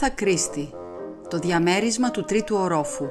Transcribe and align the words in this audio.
Αγάθα 0.00 0.16
Κρίστη 0.16 0.70
Το 1.28 1.38
διαμέρισμα 1.38 2.10
του 2.10 2.24
τρίτου 2.24 2.56
ορόφου 2.56 3.08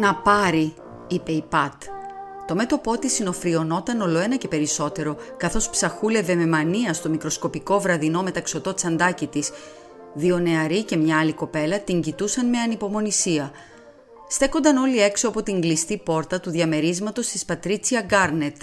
«Να 0.00 0.14
πάρει», 0.14 0.74
είπε 1.08 1.32
η 1.32 1.44
Πατ. 1.48 1.82
Το 2.46 2.54
μέτωπό 2.54 2.98
της 2.98 3.12
συνοφριωνόταν 3.12 4.00
ολοένα 4.00 4.36
και 4.36 4.48
περισσότερο, 4.48 5.16
καθώς 5.36 5.70
ψαχούλευε 5.70 6.34
με 6.34 6.46
μανία 6.46 6.92
στο 6.92 7.08
μικροσκοπικό 7.08 7.80
βραδινό 7.80 8.22
μεταξωτό 8.22 8.74
τσαντάκι 8.74 9.26
της. 9.26 9.50
Δύο 10.14 10.38
νεαροί 10.38 10.82
και 10.82 10.96
μια 10.96 11.18
άλλη 11.18 11.32
κοπέλα 11.32 11.80
την 11.80 12.00
κοιτούσαν 12.00 12.48
με 12.48 12.58
ανυπομονησία– 12.58 13.50
στέκονταν 14.28 14.76
όλοι 14.76 15.00
έξω 15.00 15.28
από 15.28 15.42
την 15.42 15.60
κλειστή 15.60 15.96
πόρτα 15.98 16.40
του 16.40 16.50
διαμερίσματος 16.50 17.28
της 17.28 17.44
Πατρίτσια 17.44 18.00
Γκάρνετ. 18.00 18.56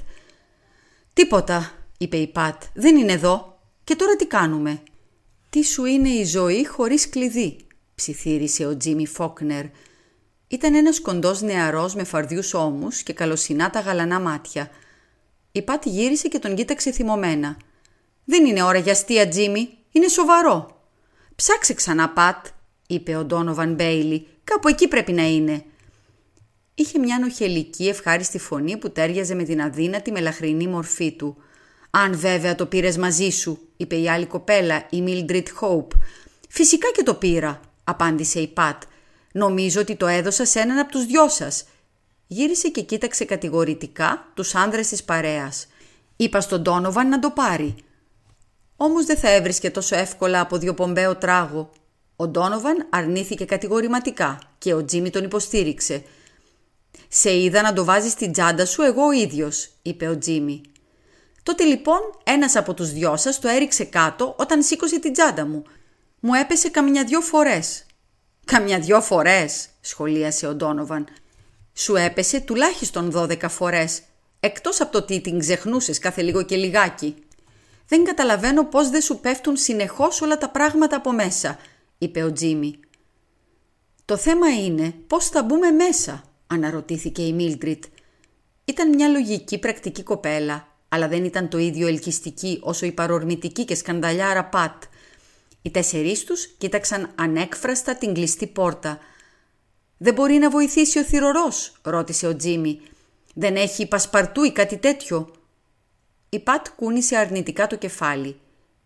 «Τίποτα», 1.13 1.71
είπε 1.97 2.17
η 2.17 2.27
Πατ, 2.27 2.63
«δεν 2.73 2.97
είναι 2.97 3.11
εδώ. 3.11 3.59
Και 3.83 3.95
τώρα 3.95 4.15
τι 4.15 4.25
κάνουμε». 4.25 4.83
«Τι 5.49 5.63
σου 5.63 5.85
είναι 5.85 6.09
η 6.09 6.23
ζωή 6.23 6.67
χωρίς 6.67 7.09
κλειδί», 7.09 7.57
ψιθύρισε 7.95 8.65
ο 8.65 8.77
Τζίμι 8.77 9.07
Φόκνερ. 9.07 9.65
Ήταν 10.47 10.73
ένας 10.73 11.01
κοντός 11.01 11.41
νεαρός 11.41 11.95
με 11.95 12.03
φαρδιούς 12.03 12.53
ώμους 12.53 13.03
και 13.03 13.13
καλοσυνά 13.13 13.69
τα 13.69 13.79
γαλανά 13.79 14.19
μάτια. 14.19 14.69
Η 15.51 15.61
Πατ 15.61 15.85
γύρισε 15.85 16.27
και 16.27 16.39
τον 16.39 16.55
κοίταξε 16.55 16.91
θυμωμένα. 16.91 17.57
«Δεν 18.25 18.45
είναι 18.45 18.63
ώρα 18.63 18.77
για 18.77 18.91
αστεία, 18.91 19.27
Τζίμι. 19.27 19.69
Είναι 19.91 20.07
σοβαρό». 20.07 20.81
«Ψάξε 21.35 21.73
ξανά, 21.73 22.09
Πατ», 22.09 22.45
είπε 22.87 23.15
ο 23.15 23.23
Ντόνοβαν 23.23 23.73
Μπέιλι 23.73 24.27
Κάπου 24.43 24.67
εκεί 24.67 24.87
πρέπει 24.87 25.11
να 25.11 25.23
είναι. 25.23 25.63
Είχε 26.75 26.99
μια 26.99 27.19
νοχελική 27.19 27.87
ευχάριστη 27.87 28.39
φωνή 28.39 28.77
που 28.77 28.91
τέριαζε 28.91 29.35
με 29.35 29.43
την 29.43 29.61
αδύνατη 29.61 30.11
μελαχρινή 30.11 30.67
μορφή 30.67 31.11
του. 31.11 31.37
«Αν 31.89 32.17
βέβαια 32.17 32.55
το 32.55 32.65
πήρες 32.65 32.97
μαζί 32.97 33.29
σου», 33.29 33.59
είπε 33.77 33.95
η 33.95 34.09
άλλη 34.09 34.25
κοπέλα, 34.25 34.85
η 34.89 35.03
Mildred 35.05 35.43
Hope. 35.61 35.97
«Φυσικά 36.49 36.91
και 36.91 37.03
το 37.03 37.13
πήρα», 37.13 37.59
απάντησε 37.83 38.39
η 38.39 38.47
Πατ. 38.47 38.83
«Νομίζω 39.33 39.81
ότι 39.81 39.95
το 39.95 40.07
έδωσα 40.07 40.45
σε 40.45 40.59
έναν 40.59 40.77
από 40.77 40.91
τους 40.91 41.05
δυο 41.05 41.29
σας». 41.29 41.65
Γύρισε 42.27 42.69
και 42.69 42.81
κοίταξε 42.81 43.25
κατηγορητικά 43.25 44.31
τους 44.33 44.55
άνδρες 44.55 44.87
της 44.87 45.03
παρέας. 45.03 45.67
Είπα 46.15 46.41
στον 46.41 46.63
Τόνοβαν 46.63 47.09
να 47.09 47.19
το 47.19 47.29
πάρει. 47.29 47.75
Όμως 48.75 49.05
δεν 49.05 49.17
θα 49.17 49.29
έβρισκε 49.29 49.71
τόσο 49.71 49.95
εύκολα 49.95 50.39
από 50.39 50.73
πομπέο 50.73 51.15
τράγο. 51.15 51.71
Ο 52.21 52.27
Ντόνοβαν 52.27 52.87
αρνήθηκε 52.89 53.45
κατηγορηματικά 53.45 54.39
και 54.57 54.73
ο 54.73 54.85
Τζίμι 54.85 55.09
τον 55.09 55.23
υποστήριξε. 55.23 56.03
«Σε 57.07 57.37
είδα 57.37 57.61
να 57.61 57.73
το 57.73 57.83
βάζεις 57.83 58.11
στην 58.11 58.31
τσάντα 58.31 58.65
σου 58.65 58.81
εγώ 58.81 59.05
ο 59.05 59.11
ίδιος», 59.11 59.69
είπε 59.81 60.07
ο 60.07 60.17
Τζίμι. 60.17 60.61
«Τότε 61.43 61.63
λοιπόν 61.63 61.99
ένας 62.23 62.55
από 62.55 62.73
τους 62.73 62.91
δυο 62.91 63.17
σας 63.17 63.39
το 63.39 63.47
έριξε 63.47 63.83
κάτω 63.83 64.35
όταν 64.37 64.63
σήκωσε 64.63 64.99
την 64.99 65.13
τσάντα 65.13 65.45
μου. 65.45 65.63
Μου 66.19 66.33
έπεσε 66.33 66.69
καμιά 66.69 67.03
δυο 67.03 67.21
φορές». 67.21 67.85
«Καμιά 68.45 68.79
δυο 68.79 69.01
φορές», 69.01 69.67
σχολίασε 69.81 70.47
ο 70.47 70.53
Ντόνοβαν. 70.53 71.07
«Σου 71.73 71.95
έπεσε 71.95 72.39
τουλάχιστον 72.39 73.11
δώδεκα 73.11 73.49
φορές, 73.49 74.01
εκτός 74.39 74.81
από 74.81 74.91
το 74.91 74.97
ότι 74.97 75.21
την 75.21 75.39
ξεχνούσες 75.39 75.99
κάθε 75.99 76.21
λίγο 76.21 76.43
και 76.43 76.55
λιγάκι». 76.55 77.15
«Δεν 77.87 78.03
καταλαβαίνω 78.03 78.65
πώς 78.65 78.89
δεν 78.89 79.01
σου 79.01 79.19
πέφτουν 79.19 79.57
συνεχώς 79.57 80.21
όλα 80.21 80.37
τα 80.37 80.49
πράγματα 80.49 80.95
από 80.95 81.11
μέσα», 81.11 81.57
είπε 82.01 82.23
ο 82.23 82.31
Τζίμι. 82.31 82.79
«Το 84.05 84.17
θέμα 84.17 84.49
είναι 84.49 84.93
πώς 85.07 85.27
θα 85.27 85.43
μπούμε 85.43 85.71
μέσα», 85.71 86.23
αναρωτήθηκε 86.47 87.21
η 87.21 87.33
Μίλτριτ. 87.33 87.83
Ήταν 88.65 88.89
μια 88.89 89.07
λογική 89.07 89.59
πρακτική 89.59 90.03
κοπέλα, 90.03 90.67
αλλά 90.89 91.07
δεν 91.07 91.23
ήταν 91.23 91.49
το 91.49 91.57
ίδιο 91.57 91.87
ελκυστική 91.87 92.59
όσο 92.61 92.85
η 92.85 92.91
παρορμητική 92.91 93.65
και 93.65 93.75
σκανδαλιάρα 93.75 94.45
Πατ. 94.45 94.83
Οι 95.61 95.71
τέσσερις 95.71 96.23
τους 96.23 96.47
κοίταξαν 96.47 97.11
ανέκφραστα 97.15 97.95
την 97.95 98.13
κλειστή 98.13 98.47
πόρτα. 98.47 98.99
«Δεν 99.97 100.13
μπορεί 100.13 100.33
να 100.33 100.49
βοηθήσει 100.49 100.99
ο 100.99 101.03
θυρωρός», 101.03 101.79
ρώτησε 101.81 102.27
ο 102.27 102.35
Τζίμι. 102.35 102.81
«Δεν 103.33 103.55
έχει 103.55 103.87
πασπαρτού 103.87 104.43
ή 104.43 104.51
κάτι 104.51 104.77
τέτοιο». 104.77 105.31
Η 106.29 106.39
Πατ 106.39 106.67
κούνησε 106.75 107.15
αρνητικά 107.15 107.67
το 107.67 107.75
κεφάλι. 107.75 108.39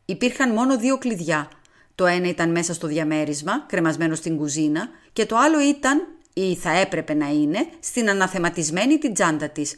Υπήρχαν 0.06 0.51
μόνο 0.51 0.78
δύο 0.78 0.97
κλειδιά– 0.97 1.50
το 1.95 2.06
ένα 2.06 2.28
ήταν 2.28 2.51
μέσα 2.51 2.73
στο 2.73 2.88
διαμέρισμα, 2.88 3.66
κρεμασμένο 3.67 4.16
στην 4.16 4.38
κουζίνα, 4.38 4.89
και 5.13 5.25
το 5.25 5.38
άλλο 5.38 5.61
ήταν, 5.61 6.07
ή 6.33 6.56
θα 6.56 6.72
έπρεπε 6.72 7.13
να 7.13 7.28
είναι, 7.28 7.67
στην 7.79 8.09
αναθεματισμένη 8.09 8.97
την 8.97 9.13
τσάντα 9.13 9.50
της. 9.50 9.75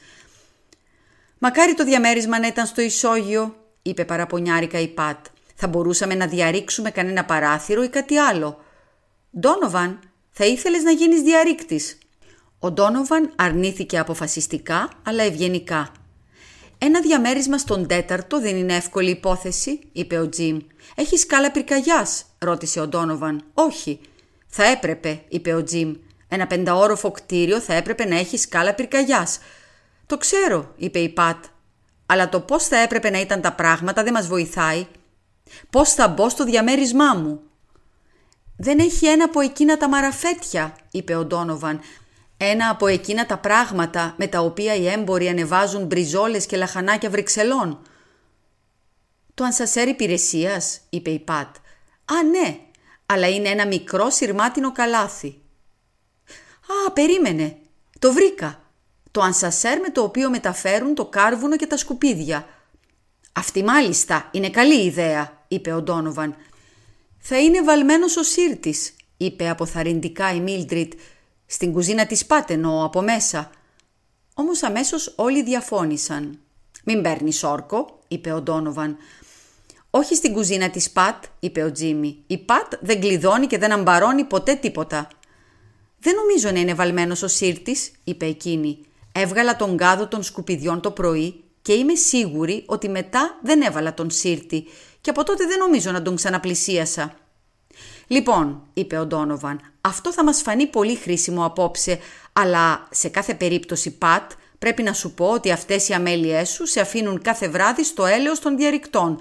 «Μακάρι 1.38 1.73
το 1.73 1.83
διαμέρισμα 1.83 2.39
να 2.39 2.47
ήταν 2.47 2.66
στο 2.66 2.81
ισόγειο», 2.81 3.55
είπε 3.81 4.05
παραπονιάρικα 4.05 4.79
η 4.79 4.88
Πατ. 4.88 5.25
«Θα 5.55 5.67
μπορούσαμε 5.67 6.16
να 6.16 6.28
διαρρήξουμε 6.28 6.91
κανένα 6.91 7.25
παράθυρο 7.25 7.83
ή 7.83 7.89
κάτι 7.89 8.17
άλλο». 8.17 8.59
«Ντόνοβαν, 9.39 9.99
θα 10.31 10.45
ήθελες 10.45 10.84
να 10.84 10.91
γίνεις 10.91 11.22
διαρρήκτης». 11.22 11.97
Ο 12.59 12.72
Ντόνοβαν 12.72 13.31
αρνήθηκε 13.35 13.99
αποφασιστικά 13.99 14.89
αλλά 15.03 15.23
ευγενικά. 15.23 15.91
«Ένα 16.77 17.01
διαμέρισμα 17.01 17.57
στον 17.57 17.88
τέταρτο 17.88 18.39
δεν 18.39 18.55
είναι 18.55 18.75
εύκολη 18.75 19.09
υπόθεση», 19.09 19.79
είπε 19.91 20.17
ο 20.17 20.29
Τζιμ. 20.29 20.57
«Έχει 20.95 21.17
σκάλα 21.17 21.51
πυρκαγιάς, 21.51 22.25
ρώτησε 22.38 22.79
ο 22.79 22.88
Ντόνοβαν. 22.88 23.43
«Όχι». 23.53 23.99
«Θα 24.47 24.63
έπρεπε», 24.63 25.21
είπε 25.27 25.53
ο 25.53 25.63
Τζιμ. 25.63 25.93
«Ένα 26.27 26.47
πενταόροφο 26.47 27.11
κτίριο 27.11 27.59
θα 27.59 27.73
έπρεπε 27.73 28.05
να 28.05 28.17
έχει 28.17 28.37
σκάλα 28.37 28.73
πυρκαγιάς. 28.73 29.39
«Το 30.05 30.17
ξέρω», 30.17 30.73
είπε 30.77 30.99
η 30.99 31.09
Πατ. 31.09 31.45
«Αλλά 32.05 32.29
το 32.29 32.39
πώς 32.39 32.67
θα 32.67 32.77
έπρεπε 32.77 33.09
να 33.09 33.19
ήταν 33.19 33.41
τα 33.41 33.53
πράγματα 33.53 34.03
δεν 34.03 34.13
μας 34.13 34.27
βοηθάει. 34.27 34.87
Πώς 35.69 35.93
θα 35.93 36.07
μπω 36.07 36.29
στο 36.29 36.43
διαμέρισμά 36.43 37.13
μου». 37.13 37.41
«Δεν 38.57 38.79
έχει 38.79 39.07
ένα 39.07 39.23
από 39.23 39.39
εκείνα 39.39 39.77
τα 39.77 39.89
μαραφέτια», 39.89 40.75
είπε 40.91 41.16
ο 41.16 41.25
Ντόνοβαν. 41.25 41.79
Ένα 42.37 42.69
από 42.69 42.87
εκείνα 42.87 43.25
τα 43.25 43.37
πράγματα 43.37 44.13
με 44.17 44.27
τα 44.27 44.39
οποία 44.39 44.75
οι 44.75 44.87
έμποροι 44.87 45.27
ανεβάζουν 45.27 45.85
μπριζόλες 45.85 46.45
και 46.45 46.57
λαχανάκια 46.57 47.09
βρυξελών. 47.09 47.81
«Το 49.33 49.43
ανσασέρ 49.43 49.87
υπηρεσίας, 49.87 50.79
είπε 50.89 51.09
η 51.09 51.19
Πατ. 51.19 51.55
«Α, 52.05 52.23
ναι, 52.23 52.59
αλλά 53.05 53.27
είναι 53.29 53.49
ένα 53.49 53.67
μικρό 53.67 54.09
σειρμάτινο 54.09 54.71
καλάθι». 54.71 55.41
«Α, 56.87 56.91
περίμενε, 56.91 57.57
το 57.99 58.13
βρήκα. 58.13 58.61
Το 59.11 59.21
ανσασέρ 59.21 59.79
με 59.79 59.89
το 59.89 60.01
οποίο 60.01 60.29
μεταφέρουν 60.29 60.95
το 60.95 61.05
κάρβουνο 61.05 61.55
και 61.55 61.67
τα 61.67 61.77
σκουπίδια». 61.77 62.47
«Αυτή 63.33 63.63
μάλιστα 63.63 64.29
είναι 64.31 64.49
καλή 64.49 64.85
ιδέα», 64.85 65.45
είπε 65.47 65.71
ο 65.71 65.81
Ντόνοβαν. 65.81 66.35
«Θα 67.17 67.39
είναι 67.39 67.61
βαλμένος 67.61 68.17
ο 68.17 68.23
σύρτης», 68.23 68.95
είπε 69.17 69.49
αποθαρρυντικά 69.49 70.33
η 70.33 70.39
Μίλτριτ 70.39 70.93
στην 71.47 71.74
κουζίνα 71.74 72.06
της 72.06 72.25
Πάτενο 72.25 72.84
από 72.85 73.02
μέσα. 73.02 73.50
Όμως 74.34 74.63
αμέσως 74.63 75.13
όλοι 75.16 75.44
διαφώνησαν. 75.44 76.40
«Μην 76.84 77.02
παίρνεις 77.02 77.44
όρκο», 77.44 78.00
είπε 78.08 78.31
ο 78.31 78.41
Ντόνοβαν. 78.41 78.97
«Όχι 79.90 80.16
στην 80.16 80.34
κουζίνα 80.34 80.69
της 80.69 80.91
Πατ», 80.91 81.24
είπε 81.40 81.63
ο 81.63 81.72
Τζίμι. 81.72 82.24
«Η 82.28 82.38
Πατ 82.38 82.74
δεν 82.81 83.00
κλειδώνει 83.00 83.47
και 83.47 83.58
δεν 83.58 83.72
αμπαρώνει 83.72 84.24
ποτέ 84.24 84.56
τίποτα». 84.56 85.08
«Δεν 86.00 86.16
νομίζω 86.16 86.52
να 86.52 86.59
είναι 86.59 86.74
βαλμένος 86.74 87.22
ο 87.22 87.28
σύρτης», 87.28 87.91
είπε 88.03 88.25
εκείνη. 88.25 88.79
«Έβγαλα 89.12 89.56
τον 89.56 89.78
κάδο 89.78 90.08
των 90.08 90.24
σκουπιδιών 90.24 90.81
το 90.81 90.91
πρωί 90.91 91.44
και 91.62 91.74
είμαι 91.74 91.96
σίγουρη 91.96 92.64
ότι 92.66 92.90
μετά 92.90 93.40
δεν 93.44 93.62
έβαλα 93.62 93.94
τον 93.94 94.12
σύρτη 94.12 94.66
και 95.02 95.09
από 95.09 95.24
τότε 95.24 95.46
δεν 95.46 95.58
νομίζω 95.58 95.91
να 95.91 96.02
τον 96.02 96.16
ξαναπλησίασα». 96.16 97.16
«Λοιπόν», 98.07 98.63
είπε 98.73 98.97
ο 98.97 99.05
Ντόνοβαν, 99.05 99.61
«αυτό 99.81 100.13
θα 100.13 100.23
μας 100.23 100.41
φανεί 100.41 100.67
πολύ 100.67 100.95
χρήσιμο 100.95 101.45
απόψε, 101.45 101.99
αλλά 102.33 102.87
σε 102.91 103.09
κάθε 103.09 103.33
περίπτωση, 103.33 103.91
Πατ, 103.91 104.31
πρέπει 104.59 104.83
να 104.83 104.93
σου 104.93 105.13
πω 105.13 105.25
ότι 105.31 105.51
αυτές 105.51 105.89
οι 105.89 105.93
αμέλειές 105.93 106.49
σου 106.49 106.65
σε 106.65 106.79
αφήνουν 106.79 107.21
κάθε 107.21 107.49
βράδυ 107.49 107.83
στο 107.83 108.05
έλεος 108.05 108.39
των 108.39 108.57
διαρρηκτών 108.57 109.19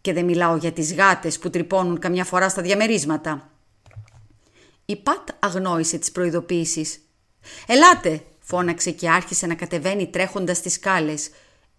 και 0.00 0.12
δεν 0.12 0.24
μιλάω 0.24 0.56
για 0.56 0.72
τις 0.72 0.94
γάτες 0.94 1.38
που 1.38 1.50
τρυπώνουν 1.50 1.98
καμιά 1.98 2.24
φορά 2.24 2.48
στα 2.48 2.62
διαμερίσματα». 2.62 3.50
Η 4.84 4.96
Πατ 4.96 5.28
αγνόησε 5.38 5.98
τις 5.98 6.12
προειδοποίησεις. 6.12 7.00
«Ελάτε», 7.66 8.22
φώναξε 8.38 8.90
και 8.90 9.10
άρχισε 9.10 9.46
να 9.46 9.54
κατεβαίνει 9.54 10.06
τρέχοντας 10.06 10.60
τις 10.60 10.72
σκάλες. 10.72 11.30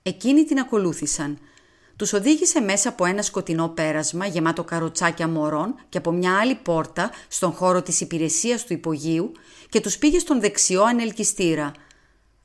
Εκείνοι 0.04 0.44
την 0.44 0.60
ακολούθησαν– 0.60 1.38
τους 1.96 2.14
οδήγησε 2.14 2.62
μέσα 2.62 2.90
από 2.90 3.06
ένα 3.06 3.22
σκοτεινό 3.22 3.68
πέρασμα 3.68 4.26
γεμάτο 4.26 4.64
καροτσάκια 4.64 5.28
μωρών 5.28 5.76
και 5.90 5.98
από 5.98 6.12
μια 6.12 6.40
άλλη 6.40 6.56
πόρτα 6.56 7.12
στον 7.28 7.52
χώρο 7.52 7.82
της 7.82 8.02
υπηρεσίας 8.02 8.66
του 8.66 8.74
υπογείου 8.74 9.32
και 9.70 9.82
τους 9.82 9.98
πήγε 9.98 10.20
στον 10.20 10.40
δεξιό 10.40 10.84
ανελκυστήρα. 10.84 11.72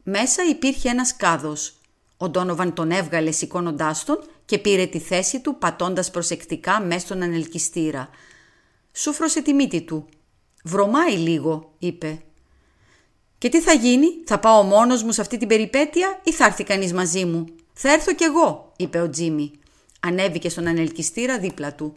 Μέσα 0.02 0.42
υπήρχε 0.44 0.88
ένας 0.88 1.16
κάδος. 1.16 1.72
Ο 2.16 2.28
Ντόνοβαν 2.28 2.74
τον 2.74 2.90
έβγαλε 2.90 3.30
σηκώνοντάς 3.30 4.04
τον 4.04 4.18
και 4.44 4.58
πήρε 4.58 4.86
τη 4.86 4.98
θέση 4.98 5.40
του 5.40 5.58
πατώντας 5.58 6.10
προσεκτικά 6.10 6.80
μέσα 6.80 7.00
στον 7.00 7.22
ανελκυστήρα. 7.22 8.08
Σούφρωσε 8.92 9.42
τη 9.42 9.52
μύτη 9.52 9.82
του. 9.82 10.08
«Βρωμάει 10.64 11.16
λίγο», 11.16 11.74
είπε. 11.78 12.22
Και 13.38 13.48
τι 13.48 13.60
θα 13.60 13.72
γίνει, 13.72 14.06
θα 14.26 14.38
πάω 14.38 14.62
μόνος 14.62 15.02
μου 15.02 15.12
σε 15.12 15.20
αυτή 15.20 15.36
την 15.36 15.48
περιπέτεια 15.48 16.20
ή 16.22 16.32
θα 16.32 16.44
έρθει 16.44 16.64
κανείς 16.64 16.92
μαζί 16.92 17.24
μου; 17.24 17.44
Θα 17.80 17.92
έρθω 17.92 18.14
κι 18.14 18.24
εγώ, 18.24 18.72
είπε 18.76 19.00
ο 19.00 19.10
Τζίμι. 19.10 19.50
Ανέβηκε 20.00 20.48
στον 20.48 20.66
ανελκυστήρα 20.66 21.38
δίπλα 21.38 21.74
του. 21.74 21.96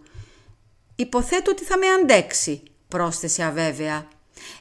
Υποθέτω 0.95 1.51
ότι 1.51 1.63
θα 1.63 1.77
με 1.77 1.87
αντέξει, 1.87 2.63
πρόσθεσε 2.87 3.43
αβέβαια. 3.43 4.07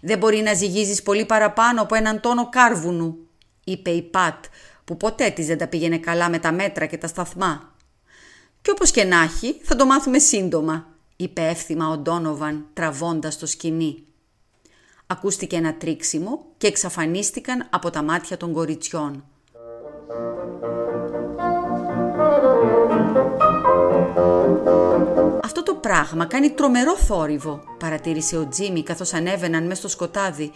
Δεν 0.00 0.18
μπορεί 0.18 0.36
να 0.36 0.54
ζυγίζεις 0.54 1.02
πολύ 1.02 1.24
παραπάνω 1.26 1.82
από 1.82 1.94
έναν 1.94 2.20
τόνο 2.20 2.48
κάρβουνου, 2.48 3.16
είπε 3.64 3.90
η 3.90 4.02
Πατ, 4.02 4.44
που 4.84 4.96
ποτέ 4.96 5.30
της 5.30 5.46
δεν 5.46 5.58
τα 5.58 5.66
πήγαινε 5.66 5.98
καλά 5.98 6.30
με 6.30 6.38
τα 6.38 6.52
μέτρα 6.52 6.86
και 6.86 6.98
τα 6.98 7.06
σταθμά. 7.06 7.74
«Και 8.62 8.70
όπως 8.70 8.90
και 8.90 9.04
να 9.04 9.22
έχει, 9.22 9.60
θα 9.62 9.76
το 9.76 9.86
μάθουμε 9.86 10.18
σύντομα», 10.18 10.88
είπε 11.16 11.46
εύθυμα 11.48 11.88
ο 11.88 11.96
Ντόνοβαν 11.96 12.66
τραβώντας 12.72 13.38
το 13.38 13.46
σκηνή. 13.46 14.04
Ακούστηκε 15.06 15.56
ένα 15.56 15.74
τρίξιμο 15.74 16.46
και 16.56 16.66
εξαφανίστηκαν 16.66 17.66
από 17.70 17.90
τα 17.90 18.02
μάτια 18.02 18.36
των 18.36 18.52
κοριτσιών. 18.52 19.24
«Αυτό 25.42 25.62
το 25.62 25.74
πράγμα 25.74 26.24
κάνει 26.24 26.50
τρομερό 26.50 26.96
θόρυβο», 26.96 27.62
παρατήρησε 27.78 28.36
ο 28.36 28.48
Τζίμι 28.48 28.82
καθώς 28.82 29.12
ανέβαιναν 29.12 29.62
μέσα 29.62 29.80
στο 29.80 29.88
σκοτάδι. 29.88 30.52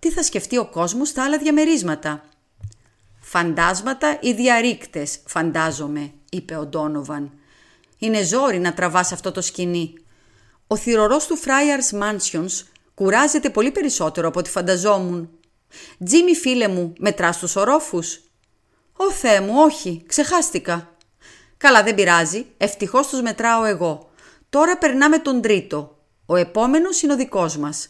«Τι 0.00 0.10
θα 0.10 0.22
σκεφτεί 0.22 0.58
ο 0.58 0.66
κόσμος 0.66 1.08
στα 1.08 1.24
άλλα 1.24 1.38
διαμερίσματα». 1.38 2.22
«Φαντάσματα 3.20 4.18
ή 4.20 4.32
διαρρήκτες, 4.32 5.18
φαντάζομαι», 5.26 6.12
είπε 6.30 6.56
ο 6.56 6.66
Ντόνοβαν. 6.66 7.32
«Είναι 7.98 8.22
ζόρι 8.22 8.58
να 8.58 8.72
τραβάς 8.72 9.12
αυτό 9.12 9.32
το 9.32 9.40
σκηνή. 9.40 9.94
Ο 10.66 10.76
θυρωρός 10.76 11.26
του 11.26 11.38
Friars 11.38 12.02
Mansions 12.02 12.66
κουράζεται 12.94 13.50
πολύ 13.50 13.70
περισσότερο 13.70 14.28
από 14.28 14.38
ό,τι 14.38 14.50
φανταζόμουν. 14.50 15.30
Τζίμι 16.04 16.34
φίλε 16.34 16.68
μου, 16.68 16.92
μετράς 16.98 17.38
τους 17.38 17.56
ορόφους». 17.56 18.20
«Ω 18.96 19.12
Θεέ 19.12 19.40
μου, 19.40 19.52
όχι, 19.56 20.02
ξεχάστηκα». 20.06 20.93
«Καλά 21.56 21.82
δεν 21.82 21.94
πειράζει, 21.94 22.46
ευτυχώς 22.56 23.08
τους 23.08 23.22
μετράω 23.22 23.64
εγώ. 23.64 24.10
Τώρα 24.50 24.78
περνάμε 24.78 25.18
τον 25.18 25.40
τρίτο. 25.40 25.98
Ο 26.26 26.36
επόμενος 26.36 27.02
είναι 27.02 27.12
ο 27.12 27.16
δικός 27.16 27.56
μας». 27.56 27.88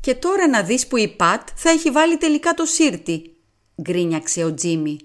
«Και 0.00 0.14
τώρα 0.14 0.48
να 0.48 0.62
δεις 0.62 0.86
που 0.86 0.96
η 0.96 1.08
Πατ 1.08 1.48
θα 1.54 1.70
έχει 1.70 1.90
βάλει 1.90 2.16
τελικά 2.16 2.54
το 2.54 2.64
σύρτη», 2.64 3.36
γκρίνιαξε 3.82 4.44
ο 4.44 4.54
Τζίμι. 4.54 4.98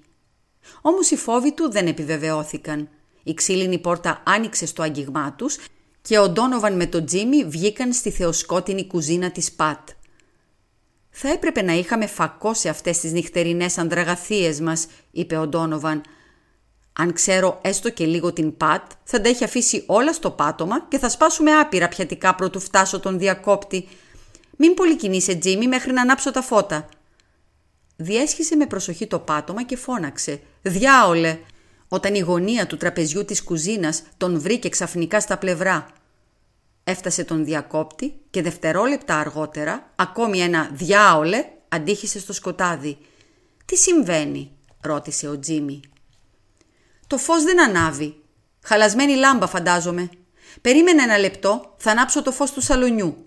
Όμως 0.82 1.12
οι 1.12 1.16
φόβοι 1.16 1.54
του 1.54 1.72
δεν 1.72 1.88
επιβεβαιώθηκαν. 1.88 2.90
Η 3.24 3.34
ξύλινη 3.34 3.80
πόρτα 3.80 4.24
άνοιξε 4.26 4.66
στο 4.66 4.82
άγγιγμά 4.82 5.34
τους 5.34 5.58
και 6.02 6.18
ο 6.18 6.30
Ντόνοβαν 6.30 6.76
με 6.76 6.86
τον 6.86 7.06
Τζίμι 7.06 7.44
βγήκαν 7.44 7.94
στη 7.94 8.12
θεοσκότεινη 8.12 8.88
κουζίνα 8.88 9.32
της 9.32 9.52
Πατ. 9.52 9.90
«Θα 11.10 11.30
έπρεπε 11.30 11.62
να 11.62 11.74
είχαμε 11.74 12.08
φακώσει 12.08 12.70
αυτές 12.70 13.00
τις 13.00 13.12
νυχτερινές 13.12 13.78
ανδραγαθίες 13.78 14.60
μας», 14.60 14.88
είπε 15.12 15.38
ο 15.38 15.48
Ντόνοβαν. 15.48 16.02
«Αν 16.94 17.14
ξέρω 17.14 17.60
έστω 17.62 17.90
και 17.90 18.06
λίγο 18.06 18.34
την 18.34 18.58
Πατ, 18.58 18.92
θα 19.04 19.22
τα 19.22 19.30
έχει 19.30 19.44
αφήσει 19.44 19.84
όλα 19.88 20.14
στο 20.14 20.32
πάτωμα 20.32 20.86
και 20.88 20.98
θα 20.98 21.10
σπάσουμε 21.10 21.52
άπειρα 21.52 21.88
πιατικά 21.88 22.36
πρωτού 22.36 22.60
φτάσω 22.60 23.00
τον 23.00 23.20
διακόπτη. 23.20 23.88
Μην 24.58 24.74
πολυκινείσαι, 24.74 25.36
Τζίμι, 25.36 25.68
μέχρι 25.68 25.92
να 25.92 26.02
ανάψω 26.02 26.32
τα 26.32 26.42
φώτα». 26.42 26.90
Διέσχισε 27.96 28.56
με 28.56 28.66
προσοχή 28.66 29.08
το 29.08 29.20
πάτωμα 29.20 29.64
και 29.64 29.76
φώναξε 29.76 30.42
«Διάολε!» 30.62 31.40
όταν 31.88 32.16
η 32.16 32.20
γωνία 32.20 32.68
του 32.68 32.78
τραπεζιού 32.78 33.26
της 33.26 33.44
κουζίνας 33.44 34.04
τον 34.18 34.40
βρήκε 34.40 34.70
ξαφνικά 34.70 35.20
στα 35.20 35.38
πλευρά. 35.38 35.88
Έφτασε 36.84 37.24
τον 37.24 37.46
διακόπτη 37.46 38.14
και 38.30 38.42
δευτερόλεπτα 38.42 39.18
αργότερα 39.18 39.92
ακόμη 39.96 40.40
ένα 40.40 40.70
«Διάολε» 40.74 41.46
αντίχησε 41.70 42.20
στο 42.20 42.34
σκοτάδι. 42.34 42.98
«Τι 43.66 43.78
συμβαίνει» 43.78 44.52
ρώτησε 44.82 45.28
ο 45.28 45.40
Τζίμι. 45.40 45.80
«Το 47.14 47.20
φως 47.20 47.44
δεν 47.44 47.62
ανάβει. 47.62 48.22
Χαλασμένη 48.64 49.16
λάμπα 49.16 49.48
φαντάζομαι. 49.48 50.10
Περίμενε 50.62 51.04
ένα 51.04 51.18
λεπτό, 51.18 51.76
θα 51.78 51.92
ανάψω 51.92 52.22
το 52.22 52.32
φως 52.32 52.52
του 52.52 52.62
σαλονιού». 52.62 53.26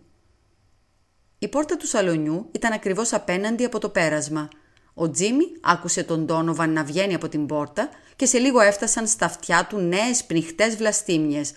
Η 1.38 1.49
πόρτα 1.49 1.77
του 1.77 1.87
σαλονιού 1.87 2.49
ήταν 2.53 2.73
ακριβώς 2.73 3.12
απέναντι 3.12 3.65
από 3.65 3.79
το 3.79 3.88
πέρασμα– 3.88 4.49
ο 4.99 5.11
Τζίμι 5.11 5.44
άκουσε 5.61 6.03
τον 6.03 6.25
Ντόνοβαν 6.25 6.73
να 6.73 6.85
βγαίνει 6.85 7.15
από 7.15 7.29
την 7.29 7.47
πόρτα 7.47 7.88
και 8.17 8.27
σε 8.27 8.38
λίγο 8.38 8.61
έφτασαν 8.61 9.06
στα 9.06 9.27
αυτιά 9.27 9.67
του 9.69 9.79
νέες 9.79 10.25
πνιχτές 10.25 10.77
βλαστήμιες. 10.77 11.53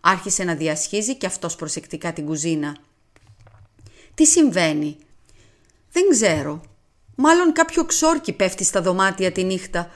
Άρχισε 0.00 0.44
να 0.44 0.54
διασχίζει 0.54 1.16
και 1.16 1.26
αυτός 1.26 1.56
προσεκτικά 1.56 2.12
την 2.12 2.26
κουζίνα. 2.26 2.76
«Τι 4.14 4.26
συμβαίνει» 4.26 4.96
«Δεν 5.92 6.08
ξέρω. 6.10 6.60
Μάλλον 7.14 7.52
κάποιο 7.52 7.84
ξόρκι 7.84 8.32
πέφτει 8.32 8.64
στα 8.64 8.82
δωμάτια 8.82 9.32
τη 9.32 9.44
νύχτα. 9.44 9.90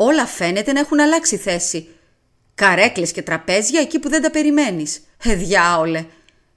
Όλα 0.00 0.26
φαίνεται 0.26 0.72
να 0.72 0.80
έχουν 0.80 1.00
αλλάξει 1.00 1.36
θέση. 1.36 1.88
Καρέκλες 2.54 3.12
και 3.12 3.22
τραπέζια 3.22 3.80
εκεί 3.80 3.98
που 3.98 4.08
δεν 4.08 4.22
τα 4.22 4.30
περιμένεις. 4.30 5.00
Ε, 5.24 5.34
διάολε. 5.34 6.06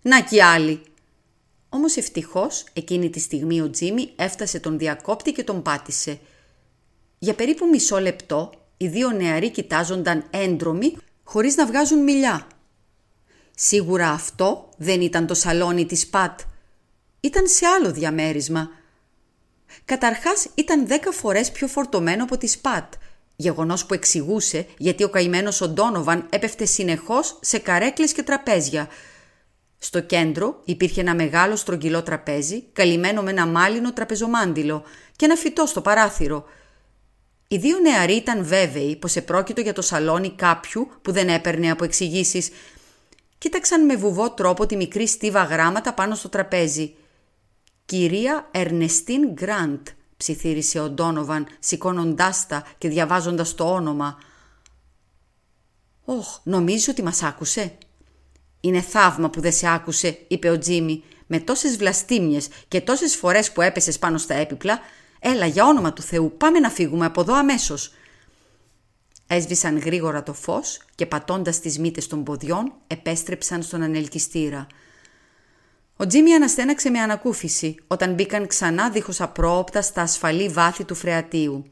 Να 0.01 0.21
κι 0.21 0.41
άλλοι. 0.41 0.81
Όμως 1.69 1.95
ευτυχώς 1.95 2.63
εκείνη 2.73 3.09
τη 3.09 3.19
στιγμή 3.19 3.61
ο 3.61 3.69
Τζίμι 3.69 4.13
έφτασε 4.15 4.59
τον 4.59 4.77
διακόπτη 4.77 5.31
και 5.31 5.43
τον 5.43 5.61
πάτησε. 5.61 6.19
Για 7.19 7.33
περίπου 7.33 7.67
μισό 7.67 7.99
λεπτό 7.99 8.51
οι 8.77 8.87
δύο 8.87 9.11
νεαροί 9.11 9.49
κοιτάζονταν 9.49 10.27
έντρομοι 10.29 10.97
χωρίς 11.23 11.55
να 11.55 11.65
βγάζουν 11.65 12.03
μιλιά. 12.03 12.47
Σίγουρα 13.55 14.09
αυτό 14.09 14.69
δεν 14.77 15.01
ήταν 15.01 15.27
το 15.27 15.33
σαλόνι 15.33 15.85
της 15.85 16.07
Πατ. 16.07 16.39
Ήταν 17.19 17.47
σε 17.47 17.65
άλλο 17.65 17.91
διαμέρισμα. 17.91 18.69
Καταρχάς 19.85 20.47
ήταν 20.55 20.87
δέκα 20.87 21.11
φορές 21.11 21.51
πιο 21.51 21.67
φορτωμένο 21.67 22.23
από 22.23 22.37
της 22.37 22.57
Πατ, 22.57 22.93
γεγονός 23.41 23.85
που 23.85 23.93
εξηγούσε 23.93 24.65
γιατί 24.77 25.03
ο 25.03 25.09
καημένος 25.09 25.61
ο 25.61 25.67
Ντόνοβαν 25.67 26.25
έπεφτε 26.29 26.65
συνεχώς 26.65 27.37
σε 27.41 27.57
καρέκλες 27.57 28.11
και 28.11 28.23
τραπέζια– 28.23 28.87
στο 29.83 30.01
κέντρο 30.01 30.61
υπήρχε 30.65 31.01
ένα 31.01 31.15
μεγάλο 31.15 31.55
στρογγυλό 31.55 32.03
τραπέζι, 32.03 32.63
καλυμμένο 32.73 33.21
με 33.21 33.29
ένα 33.29 33.45
μάλινο 33.45 33.93
τραπεζομάντιλο 33.93 34.83
και 35.15 35.25
ένα 35.25 35.35
φυτό 35.35 35.65
στο 35.65 35.81
παράθυρο. 35.81 36.45
Οι 37.47 37.57
δύο 37.57 37.79
νεαροί 37.79 38.13
ήταν 38.13 38.45
βέβαιοι 38.45 38.95
πως 38.95 39.15
επρόκειτο 39.15 39.61
για 39.61 39.73
το 39.73 39.81
σαλόνι 39.81 40.31
κάποιου 40.31 40.87
που 41.01 41.11
δεν 41.11 41.29
έπαιρνε 41.29 41.71
από 41.71 41.83
εξηγήσεις. 41.83 42.49
Κοίταξαν 43.37 43.85
με 43.85 43.95
βουβό 43.95 44.31
τρόπο 44.31 44.65
τη 44.65 44.75
μικρή 44.75 45.07
στίβα 45.07 45.43
γράμματα 45.43 45.93
πάνω 45.93 46.15
στο 46.15 46.29
τραπέζι. 46.29 46.95
«Κυρία 47.85 48.47
Ερνεστίν 48.51 49.31
Γκραντ», 49.31 49.87
ψιθύρισε 50.21 50.79
ο 50.79 50.89
Ντόνοβαν, 50.89 51.47
σηκώνοντάς 51.59 52.47
τα 52.47 52.63
και 52.77 52.87
διαβάζοντας 52.89 53.55
το 53.55 53.73
όνομα. 53.73 54.17
«Όχ, 56.05 56.39
νομίζω 56.43 56.91
ότι 56.91 57.03
μας 57.03 57.23
άκουσε», 57.23 57.77
«Είναι 58.59 58.81
θαύμα 58.81 59.29
που 59.29 59.41
δεν 59.41 59.51
σε 59.51 59.67
άκουσε», 59.69 60.19
είπε 60.27 60.49
ο 60.49 60.57
Τζίμι, 60.57 61.03
«με 61.27 61.39
τόσες 61.39 61.77
βλαστήμιες 61.77 62.47
και 62.67 62.81
τόσες 62.81 63.15
φορές 63.15 63.51
που 63.51 63.61
έπεσες 63.61 63.99
πάνω 63.99 64.17
στα 64.17 64.33
έπιπλα. 64.33 64.79
Έλα, 65.19 65.45
για 65.45 65.65
όνομα 65.65 65.93
του 65.93 66.01
Θεού, 66.01 66.33
πάμε 66.37 66.59
να 66.59 66.69
φύγουμε 66.69 67.05
από 67.05 67.21
εδώ 67.21 67.33
αμέσως». 67.35 67.93
Έσβησαν 69.27 69.77
γρήγορα 69.77 70.23
το 70.23 70.33
φως 70.33 70.81
και 70.95 71.05
πατώντας 71.05 71.59
τις 71.59 71.79
μύτες 71.79 72.07
των 72.07 72.23
ποδιών 72.23 72.73
επέστρεψαν 72.87 73.63
στον 73.63 73.81
ανελκυστήρα. 73.81 74.67
Ο 76.01 76.07
Τζίμι 76.07 76.33
αναστέναξε 76.33 76.89
με 76.89 76.99
ανακούφιση 76.99 77.75
όταν 77.87 78.13
μπήκαν 78.13 78.47
ξανά 78.47 78.89
δίχως 78.89 79.21
απρόοπτα 79.21 79.81
στα 79.81 80.01
ασφαλή 80.01 80.47
βάθη 80.49 80.83
του 80.83 80.95
φρεατίου. 80.95 81.65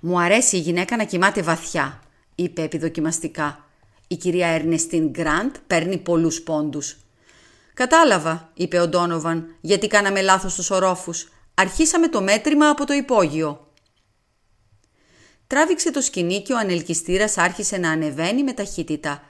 «Μου 0.00 0.20
αρέσει 0.20 0.56
η 0.56 0.60
γυναίκα 0.60 0.96
να 0.96 1.04
κοιμάται 1.04 1.42
βαθιά», 1.42 2.00
είπε 2.34 2.62
επιδοκιμαστικά. 2.62 3.64
Η 4.08 4.16
κυρία 4.16 4.46
Ερνεστίν 4.46 5.10
Γκραντ 5.10 5.54
παίρνει 5.66 5.98
πολλούς 5.98 6.40
πόντους. 6.40 6.96
«Κατάλαβα», 7.74 8.50
είπε 8.54 8.78
ο 8.78 8.88
Ντόνοβαν, 8.88 9.54
«γιατί 9.60 9.86
κάναμε 9.86 10.20
λάθος 10.20 10.52
στους 10.52 10.70
ορόφους. 10.70 11.32
Αρχίσαμε 11.54 12.08
το 12.08 12.22
μέτρημα 12.22 12.68
από 12.68 12.86
το 12.86 12.92
υπόγειο». 12.92 13.72
Τράβηξε 15.46 15.90
το 15.90 16.00
σκηνή 16.00 16.42
και 16.42 16.52
ο 16.52 16.58
ανελκυστήρας 16.58 17.38
άρχισε 17.38 17.76
να 17.76 17.90
ανεβαίνει 17.90 18.42
με 18.42 18.52
ταχύτητα. 18.52 19.22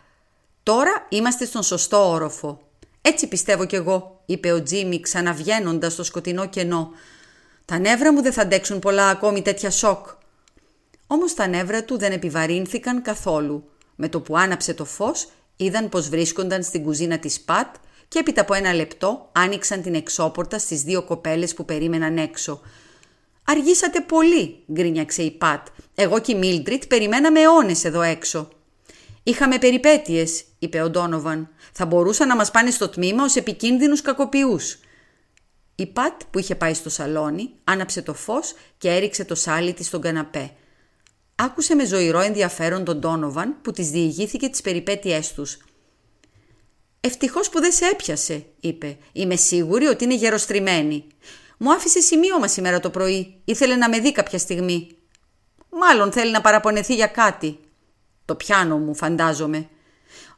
«Τώρα 0.63 1.07
είμαστε 1.09 1.45
στον 1.45 1.63
σωστό 1.63 2.11
όροφο». 2.11 2.68
«Έτσι 3.11 3.27
πιστεύω 3.27 3.65
κι 3.65 3.75
εγώ», 3.75 4.21
είπε 4.27 4.53
ο 4.53 4.63
Τζίμι 4.63 5.01
ξαναβγαίνοντας 5.01 5.93
στο 5.93 6.03
σκοτεινό 6.03 6.49
κενό. 6.49 6.91
«Τα 7.65 7.79
νεύρα 7.79 8.13
μου 8.13 8.23
δεν 8.23 8.33
θα 8.33 8.43
αντέξουν 8.43 8.79
πολλά 8.79 9.09
ακόμη 9.09 9.43
τέτοια 9.43 9.71
σοκ». 9.71 10.07
Όμως 11.07 11.35
τα 11.35 11.47
νεύρα 11.47 11.85
του 11.85 11.99
δεν 11.99 12.13
επιβαρύνθηκαν 12.13 13.03
καθόλου. 13.03 13.71
Με 13.97 14.09
το 14.09 14.21
που 14.21 14.37
άναψε 14.37 14.75
το 14.75 14.85
φως, 14.85 15.29
είδαν 15.57 15.89
πως 15.89 16.09
βρίσκονταν 16.09 16.63
στην 16.63 16.83
κουζίνα 16.83 17.19
της 17.19 17.41
Πατ 17.41 17.75
και 18.09 18.19
έπειτα 18.19 18.41
από 18.41 18.55
ένα 18.55 18.73
λεπτό 18.73 19.29
άνοιξαν 19.33 19.83
την 19.83 19.95
εξώπορτα 19.95 20.59
στις 20.59 20.83
δύο 20.83 21.03
κοπέλες 21.03 21.55
που 21.55 21.65
περίμεναν 21.65 22.19
έξω. 22.19 22.61
«Αργήσατε 23.45 24.01
πολύ», 24.01 24.65
γκρίνιαξε 24.73 25.23
η 25.23 25.31
Πατ. 25.31 25.67
«Εγώ 25.95 26.19
και 26.19 26.33
η 26.33 26.39
Μίλντριτ 26.39 26.87
περιμέναμε 26.87 27.41
αιώνες 27.41 27.85
εδώ 27.85 28.03
έξω». 28.03 28.49
«Είχαμε 29.29 29.59
περιπέτειες», 29.59 30.45
είπε 30.59 30.81
ο 30.83 30.91
Ντόνοβαν. 30.91 31.49
«Θα 31.73 31.87
μπορούσαν 31.87 32.29
να 32.29 32.37
μας 32.37 32.51
πάνε 32.51 32.71
στο 32.71 32.89
τμήμα 32.89 33.25
ως 33.25 33.37
επικίνδυνους 33.37 34.03
κακοποιούς». 34.03 34.79
Η 35.75 35.87
Πατ 35.87 36.21
που 36.31 36.39
είχε 36.39 36.55
πάει 36.55 36.75
στο 36.75 36.91
σαλόνι 36.91 37.51
άναψε 37.65 38.03
το 38.03 38.15
φως 38.15 38.55
και 38.79 38.89
έριξε 38.89 39.25
το 39.25 39.35
σάλι 39.35 39.73
της 39.73 39.87
στον 39.87 40.01
καναπέ. 40.01 40.51
Άκουσε 41.35 41.75
με 41.75 41.85
ζωηρό 41.85 42.21
ενδιαφέρον 42.21 42.85
τον 42.85 43.01
Τόνοβαν 43.01 43.57
που 43.63 43.73
της 43.73 43.91
διηγήθηκε 43.91 44.49
τις 44.49 44.61
περιπέτειές 44.61 45.33
τους. 45.33 45.59
«Ευτυχώς 47.01 47.49
που 47.49 47.61
δεν 47.61 47.73
σε 47.73 47.87
έπιασε», 47.87 48.47
είπε. 48.61 48.99
«Είμαι 49.13 49.37
σίγουρη 49.37 49.87
ότι 49.87 50.05
είναι 50.05 50.15
γεροστριμμένη. 50.15 51.07
Μου 51.59 51.73
άφησε 51.73 52.01
σημείωμα 52.01 52.49
σήμερα 52.49 52.81
το 52.81 52.91
πρωί. 52.91 53.41
Ήθελε 53.45 53.77
να 53.77 53.89
με 53.89 53.99
δει 53.99 54.13
κάποια 54.13 54.39
στιγμή. 54.39 54.89
Μάλλον 55.71 56.13
θέλει 56.13 56.31
να 56.31 56.41
παραπονεθεί 56.41 56.95
για 56.95 57.07
κάτι. 57.07 57.59
Το 58.29 58.35
πιάνο 58.35 58.79
μου, 58.79 58.95
φαντάζομαι. 58.95 59.69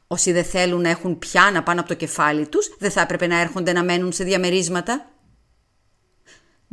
Όσοι 0.06 0.32
δεν 0.32 0.44
θέλουν 0.44 0.80
να 0.80 0.88
έχουν 0.88 1.18
πιάνα 1.18 1.62
πάνω 1.62 1.80
από 1.80 1.88
το 1.88 1.94
κεφάλι 1.94 2.49
τους, 2.49 2.76
δεν 2.78 2.90
θα 2.90 3.00
έπρεπε 3.00 3.26
να 3.26 3.40
έρχονται 3.40 3.73
να 3.73 3.85
μένουν 3.85 4.12
σε 4.12 4.25
διαμερίσματα. 4.25 5.11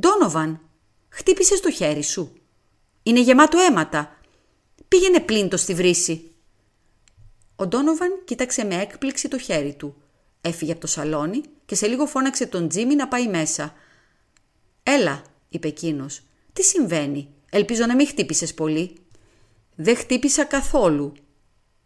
Ντόνοβαν, 0.02 0.62
χτύπησες 1.10 1.60
το 1.60 1.72
χέρι 1.72 2.04
σου. 2.04 2.34
Είναι 3.04 3.20
γεμάτο 3.20 3.58
αίματα. 3.60 4.18
Πήγαινε 4.88 5.20
πλήν 5.20 5.50
το 5.50 5.58
στη 5.58 5.74
βρύση. 5.74 6.32
Ο 7.56 7.68
Ντόνοβαν 7.68 8.22
κοίταξε 8.26 8.64
με 8.64 8.76
έκπληξη 8.82 9.28
το 9.28 9.38
χέρι 9.38 9.74
του. 9.74 9.96
Έφυγε 10.42 10.72
από 10.72 10.82
το 10.82 10.88
σαλόνι 10.88 11.42
και 11.66 11.76
σε 11.76 11.88
λίγο 11.88 12.06
φώναξε 12.06 12.46
τον 12.46 12.68
Τζίμι 12.68 12.96
να 12.96 13.08
πάει 13.08 13.28
μέσα. 13.28 13.74
«Έλα», 14.84 15.22
είπε 15.50 15.68
εκείνος. 15.68 16.22
«Τι 16.54 16.64
συμβαίνει, 16.64 17.30
ελπίζω 17.50 17.86
να 17.86 17.96
μην 17.96 18.08
χτύπησες 18.08 18.54
πολύ». 18.54 18.96
«Δεν 19.80 19.96
χτύπησα 19.96 20.44
καθόλου». 20.44 21.14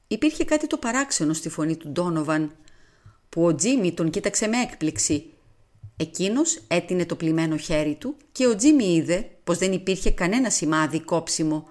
Υπήρχε 0.08 0.44
κάτι 0.44 0.68
το 0.68 0.78
παράξενο 0.78 1.34
στη 1.34 1.50
φωνή 1.50 1.76
του 1.76 1.90
Ντόνοβαν, 1.90 2.56
που 3.30 3.46
ο 3.46 3.56
Τζίμι 3.56 3.94
τον 3.94 4.10
κοίταξε 4.10 4.48
με 4.48 4.58
έκπληξη. 4.58 5.26
Εκείνος 5.98 6.62
έτεινε 6.68 7.06
το 7.06 7.16
πλημμένο 7.16 7.58
χέρι 7.58 7.96
του 7.96 8.16
και 8.32 8.48
ο 8.48 8.56
Τζίμι 8.56 8.94
είδε 8.94 9.30
πως 9.44 9.58
δεν 9.58 9.72
υπήρχε 9.72 10.12
κανένα 10.12 10.50
σημάδι 10.50 11.00
κόψιμο. 11.00 11.68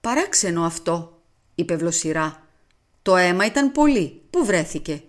«Παράξενο 0.00 0.64
αυτό», 0.64 1.22
είπε 1.54 1.76
βλοσιρά. 1.76 2.46
«Το 3.02 3.16
αίμα 3.16 3.46
ήταν 3.46 3.72
πολύ. 3.72 4.22
Πού 4.30 4.44
βρέθηκε» 4.44 5.02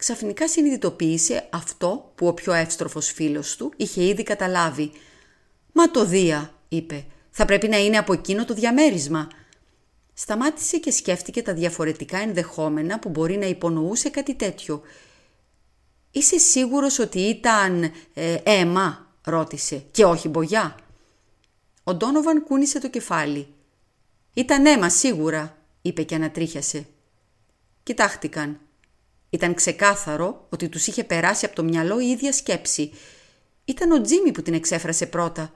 ξαφνικά 0.00 0.48
συνειδητοποίησε 0.48 1.48
αυτό 1.50 2.12
που 2.14 2.26
ο 2.26 2.32
πιο 2.34 2.52
εύστροφος 2.52 3.12
φίλος 3.12 3.56
του 3.56 3.72
είχε 3.76 4.04
ήδη 4.04 4.22
καταλάβει. 4.22 4.92
«Μα 5.72 5.90
το 5.90 6.04
Δία», 6.04 6.54
είπε, 6.68 7.04
«θα 7.30 7.44
πρέπει 7.44 7.68
να 7.68 7.78
είναι 7.78 7.98
από 7.98 8.12
εκείνο 8.12 8.44
το 8.44 8.54
διαμέρισμα». 8.54 9.28
Σταμάτησε 10.14 10.78
και 10.78 10.90
σκέφτηκε 10.90 11.42
τα 11.42 11.54
διαφορετικά 11.54 12.18
ενδεχόμενα 12.18 12.98
που 12.98 13.08
μπορεί 13.08 13.36
να 13.36 13.46
υπονοούσε 13.46 14.08
κάτι 14.08 14.34
τέτοιο. 14.34 14.82
«Είσαι 16.10 16.38
σίγουρος 16.38 16.98
ότι 16.98 17.20
ήταν 17.20 17.82
ε, 18.14 18.36
αίμα» 18.42 19.14
ρώτησε 19.24 19.84
«και 19.90 20.04
όχι 20.04 20.28
μπογιά». 20.28 20.76
Ο 21.84 21.94
Ντόνοβαν 21.94 22.44
κούνησε 22.44 22.80
το 22.80 22.88
κεφάλι. 22.90 23.46
«Ήταν 24.34 24.66
αίμα 24.66 24.88
σίγουρα» 24.88 25.58
είπε 25.82 26.02
και 26.02 26.14
ανατρίχιασε. 26.14 26.86
Κοιτάχτηκαν. 27.82 28.60
Ήταν 29.30 29.54
ξεκάθαρο 29.54 30.46
ότι 30.48 30.68
τους 30.68 30.86
είχε 30.86 31.04
περάσει 31.04 31.44
από 31.44 31.54
το 31.54 31.62
μυαλό 31.62 32.00
η 32.00 32.06
ίδια 32.06 32.32
σκέψη. 32.32 32.92
Ήταν 33.64 33.90
ο 33.90 34.00
Τζίμι 34.00 34.32
που 34.32 34.42
την 34.42 34.54
εξέφρασε 34.54 35.06
πρώτα. 35.06 35.52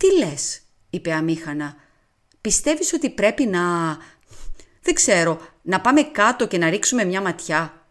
«Τι 0.00 0.18
λες» 0.18 0.60
είπε 0.90 1.12
αμήχανα. 1.12 1.74
«Πιστεύεις 2.40 2.92
ότι 2.92 3.10
πρέπει 3.10 3.46
να... 3.46 3.60
δεν 4.82 4.94
ξέρω, 4.94 5.40
να 5.62 5.80
πάμε 5.80 6.02
κάτω 6.02 6.46
και 6.46 6.58
να 6.58 6.70
ρίξουμε 6.70 7.04
μια 7.04 7.20
ματιά. 7.20 7.86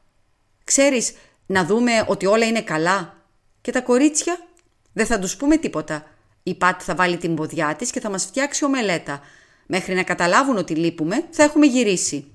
Ξέρεις, 0.64 1.14
να 1.46 1.66
δούμε 1.66 2.06
ότι 2.08 2.26
όλα 2.26 2.46
είναι 2.46 2.62
καλά. 2.62 3.18
Και 3.62 3.72
τα 3.72 3.82
κορίτσια 3.82 4.48
δεν 4.94 5.06
θα 5.06 5.20
τους 5.20 5.36
πούμε 5.36 5.58
τίποτα. 5.58 6.06
Η 6.44 6.56
Πατ 6.56 6.82
θα 6.84 6.96
βάλει 6.96 7.18
την 7.18 7.36
ποδιά 7.36 7.76
της 7.76 7.92
και 7.92 8.00
θα 8.00 8.10
μας 8.10 8.26
φτιάξει 8.26 8.66
ομελέτα. 8.66 9.22
Μέχρι 9.66 9.96
να 9.96 10.04
καταλάβουν 10.04 10.58
ότι 10.58 10.76
λείπουμε 10.76 11.26
θα 11.30 11.44
έχουμε 11.44 11.66
γυρίσει. 11.66 12.32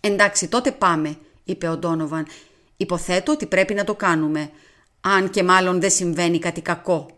«Εντάξει, 0.00 0.48
τότε 0.48 0.72
πάμε», 0.72 1.18
είπε 1.44 1.68
ο 1.68 1.76
Ντόνοβαν. 1.76 2.26
«Υποθέτω 2.76 3.32
ότι 3.32 3.46
πρέπει 3.46 3.74
να 3.74 3.84
το 3.84 3.94
κάνουμε, 3.94 4.50
αν 5.00 5.30
και 5.30 5.42
μάλλον 5.42 5.80
δεν 5.80 5.90
συμβαίνει 5.90 6.38
κάτι 6.38 6.60
κακό». 6.60 7.15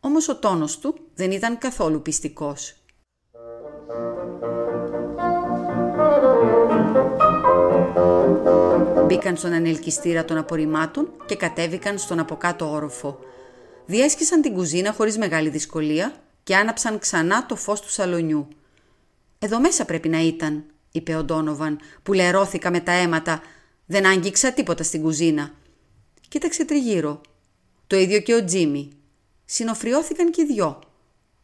Όμως 0.00 0.28
ο 0.28 0.36
τόνος 0.36 0.78
του 0.78 0.98
δεν 1.14 1.30
ήταν 1.30 1.58
καθόλου 1.58 2.02
πιστικός. 2.02 2.74
Μπήκαν 9.06 9.36
στον 9.36 9.52
ανελκυστήρα 9.52 10.24
των 10.24 10.36
απορριμμάτων 10.36 11.12
και 11.26 11.36
κατέβηκαν 11.36 11.98
στον 11.98 12.18
αποκάτω 12.18 12.70
όροφο. 12.70 13.18
Διέσχισαν 13.86 14.42
την 14.42 14.54
κουζίνα 14.54 14.92
χωρίς 14.92 15.18
μεγάλη 15.18 15.48
δυσκολία 15.48 16.12
και 16.42 16.56
άναψαν 16.56 16.98
ξανά 16.98 17.46
το 17.46 17.56
φως 17.56 17.80
του 17.80 17.90
σαλονιού. 17.90 18.48
«Εδώ 19.38 19.60
μέσα 19.60 19.84
πρέπει 19.84 20.08
να 20.08 20.20
ήταν», 20.20 20.64
είπε 20.92 21.14
ο 21.14 21.24
Ντόνοβαν, 21.24 21.78
που 22.02 22.12
λερώθηκα 22.12 22.70
με 22.70 22.80
τα 22.80 22.92
αίματα. 22.92 23.42
Δεν 23.86 24.06
άγγιξα 24.06 24.52
τίποτα 24.52 24.82
στην 24.82 25.02
κουζίνα. 25.02 25.50
Κοίταξε 26.28 26.64
τριγύρω. 26.64 27.20
Το 27.86 27.96
ίδιο 27.96 28.20
και 28.20 28.34
ο 28.34 28.44
Τζίμι. 28.44 28.97
Συνοφριώθηκαν 29.50 30.30
και 30.30 30.42
οι 30.42 30.44
δυο. 30.44 30.78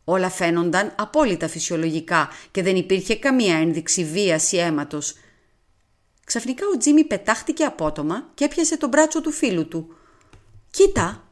Όλα 0.05 0.31
φαίνονταν 0.31 0.95
απόλυτα 0.99 1.49
φυσιολογικά 1.49 2.29
και 2.51 2.63
δεν 2.63 2.77
υπήρχε 2.77 3.17
καμία 3.17 3.57
ένδειξη 3.57 4.05
βίας 4.05 4.53
ή 4.53 4.59
αίματος. 4.59 5.15
Ξαφνικά 6.25 6.67
ο 6.75 6.77
Τζίμι 6.77 7.05
πετάχτηκε 7.05 7.65
απότομα 7.65 8.31
και 8.35 8.45
έπιασε 8.45 8.77
τον 8.77 8.89
μπράτσο 8.89 9.21
του 9.21 9.31
φίλου 9.31 9.69
του. 9.69 9.95
«Κοίτα!» 10.71 11.29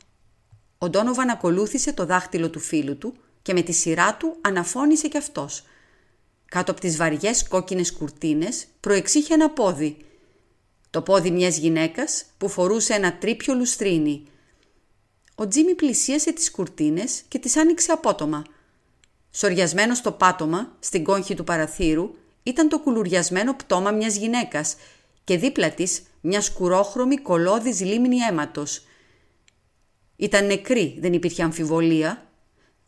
Ο 0.78 0.88
Ντόνοβαν 0.88 1.28
ακολούθησε 1.28 1.92
το 1.92 2.06
δάχτυλο 2.06 2.50
του 2.50 2.60
φίλου 2.60 2.98
του 2.98 3.14
και 3.42 3.52
με 3.52 3.62
τη 3.62 3.72
σειρά 3.72 4.16
του 4.16 4.36
αναφώνησε 4.40 5.08
κι 5.08 5.16
αυτός– 5.16 5.62
κάτω 6.52 6.70
από 6.70 6.80
τις 6.80 6.96
βαριές 6.96 7.48
κόκκινες 7.48 7.92
κουρτίνες 7.92 8.66
προεξήχε 8.80 9.34
ένα 9.34 9.50
πόδι. 9.50 9.96
Το 10.90 11.02
πόδι 11.02 11.30
μιας 11.30 11.56
γυναίκας 11.56 12.24
που 12.38 12.48
φορούσε 12.48 12.94
ένα 12.94 13.16
τρίπιο 13.16 13.54
λουστρίνι. 13.54 14.26
Ο 15.42 15.48
Τζίμι 15.48 15.74
πλησίασε 15.74 16.32
τις 16.32 16.50
κουρτίνες 16.50 17.22
και 17.28 17.38
τις 17.38 17.56
άνοιξε 17.56 17.92
απότομα. 17.92 18.44
Σοριασμένος 19.30 19.98
στο 19.98 20.12
πάτωμα, 20.12 20.76
στην 20.80 21.04
κόγχη 21.04 21.34
του 21.34 21.44
παραθύρου, 21.44 22.14
ήταν 22.42 22.68
το 22.68 22.78
κουλουριασμένο 22.78 23.54
πτώμα 23.54 23.90
μιας 23.90 24.16
γυναίκας 24.16 24.76
και 25.24 25.36
δίπλα 25.38 25.70
της 25.70 26.02
μια 26.20 26.40
σκουρόχρωμη 26.40 27.16
κολόδης 27.16 27.80
λίμνη 27.80 28.16
αίματος. 28.18 28.84
Ήταν 30.16 30.46
νεκρή, 30.46 30.96
δεν 31.00 31.12
υπήρχε 31.12 31.42
αμφιβολία. 31.42 32.30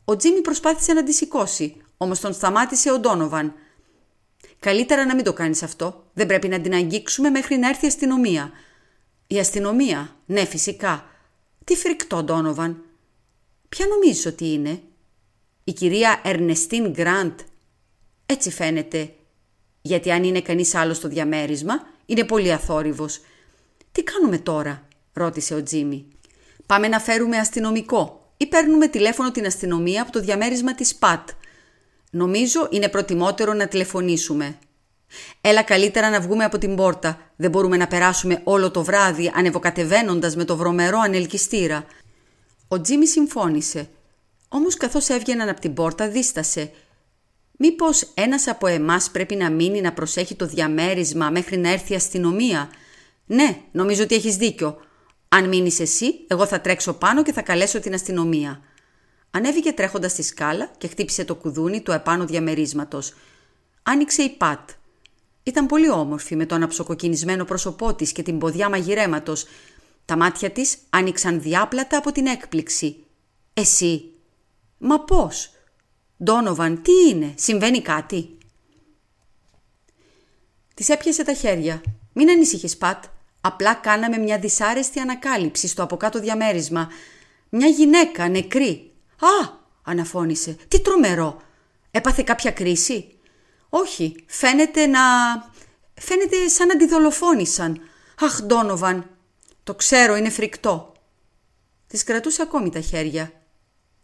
Ο 0.05 0.17
Τζίμι 0.17 0.41
προσπάθησε 0.41 0.93
να 0.93 1.05
τη 1.05 1.13
σηκώσει, 1.13 1.77
όμως 1.97 2.21
τον 2.21 2.33
σταμάτησε 2.33 2.93
ο 2.93 2.99
Ντόνοβαν. 2.99 3.55
Καλύτερα 4.59 5.07
να 5.07 5.15
μην 5.15 5.25
το 5.25 5.33
κάνεις 5.33 5.63
αυτό. 5.63 6.05
Δεν 6.13 6.27
πρέπει 6.27 6.49
να 6.49 6.61
την 6.61 6.75
αγγίξουμε 6.75 7.31
μέχρι 7.31 7.57
να 7.57 7.69
έρθει 7.69 7.85
η 7.85 7.89
αστυνομία. 7.89 8.51
Η 9.27 9.39
αστυνομία, 9.39 10.17
ναι 10.27 10.45
φυσικά. 10.45 11.09
Τι 11.65 11.77
φρικτό 11.77 12.23
Ντόνοβαν. 12.23 12.85
Ποια 13.69 13.87
νομίζεις 13.87 14.27
ότι 14.27 14.53
είναι; 14.53 14.83
Η 15.65 15.73
κυρία 15.73 16.21
Ερνεστίν 16.25 16.91
Γκραντ. 16.91 17.41
Έτσι 18.27 18.51
φαίνεται. 18.51 19.15
Γιατί 19.83 20.11
αν 20.11 20.25
είναι 20.25 20.41
κανείς 20.41 20.75
άλλος 20.75 20.97
στο 20.97 21.09
διαμέρισμα, 21.09 21.87
είναι 22.07 22.25
πολύ 22.25 22.53
αθόρυβος. 22.53 23.21
Τι 23.93 24.03
κάνουμε 24.03 24.39
τώρα, 24.39 24.89
ρώτησε 25.13 25.55
ο 25.55 25.63
Τζίμι. 25.63 26.09
Πάμε 26.67 26.89
να 26.89 27.01
φέρουμε 27.01 27.37
αστυνομικό 27.37 28.33
ή 28.37 28.47
παίρνουμε 28.47 28.89
τηλέφωνο 28.89 29.31
την 29.31 29.47
αστυνομία 29.47 30.03
από 30.03 30.13
το 30.13 30.21
διαμέρισμα 30.21 30.75
της 30.75 30.95
ΠΑΤ. 30.95 31.29
Νομίζω 32.11 32.69
είναι 32.71 32.89
προτιμότερο 32.89 33.53
να 33.53 33.69
τηλεφωνήσουμε. 33.69 34.59
Έλα 35.41 35.63
καλύτερα 35.63 36.11
να 36.11 36.21
βγούμε 36.21 36.45
από 36.45 36.59
την 36.59 36.77
πόρτα. 36.77 37.19
Δεν 37.37 37.51
μπορούμε 37.51 37.77
να 37.77 37.87
περάσουμε 37.87 38.41
όλο 38.45 38.71
το 38.71 38.85
βράδυ 38.85 39.33
ανεβοκατεβαίνοντας 39.35 40.37
με 40.37 40.45
το 40.45 40.57
βρωμερό 40.57 40.99
ανελκυστήρα. 40.99 41.85
Ο 42.69 42.81
Τζίμι 42.81 43.07
συμφώνησε. 43.07 43.89
Όμως 44.49 44.77
καθώς 44.77 45.09
έβγαιναν 45.09 45.49
από 45.49 45.61
την 45.61 45.75
πόρτα 45.75 46.09
δίστασε. 46.09 46.71
Μήπως 47.57 48.11
ένας 48.15 48.47
από 48.47 48.67
εμάς 48.67 49.11
πρέπει 49.11 49.35
να 49.35 49.51
μείνει 49.51 49.81
να 49.81 49.93
προσέχει 49.93 50.35
το 50.35 50.47
διαμέρισμα 50.47 51.31
μέχρι 51.31 51.57
να 51.57 51.69
έρθει 51.69 51.93
η 51.93 51.97
αστυνομία; 51.97 52.71
Ναι, 53.27 53.61
νομίζω 53.73 54.03
ότι 54.03 54.15
έχεις 54.15 54.37
δίκιο. 54.37 54.77
Αν 55.29 55.49
μείνεις 55.49 55.81
εσύ, 55.81 56.25
εγώ 56.27 56.47
θα 56.47 56.61
τρέξω 56.61 56.93
πάνω 56.93 57.23
και 57.23 57.33
θα 57.33 57.43
καλέσω 57.43 57.81
την 57.81 57.95
αστυνομία. 57.95 58.61
Ανέβηκε 59.31 59.73
τρέχοντας 59.73 60.13
στη 60.13 60.23
σκάλα 60.23 60.71
και 60.79 60.89
χτύπησε 60.89 61.25
το 61.25 61.35
κουδούνι 61.35 61.81
του 61.81 61.93
επάνω 61.93 62.25
διαμερίσματος. 62.25 63.15
Άνοιξε 63.83 64.23
η 64.23 64.31
Πατ. 64.31 64.71
Ήταν 65.47 65.67
πολύ 65.67 65.91
όμορφη 65.91 66.37
με 66.37 66.47
το 66.47 66.55
αναψοκοκκινισμένο 66.55 67.45
πρόσωπό 67.45 67.95
της 67.95 68.13
και 68.13 68.23
την 68.23 68.39
ποδιά 68.39 68.69
μαγειρέματος. 68.69 69.47
Τα 70.05 70.17
μάτια 70.17 70.51
της 70.51 70.79
άνοιξαν 70.91 71.41
διάπλατα 71.41 71.99
από 71.99 72.13
την 72.13 72.27
έκπληξη. 72.27 73.05
Εσύ. 73.55 74.13
Μα 74.79 75.01
πώς; 75.01 75.51
Ντόνοβαν, 76.25 76.83
τι 76.83 76.93
είναι, 77.09 77.35
συμβαίνει 77.37 77.83
κάτι; 77.83 78.39
Της 80.75 80.89
έπιασε 80.89 81.25
τα 81.25 81.33
χέρια. 81.33 81.83
Μην 82.13 82.31
ανησυχείς, 82.31 82.77
Πατ. 82.77 83.05
Απλά 83.41 83.75
κάναμε 83.75 84.19
μια 84.19 84.39
δυσάρεστη 84.39 85.01
ανακάλυψη 85.01 85.69
στο 85.69 85.83
από 85.83 85.97
κάτω 85.97 86.21
διαμέρισμα. 86.21 86.89
Μια 87.49 87.67
γυναίκα 87.67 88.29
νεκρή. 88.29 88.93
Α, 89.19 89.49
αναφώνησε. 89.83 90.57
Τι 90.69 90.81
τρομερό. 90.81 91.43
Έπαθε 91.91 92.23
κάποια 92.23 92.51
κρίση; 92.51 93.14
Όχι, 93.77 94.25
φαίνεται 94.27 94.87
να... 94.87 95.01
Φαίνεται 95.95 96.49
σαν 96.49 96.67
να 96.67 96.77
τη 96.77 96.87
δολοφόνησαν. 96.87 97.81
Αχ, 98.21 98.43
Ντόνοβαν. 98.43 99.11
Το 99.65 99.75
ξέρω, 99.75 100.17
είναι 100.17 100.31
φρικτό. 100.31 100.93
Της 101.87 102.05
κρατούσε 102.05 102.43
ακόμη 102.43 102.71
τα 102.71 102.81
χέρια. 102.81 103.33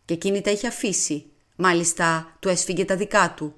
Και 0.05 0.15
εκείνη 0.15 0.41
τα 0.41 0.50
είχε 0.50 0.67
αφήσει. 0.67 1.31
Μάλιστα, 1.57 2.37
του 2.41 2.49
έσφυγε 2.49 2.85
τα 2.85 2.97
δικά 2.97 3.35
του. 3.37 3.55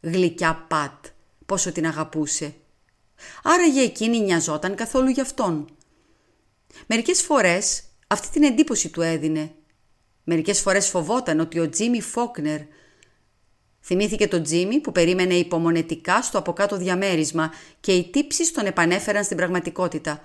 Γλυκιά 0.00 0.64
Πατ, 0.68 1.04
πόσο 1.46 1.72
την 1.72 1.86
αγαπούσε. 1.86 2.54
Άραγε 3.42 3.80
εκείνη 3.80 4.20
νοιαζόταν 4.20 4.74
καθόλου 4.74 5.08
γι' 5.08 5.20
αυτόν. 5.20 5.68
Μερικές 6.86 7.22
φορές 7.22 7.82
αυτή 8.06 8.28
την 8.28 8.42
εντύπωση 8.42 8.88
του 8.88 9.02
έδινε. 9.02 9.54
Μερικές 10.24 10.60
φορές 10.60 10.88
φοβόταν 10.88 11.40
ότι 11.40 11.58
ο 11.58 11.68
Τζίμι 11.68 12.00
Φόκνερ 12.00 12.60
Θυμήθηκε 13.90 14.28
τον 14.28 14.42
Τζίμι 14.42 14.80
που 14.80 14.92
περίμενε 14.92 15.34
υπομονετικά 15.34 16.22
στο 16.22 16.38
από 16.38 16.52
κάτω 16.52 16.76
διαμέρισμα 16.76 17.52
και 17.80 17.92
οι 17.92 18.04
τύψεις 18.10 18.52
τον 18.52 18.66
επανέφεραν 18.66 19.24
στην 19.24 19.36
πραγματικότητα. 19.36 20.20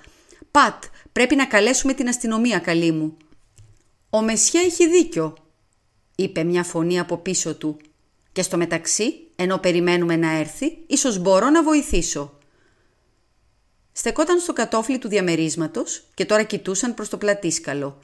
«Πατ, 0.52 0.84
πρέπει 1.12 1.36
να 1.36 1.46
καλέσουμε 1.46 1.94
την 1.94 2.08
αστυνομία, 2.08 2.60
καλή 2.60 2.92
μου». 2.92 3.18
«Ο 4.10 4.22
Μεσιέ 4.22 4.62
έχει 4.62 4.90
δίκιο», 4.90 5.34
είπε 6.16 6.44
μια 6.44 6.64
φωνή 6.64 7.00
από 7.00 7.18
πίσω 7.18 7.56
του. 7.56 7.78
«Και 8.32 8.42
στο 8.42 8.58
μεταξύ, 8.58 9.14
ενώ 9.36 9.58
περιμένουμε 9.58 10.16
να 10.16 10.32
έρθει, 10.32 10.78
ίσως 10.88 11.18
μπορώ 11.18 11.50
να 11.50 11.64
βοηθήσω». 11.64 12.38
Στεκόταν 13.92 14.40
στο 14.40 14.54
κατόφλι 14.54 14.98
του 14.98 15.08
διαμερίσματος 15.08 16.04
και 16.14 16.26
τώρα 16.26 16.44
κοιτούσαν 16.44 16.94
προς 16.94 17.10
το 17.10 17.18
πλατήσκαλο. 17.18 18.00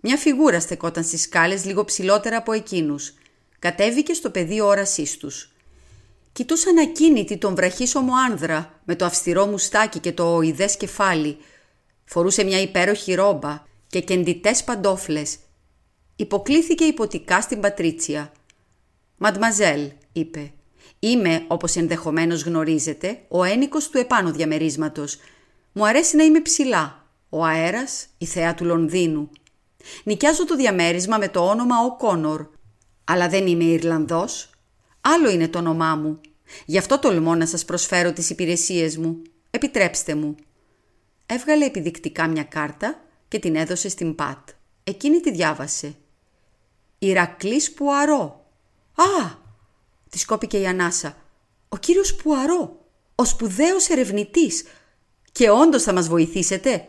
Μια 0.00 0.16
φιγούρα 0.16 0.60
στεκόταν 0.60 1.04
στις 1.04 1.22
σκάλες 1.22 1.64
λίγο 1.64 1.84
ψηλότερα 1.84 2.36
από 2.36 2.52
εκείνους. 2.52 3.14
Κατέβηκε 3.60 4.12
στο 4.12 4.30
πεδίο 4.30 4.66
όρασής 4.66 5.16
τους. 5.16 5.52
Κοιτούσαν 6.32 6.78
ακίνητη 6.78 7.36
τον 7.38 7.54
βραχίσωμο 7.54 8.12
άνδρα 8.30 8.80
με 8.84 8.96
το 8.96 9.04
αυστηρό 9.04 9.46
μουστάκι 9.46 9.98
και 9.98 10.12
το 10.12 10.34
οειδές 10.34 10.76
κεφάλι. 10.76 11.36
Φορούσε 12.04 12.44
μια 12.44 12.60
υπέροχη 12.60 13.14
ρόμπα 13.14 13.62
και 13.86 14.00
κεντητές 14.00 14.64
παντόφλες. 14.64 15.36
Υποκλήθηκε 16.16 16.84
υποτικά 16.84 17.40
στην 17.40 17.60
Πατρίτσια. 17.60 18.32
«Μαντμαζέλ», 19.16 19.90
είπε, 20.12 20.52
«είμαι, 20.98 21.44
όπως 21.48 21.76
ενδεχομένως 21.76 22.42
γνωρίζετε, 22.42 23.22
ο 23.28 23.44
ένικος 23.44 23.88
του 23.88 23.98
επάνω 23.98 24.30
διαμερίσματος. 24.30 25.18
Μου 25.72 25.86
αρέσει 25.86 26.16
να 26.16 26.22
είμαι 26.22 26.40
ψηλά. 26.40 27.06
Ο 27.28 27.44
αέρας, 27.44 28.06
η 28.18 28.26
θέα 28.26 28.54
του 28.54 28.64
Λονδίνου. 28.64 29.30
Νοικιάζω 30.04 30.44
το 30.44 30.56
διαμέρισμα 30.56 31.18
με 31.18 31.28
το 31.28 31.48
όνομα 31.48 31.76
Ο 31.84 31.96
Κόνορ. 31.96 32.46
Αλλά 33.04 33.28
δεν 33.28 33.46
είμαι 33.46 33.64
Ιρλανδός. 33.64 34.50
Άλλο 35.00 35.30
είναι 35.30 35.48
το 35.48 35.58
όνομά 35.58 35.94
μου. 35.94 36.20
Γι' 36.64 36.78
αυτό 36.78 36.98
τολμώ 36.98 37.34
να 37.34 37.46
σας 37.46 37.64
προσφέρω 37.64 38.12
τις 38.12 38.30
υπηρεσίες 38.30 38.96
μου. 38.96 39.22
Επιτρέψτε 39.50 40.14
μου. 40.14 40.36
Έβγαλε 41.26 41.64
επιδεικτικά 41.64 42.26
μια 42.26 42.42
κάρτα 42.42 43.00
και 43.28 43.38
την 43.38 43.56
έδωσε 43.56 43.88
στην 43.88 44.14
Πατ. 44.14 44.48
Εκείνη 44.84 45.20
τη 45.20 45.30
διάβασε. 45.30 45.94
«Ηρακλής 46.98 47.72
Πουαρό». 47.72 48.44
«Α!» 48.94 49.38
Της 50.10 50.24
κόπηκε 50.24 50.58
η 50.60 50.66
ανάσα. 50.66 51.16
«Ο 51.68 51.76
κύριος 51.76 52.14
Πουαρό, 52.14 52.86
ο 53.14 53.24
σπουδαίος 53.24 53.88
ερευνητής. 53.88 54.64
Και 55.32 55.50
όντως 55.50 55.82
θα 55.82 55.92
μας 55.92 56.08
βοηθήσετε». 56.08 56.88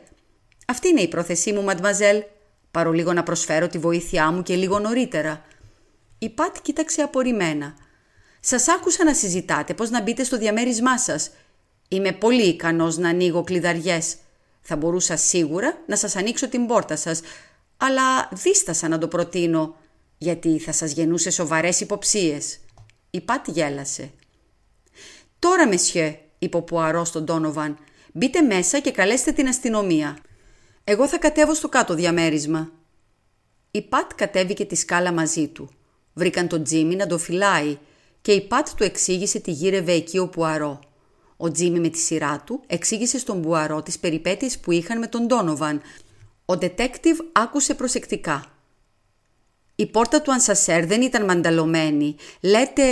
«Αυτή 0.68 0.88
είναι 0.88 1.02
η 1.02 1.08
πρόθεσή 1.08 1.54
μου, 1.54 1.64
μαντμαζέλ. 1.64 2.24
Παρολίγο 2.72 3.14
να 3.14 3.24
προσφέρω 3.24 3.68
τη 3.68 3.78
βοήθειά 3.78 4.32
μου 4.32 4.44
και 4.44 4.56
λίγο 4.56 4.80
νωρίτερα». 4.80 5.46
Η 6.24 6.30
Πατ 6.30 6.56
κοίταξε 6.62 7.02
απορριμμένα. 7.02 7.76
«Σας 8.40 8.68
άκουσα 8.68 9.04
να 9.04 9.14
συζητάτε 9.14 9.74
πώς 9.74 9.90
να 9.90 10.02
μπείτε 10.02 10.24
στο 10.24 10.38
διαμέρισμά 10.38 10.98
σας. 10.98 11.32
Είμαι 11.88 12.12
πολύ 12.12 12.44
ικανός 12.44 12.98
να 12.98 13.10
ανοίγω 13.10 13.44
κλειδαριές. 13.44 14.16
Θα 14.62 14.76
μπορούσα 14.76 15.18
σίγουρα 15.18 15.78
να 15.88 15.96
σας 15.96 16.16
ανοίξω 16.16 16.50
την 16.50 16.66
πόρτα 16.66 16.96
σας, 16.96 17.22
αλλά 17.78 18.30
δίστασα 18.32 18.88
να 18.88 18.98
το 18.98 19.08
προτείνω, 19.08 19.76
γιατί 20.18 20.60
θα 20.60 20.72
σας 20.72 20.92
γεννούσε 20.92 21.30
σοβαρές 21.30 21.80
υποψίες. 21.80 22.60
Η 23.10 23.22
Πατ 23.22 23.48
γέλασε. 23.48 24.12
«Τώρα, 25.40 25.68
μεσιέ», 25.68 26.20
είπε 26.40 26.58
ο 26.58 26.62
Πουαρός 26.62 27.08
στον 27.08 27.26
Τόνοβαν, 27.26 27.78
«μπείτε 28.14 28.42
μέσα 28.42 28.80
και 28.80 28.92
καλέστε 28.92 29.32
την 29.32 29.48
αστυνομία. 29.48 30.18
Εγώ 30.84 31.08
θα 31.08 31.18
κατέβω 31.18 31.54
στο 31.54 31.70
κάτω 31.70 31.94
διαμέρισμα». 31.94 32.72
Η 33.72 33.82
Πατ 33.82 34.12
κατέβηκε 34.16 34.66
τη 34.66 34.76
σκάλα 34.76 35.12
μαζί 35.12 35.48
του. 35.48 35.70
Βρήκαν 36.22 36.48
τον 36.48 36.64
Τζίμι 36.64 36.96
να 36.96 37.08
το 37.08 37.18
φυλάει 37.18 37.78
και 38.22 38.32
η 38.32 38.42
Πατ 38.42 38.68
του 38.76 38.84
εξήγησε 38.84 39.40
τι 39.40 39.52
γύρευε 39.52 39.92
εκεί 39.92 40.18
ο 40.18 40.28
Πουαρό. 40.28 40.80
Ο 41.38 41.52
Τζίμι 41.52 41.80
με 41.80 41.90
τη 41.90 41.98
σειρά 41.98 42.44
του 42.46 42.64
εξήγησε 42.68 43.20
στον 43.20 43.42
Πουαρό 43.42 43.82
τις 43.82 44.00
περιπέτειες 44.00 44.60
που 44.60 44.72
είχαν 44.72 45.00
με 45.00 45.08
τον 45.08 45.28
Ντόνοβαν. 45.28 45.82
Ο 46.46 46.54
detective 46.54 47.18
άκουσε 47.32 47.74
προσεκτικά. 47.74 48.46
Η 49.76 49.86
πόρτα 49.86 50.22
του 50.22 50.32
Ανσασέρ 50.32 50.86
δεν 50.86 51.02
ήταν 51.02 51.26
μανταλωμένη. 51.26 52.16
Λέτε, 52.42 52.84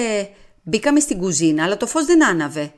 μπήκαμε 0.64 1.00
στην 1.00 1.18
κουζίνα, 1.18 1.64
αλλά 1.64 1.78
το 1.78 1.88
φως 1.88 2.06
δεν 2.06 2.26
άναβε. 2.26 2.74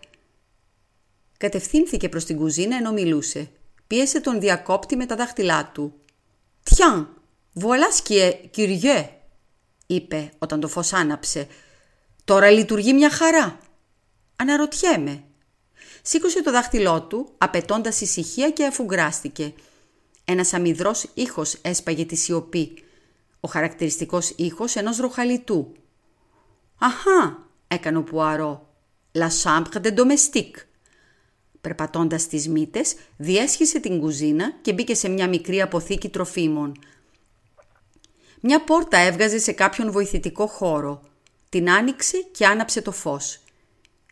Κατευθύνθηκε 1.37 2.09
προς 2.09 2.25
την 2.25 2.37
κουζίνα 2.37 2.75
ενώ 2.75 2.91
μιλούσε. 2.91 3.49
Πίεσε 3.87 4.21
τον 4.21 4.39
διακόπτη 4.39 4.95
με 4.95 5.05
τα 5.05 5.15
δάχτυλά 5.15 5.71
του. 5.73 5.93
«Τιάν, 6.63 7.21
voilà 7.59 7.89
ce 8.03 8.33
είπε 9.93 10.31
όταν 10.37 10.59
το 10.59 10.67
φως 10.67 10.93
άναψε. 10.93 11.47
«Τώρα 12.23 12.49
λειτουργεί 12.49 12.93
μια 12.93 13.09
χαρά». 13.09 13.57
«Αναρωτιέμαι». 14.35 15.23
Σήκωσε 16.01 16.43
το 16.43 16.51
δάχτυλό 16.51 17.01
του, 17.01 17.29
απαιτώντας 17.37 18.01
ησυχία 18.01 18.49
και 18.49 18.65
αφουγκράστηκε. 18.65 19.53
Ένας 20.25 20.53
αμυδρός 20.53 21.09
ήχος 21.13 21.53
έσπαγε 21.61 22.05
τη 22.05 22.15
σιωπή. 22.15 22.83
Ο 23.39 23.47
χαρακτηριστικός 23.47 24.33
ήχος 24.35 24.75
ενός 24.75 24.97
ροχαλιτού. 24.97 25.71
«Αχά», 26.79 27.47
έκανε 27.67 27.97
ο 27.97 28.03
Πουαρό. 28.03 28.67
«La 29.11 29.27
chambre 29.43 29.81
de 29.81 29.93
domestique». 29.93 30.65
Περπατώντας 31.61 32.27
τις 32.27 32.47
μύτες, 32.47 32.95
διέσχισε 33.17 33.79
την 33.79 33.99
κουζίνα 33.99 34.53
και 34.61 34.73
μπήκε 34.73 34.95
σε 34.95 35.09
μια 35.09 35.27
μικρή 35.27 35.61
αποθήκη 35.61 36.09
τροφίμων. 36.09 36.79
Μια 38.43 38.63
πόρτα 38.63 38.97
έβγαζε 38.97 39.39
σε 39.39 39.51
κάποιον 39.51 39.91
βοηθητικό 39.91 40.47
χώρο. 40.47 41.01
Την 41.49 41.69
άνοιξε 41.71 42.17
και 42.31 42.45
άναψε 42.45 42.81
το 42.81 42.91
φως. 42.91 43.39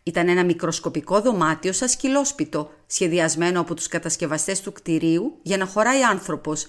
Ήταν 0.02 0.28
ένα 0.28 0.44
μικροσκοπικό 0.44 1.20
δωμάτιο 1.20 1.72
σαν 1.72 1.88
σκυλόσπιτο, 1.88 2.70
σχεδιασμένο 2.86 3.60
από 3.60 3.74
τους 3.74 3.88
κατασκευαστές 3.88 4.60
του 4.60 4.72
κτηρίου 4.72 5.38
για 5.42 5.56
να 5.56 5.66
χωράει 5.66 6.02
άνθρωπος. 6.02 6.66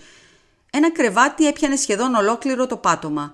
Ένα 0.72 0.92
κρεβάτι 0.92 1.48
έπιανε 1.48 1.76
σχεδόν 1.76 2.16
ολόκληρο 2.16 2.68
το 2.68 2.78
πάτωμα. 2.78 3.34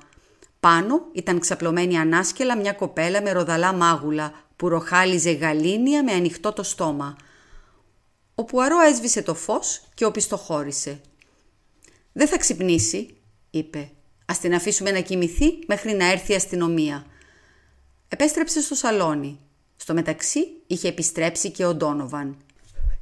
Πάνω 0.59 1.07
ήταν 1.11 1.39
ξαπλωμένη 1.39 1.97
ανάσκελα 1.97 2.57
μια 2.57 2.73
κοπέλα 2.73 3.21
με 3.21 3.31
ροδαλά 3.31 3.73
μάγουλα 3.73 4.33
που 4.55 4.69
ροχάλιζε 4.69 5.31
γαλήνια 5.31 6.03
με 6.03 6.11
ανοιχτό 6.11 6.53
το 6.53 6.63
στόμα. 6.63 7.15
Ο 8.35 8.43
Πουαρό 8.43 8.79
έσβησε 8.79 9.21
το 9.21 9.35
φως 9.35 9.81
και 9.93 10.05
οπισθοχώρησε. 10.05 11.01
«Δεν 12.13 12.27
θα 12.27 12.37
ξυπνήσει», 12.37 13.17
είπε. 13.49 13.91
Α 14.31 14.35
την 14.41 14.53
αφήσουμε 14.53 14.91
να 14.91 14.99
κοιμηθεί 14.99 15.59
μέχρι 15.67 15.93
να 15.93 16.11
έρθει 16.11 16.31
η 16.31 16.35
αστυνομία. 16.35 17.05
Επέστρεψε 18.07 18.61
στο 18.61 18.75
σαλόνι. 18.75 19.39
Στο 19.75 19.93
μεταξύ 19.93 20.47
είχε 20.67 20.87
επιστρέψει 20.87 21.51
και 21.51 21.65
ο 21.65 21.73
Ντόνοβαν. 21.73 22.37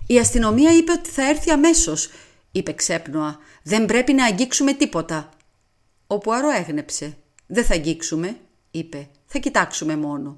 Η 0.07 0.19
αστυνομία 0.19 0.75
είπε 0.75 0.91
ότι 0.91 1.09
θα 1.09 1.29
έρθει 1.29 1.51
αμέσως, 1.51 2.09
είπε 2.51 2.73
ξέπνοα. 2.73 3.39
Δεν 3.63 3.85
πρέπει 3.85 4.13
να 4.13 4.25
αγγίξουμε 4.25 4.73
τίποτα. 4.73 5.29
Ο 6.07 6.17
Πουαρό 6.17 6.49
έγνεψε. 6.49 7.17
Δεν 7.47 7.65
θα 7.65 7.73
αγγίξουμε, 7.73 8.37
είπε. 8.71 9.09
Θα 9.25 9.39
κοιτάξουμε 9.39 9.95
μόνο. 9.95 10.37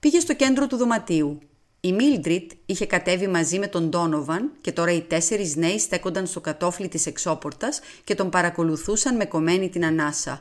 Πήγε 0.00 0.20
στο 0.20 0.34
κέντρο 0.34 0.66
του 0.66 0.76
δωματίου. 0.76 1.38
Η 1.80 1.92
Μίλντριτ 1.92 2.50
είχε 2.66 2.86
κατέβει 2.86 3.26
μαζί 3.26 3.58
με 3.58 3.66
τον 3.66 3.88
Ντόνοβαν 3.88 4.52
και 4.60 4.72
τώρα 4.72 4.92
οι 4.92 5.02
τέσσερις 5.02 5.56
νέοι 5.56 5.78
στέκονταν 5.78 6.26
στο 6.26 6.40
κατόφλι 6.40 6.88
της 6.88 7.06
εξώπορτας 7.06 7.80
και 8.04 8.14
τον 8.14 8.30
παρακολουθούσαν 8.30 9.16
με 9.16 9.24
κομμένη 9.24 9.68
την 9.68 9.84
ανάσα. 9.84 10.40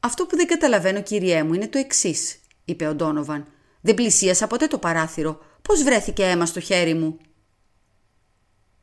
«Αυτό 0.00 0.26
που 0.26 0.36
δεν 0.36 0.46
καταλαβαίνω, 0.46 1.02
κυριέ 1.02 1.42
μου, 1.42 1.54
είναι 1.54 1.68
το 1.68 1.78
εξής, 1.78 2.40
είπε 2.64 2.86
ο 2.86 2.94
Ντόνοβαν. 2.94 3.46
«Δεν 3.80 3.94
πλησίασα 3.94 4.46
ποτέ 4.46 4.66
το 4.66 4.78
παράθυρο. 4.78 5.38
Πώς 5.62 5.82
βρέθηκε 5.82 6.24
αίμα 6.24 6.46
στο 6.46 6.60
χέρι 6.60 6.94
μου» 6.94 7.18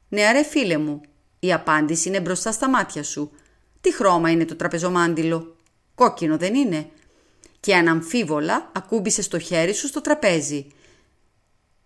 «Νεαρέ 0.09 0.43
φίλε 0.43 0.77
μου, 0.77 1.01
η 1.39 1.53
απάντηση 1.53 2.07
είναι 2.07 2.19
μπροστά 2.19 2.51
στα 2.51 2.69
μάτια 2.69 3.03
σου. 3.03 3.31
Τι 3.81 3.93
χρώμα 3.93 4.29
είναι 4.31 4.45
το 4.45 4.55
τραπεζομάντιλο. 4.55 5.55
Κόκκινο 5.95 6.37
δεν 6.37 6.55
είναι 6.55 6.89
και 7.59 7.75
αναμφίβολα 7.75 8.71
ακούμπησε 8.73 9.29
το 9.29 9.39
χέρι 9.39 9.73
σου 9.73 9.87
στο 9.87 10.01
τραπέζι. 10.01 10.67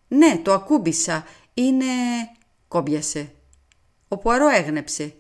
«Ναι, 0.08 0.40
το 0.44 0.54
ακούμπησα. 0.54 1.26
Είναι... 1.54 1.86
κόμπιασε. 2.68 3.32
Ο 4.08 4.18
Πουαρό 4.18 4.48
έγνεψε. 4.48 5.14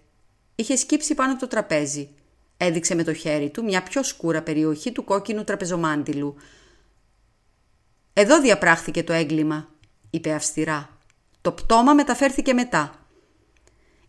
Είχε 0.55 0.75
σκύψει 0.75 1.13
πάνω 1.13 1.31
από 1.31 1.39
το 1.39 1.47
τραπέζι. 1.47 2.09
Έδειξε 2.57 2.95
με 2.95 3.03
το 3.03 3.13
χέρι 3.13 3.49
του 3.49 3.63
μια 3.63 3.83
πιο 3.83 4.03
σκούρα 4.03 4.41
περιοχή 4.41 4.91
του 4.91 5.03
κόκκινου 5.03 5.43
τραπεζομάντιλου. 5.43 6.35
«Εδώ 8.13 8.41
διαπράχθηκε 8.41 9.03
το 9.03 9.13
έγκλημα», 9.13 9.69
είπε 10.09 10.33
αυστηρά. 10.33 10.97
«Το 11.41 11.51
πτώμα 11.51 11.93
μεταφέρθηκε 11.93 12.53
μετά». 12.53 13.07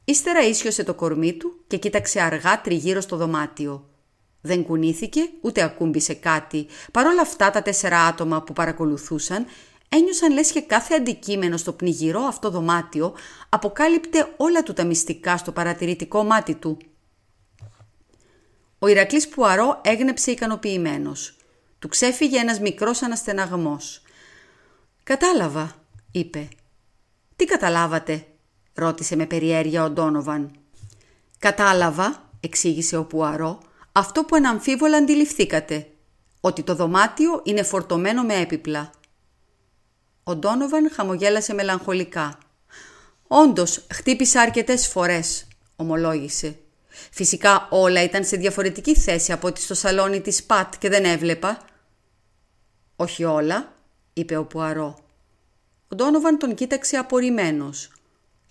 Ύστερα 0.05 0.47
ίσιοσε 0.47 0.85
το 0.85 0.95
κορμί 0.95 1.33
του 1.33 1.65
και 1.67 1.77
κοίταξε 1.77 2.21
αργά 2.21 2.61
τριγύρω 2.61 3.01
στο 3.01 3.17
δωμάτιο. 3.17 3.89
Δεν 4.47 4.65
κουνήθηκε 4.65 5.21
ούτε 5.41 5.63
ακούμπησε 5.63 6.15
κάτι. 6.15 6.67
Παρ' 6.93 7.07
όλα 7.07 7.21
αυτά 7.21 7.51
τα 7.51 7.63
τέσσερα 7.63 8.01
άτομα 8.01 8.43
που 8.43 8.53
παρακολουθούσαν 8.53 9.47
ένιωσαν 9.89 10.33
λες 10.33 10.53
και 10.53 10.61
κάθε 10.61 10.95
αντικείμενο 10.95 11.57
στο 11.57 11.73
πνιγυρό 11.73 12.21
αυτό 12.21 12.51
δωμάτιο 12.51 13.15
αποκάλυπτε 13.49 14.35
όλα 14.37 14.63
του 14.63 14.73
τα 14.73 14.85
μυστικά 14.85 15.37
στο 15.37 15.53
παρατηρητικό 15.53 16.25
μάτι 16.25 16.55
του. 16.55 16.79
Ο 18.79 18.87
Ηρακλής 18.87 19.29
Πουαρό 19.29 19.81
έγνεψε 19.85 20.31
ικανοποιημένος. 20.31 21.37
Του 21.79 21.89
ξέφυγε 21.89 22.39
ένας 22.39 22.61
μικρός 22.61 23.03
αναστεναγμός. 23.03 24.03
«Κατάλαβα», 25.03 25.75
είπε. 26.11 26.49
«Τι 27.37 27.45
καταλάβατε», 27.45 28.27
ρώτησε 28.75 29.17
με 29.17 29.27
περιέργεια 29.27 29.85
ο 29.85 29.91
Ντόνοβαν. 29.91 30.51
«Κατάλαβα», 31.39 32.31
εξήγησε 32.41 32.97
ο 32.97 33.05
Πουαρό, 33.05 33.59
«αυτό 33.97 34.25
που 34.25 34.37
εναμφίβολα 34.37 34.97
αντιληφθήκατε, 34.97 35.87
ότι 36.41 36.63
το 36.63 36.75
δωμάτιο 36.75 37.41
είναι 37.45 37.63
φορτωμένο 37.63 38.23
με 38.23 38.35
έπιπλα». 38.35 38.91
Ο 40.23 40.37
Ντόνοβαν 40.37 40.91
χαμογέλασε 40.91 41.55
μελαγχολικά. 41.55 42.39
«Όντως, 43.27 43.87
χτύπησα 43.93 44.41
αρκετές 44.41 44.89
φορές», 44.89 45.49
ομολόγησε. 45.77 46.59
Φυσικά 47.11 47.69
όλα 47.71 48.03
ήταν 48.03 48.25
σε 48.25 48.37
διαφορετική 48.37 48.95
θέση 48.95 49.33
από 49.33 49.47
ότι 49.47 49.61
στο 49.61 49.75
σαλόνι 49.75 50.21
της 50.21 50.45
Πατ 50.45 50.75
και 50.79 50.89
δεν 50.89 51.05
έβλεπα. 51.05 51.59
«Όχι 52.97 53.25
όλα», 53.25 53.73
είπε 54.13 54.37
ο 54.37 54.45
Πουαρό. 54.45 54.99
Ο 55.89 55.95
Ντόνοβαν 55.95 56.39
τον 56.39 56.55
κοίταξε 56.55 56.97
απορριμμένος. 56.97 57.91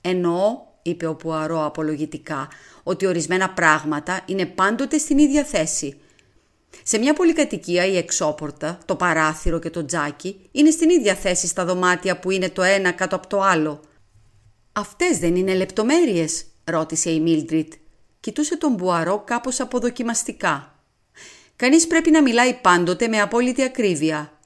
«Εννοώ», 0.01 0.71
είπε 0.83 1.05
ο 1.05 1.15
Πουαρό 1.15 1.65
απολογητικά, 1.65 2.47
«ότι 2.83 3.05
ορισμένα 3.05 3.49
πράγματα 3.49 4.21
είναι 4.25 4.45
πάντοτε 4.45 4.97
στην 4.97 5.17
ίδια 5.17 5.43
θέση. 5.43 5.97
Σε 6.83 6.97
μια 6.97 7.13
πολυκατοικία 7.13 7.85
η 7.85 7.97
εξώπορτα, 7.97 8.77
το 8.85 8.95
παράθυρο 8.95 9.59
και 9.59 9.69
το 9.69 9.85
τζάκι 9.85 10.49
είναι 10.51 10.71
στην 10.71 10.89
ίδια 10.89 11.15
θέση 11.15 11.47
στα 11.47 11.65
δωμάτια 11.65 12.19
που 12.19 12.31
είναι 12.31 12.49
το 12.49 12.61
ένα 12.61 12.91
κάτω 12.91 13.15
από 13.15 13.27
το 13.27 13.41
άλλο». 13.41 13.81
«Αυτές 14.71 15.17
δεν 15.17 15.35
είναι 15.35 15.55
λεπτομέρειες», 15.55 16.45
ρώτησε 16.63 17.11
η 17.11 17.19
Μίλτριτ. 17.19 17.73
Κοιτούσε 18.19 18.57
τον 18.57 18.73
Μπουαρό 18.73 19.23
κάπως 19.25 19.59
αποδοκιμαστικά. 19.59 20.79
Κανείς 21.55 21.87
πρέπει 21.87 22.11
να 22.11 22.21
μιλάει 22.21 22.53
πάντοτε 22.53 23.07
με 23.07 23.21
απόλυτη 23.21 23.63
ακρίβεια. 23.63 24.39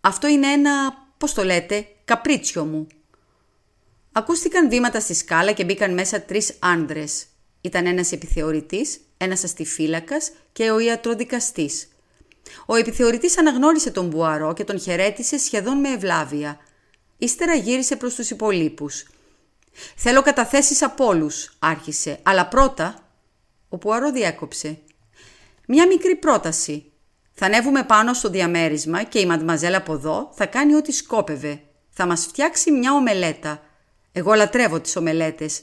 Αυτό 0.00 0.28
είναι 0.28 0.46
ένα, 0.46 0.70
πώς 1.18 1.32
το 1.34 1.44
λέτε, 1.44 1.86
καπρίτσιο 2.04 2.64
μου. 2.64 2.86
Ακούστηκαν 4.18 4.68
βήματα 4.68 5.00
στη 5.00 5.14
σκάλα 5.14 5.52
και 5.52 5.64
μπήκαν 5.64 5.94
μέσα 5.94 6.20
τρεις 6.20 6.54
άνδρες. 6.58 7.26
Ήταν 7.60 7.86
ένας 7.86 8.12
επιθεωρητής, 8.12 9.00
ένας 9.16 9.44
αστιφύλακας 9.44 10.30
και 10.52 10.70
ο 10.70 10.78
ιατροδικαστής. 10.78 11.88
Ο 12.66 12.74
επιθεωρητής 12.74 13.38
αναγνώρισε 13.38 13.90
τον 13.90 14.06
Μπουαρό 14.06 14.52
και 14.52 14.64
τον 14.64 14.80
χαιρέτησε 14.80 15.38
σχεδόν 15.38 15.78
με 15.78 15.88
ευλάβεια. 15.88 16.58
Ύστερα 17.18 17.54
γύρισε 17.54 17.96
προς 17.96 18.14
τους 18.14 18.30
υπολείπους. 18.30 19.06
«Θέλω 19.96 20.22
καταθέσεις 20.22 20.82
από 20.82 21.04
όλους, 21.06 21.56
άρχισε, 21.58 22.18
αλλά 22.22 22.46
πρώτα 22.48 23.08
ο 23.68 23.78
Πουαρό 23.78 24.12
διέκοψε. 24.12 24.78
Μια 25.66 25.86
μικρή 25.86 26.16
πρόταση. 26.16 26.92
Θα 27.32 27.46
ανέβουμε 27.46 27.82
πάνω 27.84 28.14
στο 28.14 28.28
διαμέρισμα 28.28 29.02
και 29.02 29.18
η 29.18 29.26
μαντμαζέλα 29.26 29.76
από 29.76 29.92
εδώ 29.92 30.32
θα 30.34 30.46
κάνει 30.46 30.74
ό,τι 30.74 30.92
σκόπευε. 30.92 31.60
Θα 31.90 32.06
μας 32.06 32.26
φτιάξει 32.26 32.70
μια 32.70 32.92
ομελέτα. 32.92 33.62
Εγώ 34.12 34.34
λατρεύω 34.34 34.80
τις 34.80 34.96
ομελέτες. 34.96 35.60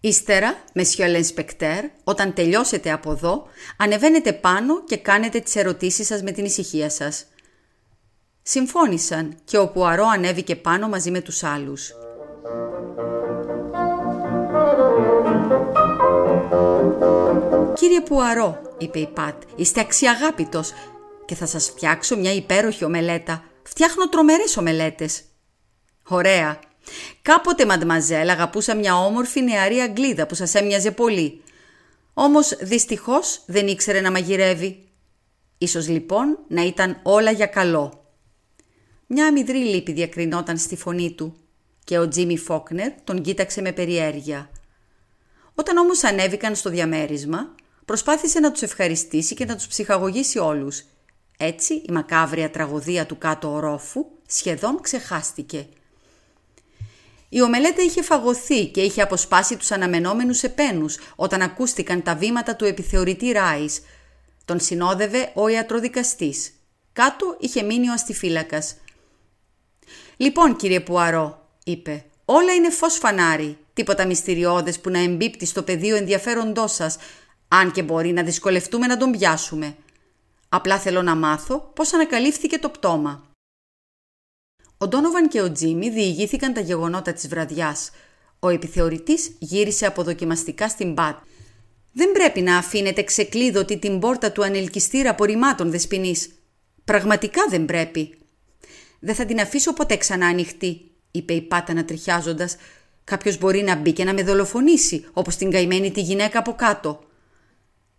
Ύστερα, 0.00 0.56
με 0.72 0.84
Λενσπεκτέρ, 1.08 1.84
όταν 2.04 2.34
τελειώσετε 2.34 2.90
από 2.92 3.10
εδώ, 3.10 3.46
ανεβαίνετε 3.76 4.32
πάνω 4.32 4.84
και 4.84 4.96
κάνετε 4.96 5.40
τις 5.40 5.56
ερωτήσεις 5.56 6.06
σας 6.06 6.22
με 6.22 6.30
την 6.30 6.44
ησυχία 6.44 6.90
σας. 6.90 7.26
Συμφώνησαν 8.42 9.36
και 9.44 9.58
ο 9.58 9.68
Πουαρό 9.68 10.06
ανέβηκε 10.06 10.56
πάνω 10.56 10.88
μαζί 10.88 11.10
με 11.10 11.20
τους 11.20 11.42
άλλους. 11.42 11.92
«Κύριε 17.74 18.00
Πουαρό», 18.00 18.60
είπε 18.78 18.98
η 18.98 19.06
Πατ, 19.06 19.42
«είστε 19.56 19.80
αξιαγάπητος 19.80 20.72
και 21.24 21.34
θα 21.34 21.46
σας 21.46 21.68
φτιάξω 21.68 22.16
μια 22.16 22.32
υπέροχη 22.32 22.84
ομελέτα. 22.84 23.44
Φτιάχνω 23.62 24.08
τρομερές 24.08 24.56
ομελέτες». 24.56 25.22
«Ωραία. 26.08 26.58
Κάποτε, 27.22 27.66
μαντμαζέλ, 27.66 28.28
αγαπούσα 28.28 28.74
μια 28.74 28.96
όμορφη 28.96 29.42
νεαρή 29.42 29.78
Αγγλίδα 29.78 30.26
που 30.26 30.34
σας 30.34 30.54
έμοιαζε 30.54 30.90
πολύ. 30.90 31.42
Όμως, 32.14 32.56
δυστυχώς, 32.60 33.42
δεν 33.46 33.66
ήξερε 33.66 34.00
να 34.00 34.10
μαγειρεύει. 34.10 34.88
Ίσως 35.58 35.88
λοιπόν 35.88 36.38
να 36.48 36.62
ήταν 36.62 37.00
όλα 37.02 37.30
για 37.30 37.46
καλό. 37.46 38.04
Μια 39.06 39.26
αμυδρή 39.26 39.58
λύπη 39.58 39.92
διακρινόταν 39.92 40.58
στη 40.58 40.76
φωνή 40.76 41.12
του 41.12 41.36
και 41.84 41.98
ο 41.98 42.08
Τζίμι 42.08 42.38
Φόκνερ 42.38 42.92
τον 43.04 43.22
κοίταξε 43.22 43.60
με 43.60 43.72
περιέργεια. 43.72 44.50
Όταν 45.54 45.76
όμως 45.76 46.04
ανέβηκαν 46.04 46.54
στο 46.54 46.70
διαμέρισμα, 46.70 47.54
προσπάθησε 47.84 48.40
να 48.40 48.52
τους 48.52 48.62
ευχαριστήσει 48.62 49.34
και 49.34 49.44
να 49.44 49.56
τους 49.56 49.66
ψυχαγωγήσει 49.66 50.38
όλους. 50.38 50.84
Έτσι 51.38 51.74
η 51.74 51.92
μακάβρια 51.92 52.50
τραγωδία 52.50 53.06
του 53.06 53.18
κάτω 53.18 53.52
ορόφου 53.52 54.06
σχεδόν 54.26 54.80
ξεχάστηκε. 54.80 55.68
Η 57.28 57.42
ομελέτα 57.42 57.82
είχε 57.82 58.02
φαγωθεί 58.02 58.66
και 58.66 58.80
είχε 58.80 59.02
αποσπάσει 59.02 59.56
τους 59.56 59.70
αναμενόμενους 59.70 60.42
επένους 60.42 60.98
όταν 61.16 61.42
ακούστηκαν 61.42 62.02
τα 62.02 62.14
βήματα 62.14 62.56
του 62.56 62.64
επιθεωρητή 62.64 63.32
Ράης. 63.32 63.80
Τον 64.44 64.60
συνόδευε 64.60 65.30
ο 65.34 65.48
ιατροδικαστής. 65.48 66.52
Κάτω 66.92 67.36
είχε 67.40 67.62
μείνει 67.62 67.88
ο 67.88 67.92
αστιφύλακας. 67.92 68.76
«Λοιπόν 70.16 70.56
κύριε 70.56 70.80
Πουαρό», 70.80 71.48
είπε, 71.64 72.04
«όλα 72.24 72.52
είναι 72.52 72.70
φως 72.70 72.94
φανάρι, 72.94 73.58
τίποτα 73.72 74.06
μυστηριώδες 74.06 74.80
που 74.80 74.90
να 74.90 74.98
εμπίπτει 74.98 75.46
στο 75.46 75.62
πεδίο 75.62 75.96
ενδιαφέροντός 75.96 76.72
σας 76.72 76.96
αν 77.48 77.72
και 77.72 77.82
μπορεί 77.82 78.12
να 78.12 78.22
δυσκολευτούμε 78.22 78.86
να 78.86 78.96
τον 78.96 79.10
πιάσουμε. 79.10 79.76
Απλά 80.48 80.78
θέλω 80.78 81.02
να 81.02 81.14
μάθω 81.14 81.70
πώς 81.74 81.92
ανακαλύφθηκε 81.92 82.58
το 82.58 82.68
πτώμα. 82.68 83.25
Ο 84.78 84.88
Ντόνοβαν 84.88 85.28
και 85.28 85.40
ο 85.40 85.52
Τζίμι 85.52 85.90
διηγήθηκαν 85.90 86.52
τα 86.52 86.60
γεγονότα 86.60 87.12
της 87.12 87.28
βραδιάς. 87.28 87.90
Ο 88.38 88.48
επιθεωρητής 88.48 89.36
γύρισε 89.38 89.86
αποδοκιμαστικά 89.86 90.68
στην 90.68 90.92
Μπάτ. 90.92 91.16
«Δεν 91.92 92.12
πρέπει 92.12 92.40
να 92.40 92.56
αφήνετε 92.56 93.02
ξεκλείδωτη 93.02 93.78
την 93.78 93.98
πόρτα 93.98 94.32
του 94.32 94.44
ανελκυστήρα 94.44 95.10
απορριμμάτων 95.10 95.70
δεσποινής. 95.70 96.30
Πραγματικά 96.84 97.46
δεν 97.48 97.64
πρέπει». 97.64 98.18
«Δεν 99.00 99.14
θα 99.14 99.24
την 99.24 99.40
αφήσω 99.40 99.72
ποτέ 99.72 99.96
ξανά 99.96 100.26
ανοιχτή», 100.26 100.90
είπε 101.10 101.32
η 101.32 101.42
Πάτα 101.42 101.72
ανατριχιάζοντας. 101.72 102.56
«Κάποιος 103.04 103.38
μπορεί 103.38 103.62
να 103.62 103.76
μπει 103.76 103.92
και 103.92 104.04
να 104.04 104.12
με 104.12 104.22
δολοφονήσει, 104.22 105.04
όπως 105.12 105.36
την 105.36 105.50
καημένη 105.50 105.90
τη 105.90 106.00
γυναίκα 106.00 106.38
από 106.38 106.52
κάτω». 106.52 107.04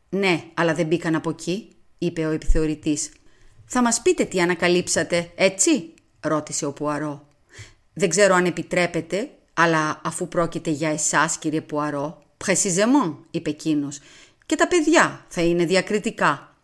«Ναι, 0.10 0.44
αλλά 0.54 0.74
δεν 0.74 0.86
μπήκαν 0.86 1.16
από 1.16 1.30
εκεί», 1.30 1.70
είπε 1.98 2.26
ο 2.26 2.32
επιθεωρητής. 2.32 3.10
«Θα 3.66 3.82
μας 3.82 4.02
πείτε 4.02 4.24
τι 4.24 4.42
ανακαλύψατε, 4.42 5.32
έτσι» 5.36 5.92
ρώτησε 6.28 6.66
ο 6.66 6.72
Πουαρό. 6.72 7.28
«Δεν 7.94 8.10
ξέρω 8.10 8.36
αν 8.36 8.46
επιτρέπετε, 8.46 9.30
αλλά 9.54 10.02
αφού 10.04 10.28
πρόκειται 10.28 10.70
για 10.70 10.90
εσάς 10.90 11.38
κύριε 11.38 11.62
Πουαρό, 11.62 12.24
«Précisément», 12.46 13.16
είπε 13.32 13.50
εκείνος. 13.50 14.00
«Και 14.46 14.56
τα 14.56 14.68
παιδιά 14.68 15.26
θα 15.28 15.42
είναι 15.42 15.66
διακριτικά». 15.66 16.56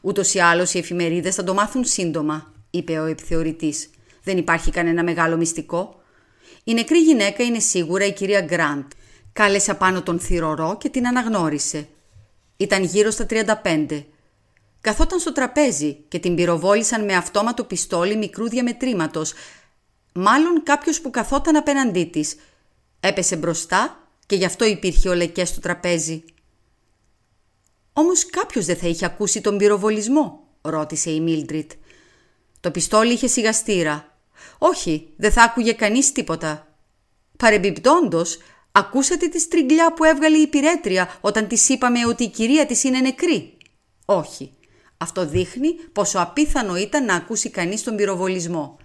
«Ούτως 0.00 0.34
ή 0.34 0.38
άλλως 0.38 0.74
οι 0.74 0.78
εφημερίδες 0.78 1.34
θα 1.34 1.44
το 1.44 1.54
μάθουν 1.54 1.84
σύντομα», 1.84 2.52
είπε 2.70 2.98
ο 2.98 3.04
επιθεωρητής. 3.04 3.90
«Δεν 4.22 4.38
υπάρχει 4.38 4.70
κανένα 4.70 5.02
μεγάλο 5.02 5.36
μυστικό». 5.36 6.00
Η 6.64 6.74
νεκρή 6.74 6.98
γυναίκα 6.98 7.42
είναι 7.42 7.58
σίγουρα 7.58 8.06
η 8.06 8.12
κυρία 8.12 8.40
Γκραντ. 8.40 8.84
Κάλεσε 9.32 9.74
πάνω 9.74 10.02
τον 10.02 10.20
θηρορό 10.20 10.76
και 10.80 10.88
την 10.88 11.06
αναγνώρισε. 11.06 11.88
Ήταν 12.56 12.82
γύρω 12.82 13.10
στα 13.10 13.26
35. 13.26 14.04
Καθόταν 14.80 15.18
στο 15.18 15.32
τραπέζι 15.32 15.94
και 16.08 16.18
την 16.18 16.34
πυροβόλησαν 16.34 17.04
με 17.04 17.14
αυτόματο 17.14 17.64
πιστόλι 17.64 18.16
μικρού 18.16 18.48
διαμετρήματος. 18.48 19.32
Μάλλον 20.12 20.62
κάποιος 20.62 21.00
που 21.00 21.10
καθόταν 21.10 21.56
απέναντί 21.56 22.04
της. 22.04 22.36
Έπεσε 23.00 23.36
μπροστά 23.36 24.08
και 24.26 24.36
γι' 24.36 24.44
αυτό 24.44 24.64
υπήρχε 24.64 25.08
ο 25.08 25.14
λεκές 25.14 25.48
στο 25.48 25.60
τραπέζι. 25.60 26.24
«Όμως 27.92 28.26
κάποιος 28.26 28.64
δεν 28.64 28.76
θα 28.76 28.86
είχε 28.86 29.04
ακούσει 29.04 29.40
τον 29.40 29.56
πυροβολισμό», 29.56 30.48
ρώτησε 30.60 31.10
η 31.10 31.20
Μίλντριτ. 31.20 31.70
Το 32.60 32.70
πιστόλι 32.70 33.12
είχε 33.12 33.26
σιγαστήρα. 33.26 34.18
Όχι, 34.58 35.08
δεν 35.16 35.32
θα 35.32 35.42
άκουγε 35.42 35.72
κανείς 35.72 36.12
τίποτα. 36.12 36.76
Παρεμπιπτόντος, 37.36 38.38
ακούσατε 38.72 39.28
τη 39.28 39.38
στριγκλιά 39.38 39.92
που 39.92 40.04
έβγαλε 40.04 40.36
η 40.36 40.42
υπηρέτρια 40.42 41.18
όταν 41.20 41.48
της 41.48 41.68
είπαμε 41.68 42.06
ότι 42.06 42.24
η 42.24 42.28
κυρία 42.28 42.66
της 42.66 42.84
είναι 42.84 43.00
νεκρή; 43.00 43.56
Όχι. 44.04 44.55
Αυτό 44.96 45.26
δείχνει 45.26 45.72
πόσο 45.72 46.18
απίθανο 46.18 46.76
ήταν 46.76 47.04
να 47.04 47.14
ακούσει 47.14 47.50
κανείς 47.50 47.82
τον 47.82 47.96
πυροβολισμό. 47.96 48.76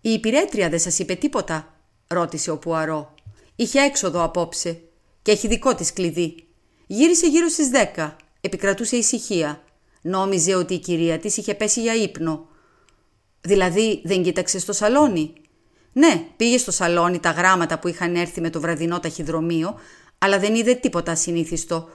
«Η 0.00 0.10
υπηρέτρια 0.10 0.68
δεν 0.68 0.78
σας 0.78 0.98
είπε 0.98 1.14
τίποτα» 1.14 1.74
ρώτησε 2.06 2.50
ο 2.50 2.58
Πουαρό. 2.58 3.14
«Είχε 3.56 3.80
έξοδο 3.80 4.22
απόψε 4.22 4.80
και 5.22 5.30
έχει 5.30 5.48
δικό 5.48 5.74
της 5.74 5.92
κλειδί. 5.92 6.46
Γύρισε 6.86 7.26
γύρω 7.26 7.48
στις 7.48 7.68
δέκα. 7.68 8.16
Επικρατούσε 8.40 8.96
ησυχία. 8.96 9.62
Νόμιζε 10.02 10.54
ότι 10.54 10.74
η 10.74 10.78
κυρία 10.78 11.18
της 11.18 11.36
είχε 11.36 11.54
πέσει 11.54 11.80
για 11.80 11.94
ύπνο. 11.94 12.46
Δηλαδή 13.40 14.00
δεν 14.04 14.22
κοίταξε 14.22 14.58
στο 14.58 14.72
σαλόνι. 14.72 15.32
Ναι, 15.92 16.26
πήγε 16.36 16.58
στο 16.58 16.70
σαλόνι 16.70 17.18
τα 17.18 17.30
γράμματα 17.30 17.78
που 17.78 17.88
είχαν 17.88 18.14
έρθει 18.14 18.40
με 18.40 18.50
το 18.50 18.60
βραδινό 18.60 19.00
ταχυδρομείο, 19.00 19.74
αλλά 20.18 20.38
δεν 20.38 20.54
είδε 20.54 20.74
τίποτα 20.74 21.12
ασυνήθιστο. 21.12 21.88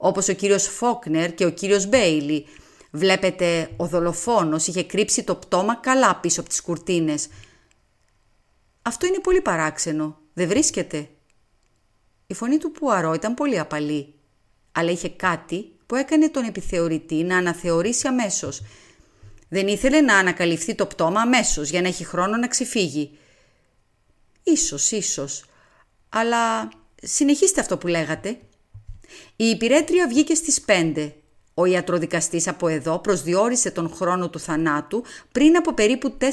Όπως 0.00 0.28
ο 0.28 0.32
κύριος 0.32 0.66
Φόκνερ 0.66 1.34
και 1.34 1.44
ο 1.44 1.50
κύριος 1.50 1.86
Μπέιλι. 1.86 2.46
Βλέπετε, 2.90 3.70
ο 3.76 3.86
δολοφόνος 3.86 4.66
είχε 4.66 4.84
κρύψει 4.84 5.24
το 5.24 5.34
πτώμα 5.34 5.76
καλά 5.76 6.16
πίσω 6.16 6.40
από 6.40 6.48
τις 6.48 6.62
κουρτίνες. 6.62 7.28
Αυτό 8.82 9.06
είναι 9.06 9.18
πολύ 9.18 9.40
παράξενο, 9.40 10.18
δεν 10.32 10.48
βρίσκεται. 10.48 11.08
Η 12.26 12.34
φωνή 12.34 12.58
του 12.58 12.70
Πουαρό 12.70 13.12
ήταν 13.12 13.34
πολύ 13.34 13.58
απαλή, 13.58 14.14
αλλά 14.72 14.90
είχε 14.90 15.08
κάτι 15.08 15.72
που 15.86 15.94
έκανε 15.94 16.28
τον 16.28 16.44
επιθεωρητή 16.44 17.14
να 17.14 17.36
αναθεωρήσει 17.36 18.06
αμέσως. 18.06 18.62
Δεν 19.48 19.68
ήθελε 19.68 20.00
να 20.00 20.16
ανακαλυφθεί 20.16 20.74
το 20.74 20.86
πτώμα 20.86 21.20
αμέσως 21.20 21.70
για 21.70 21.80
να 21.80 21.88
έχει 21.88 22.04
χρόνο 22.04 22.36
να 22.36 22.48
ξεφύγει. 22.48 23.18
Ίσως, 24.42 24.90
ίσως. 24.90 25.44
Αλλά 26.08 26.68
συνεχίστε 27.02 27.60
αυτό 27.60 27.78
που 27.78 27.86
λέγατε. 27.86 28.38
Η 29.36 29.44
υπηρέτρια 29.44 30.08
βγήκε 30.08 30.34
στις 30.34 30.60
πέντε. 30.60 31.14
Ο 31.54 31.64
ιατροδικαστής 31.64 32.48
από 32.48 32.68
εδώ 32.68 32.98
προσδιορίσε 32.98 33.70
τον 33.70 33.90
χρόνο 33.94 34.30
του 34.30 34.38
θανάτου 34.38 35.04
πριν 35.32 35.56
από 35.56 35.74
περίπου 35.74 36.16
4-5 36.20 36.26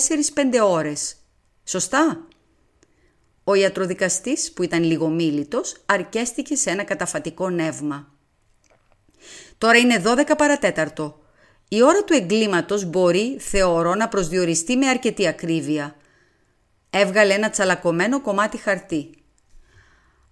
ώρες. 0.63 1.15
Σωστά; 1.63 2.27
Ο 3.43 3.53
ιατροδικαστής, 3.53 4.51
που 4.53 4.63
ήταν 4.63 4.83
λίγο 4.83 5.07
μίλητος, 5.07 5.75
αρκέστηκε 5.85 6.55
σε 6.55 6.69
ένα 6.69 6.83
καταφατικό 6.83 7.49
νεύμα. 7.49 8.13
Τώρα 9.57 9.77
είναι 9.77 10.01
12 10.05 10.35
παρατέταρτο. 10.37 11.19
Η 11.67 11.83
ώρα 11.83 12.03
του 12.03 12.13
εγκλήματος 12.13 12.85
μπορεί, 12.85 13.37
θεωρώ, 13.39 13.95
να 13.95 14.07
προσδιοριστεί 14.07 14.75
με 14.77 14.87
αρκετή 14.87 15.27
ακρίβεια. 15.27 15.95
Έβγαλε 16.89 17.33
ένα 17.33 17.49
τσαλακωμένο 17.49 18.21
κομμάτι 18.21 18.57
χαρτί. 18.57 19.09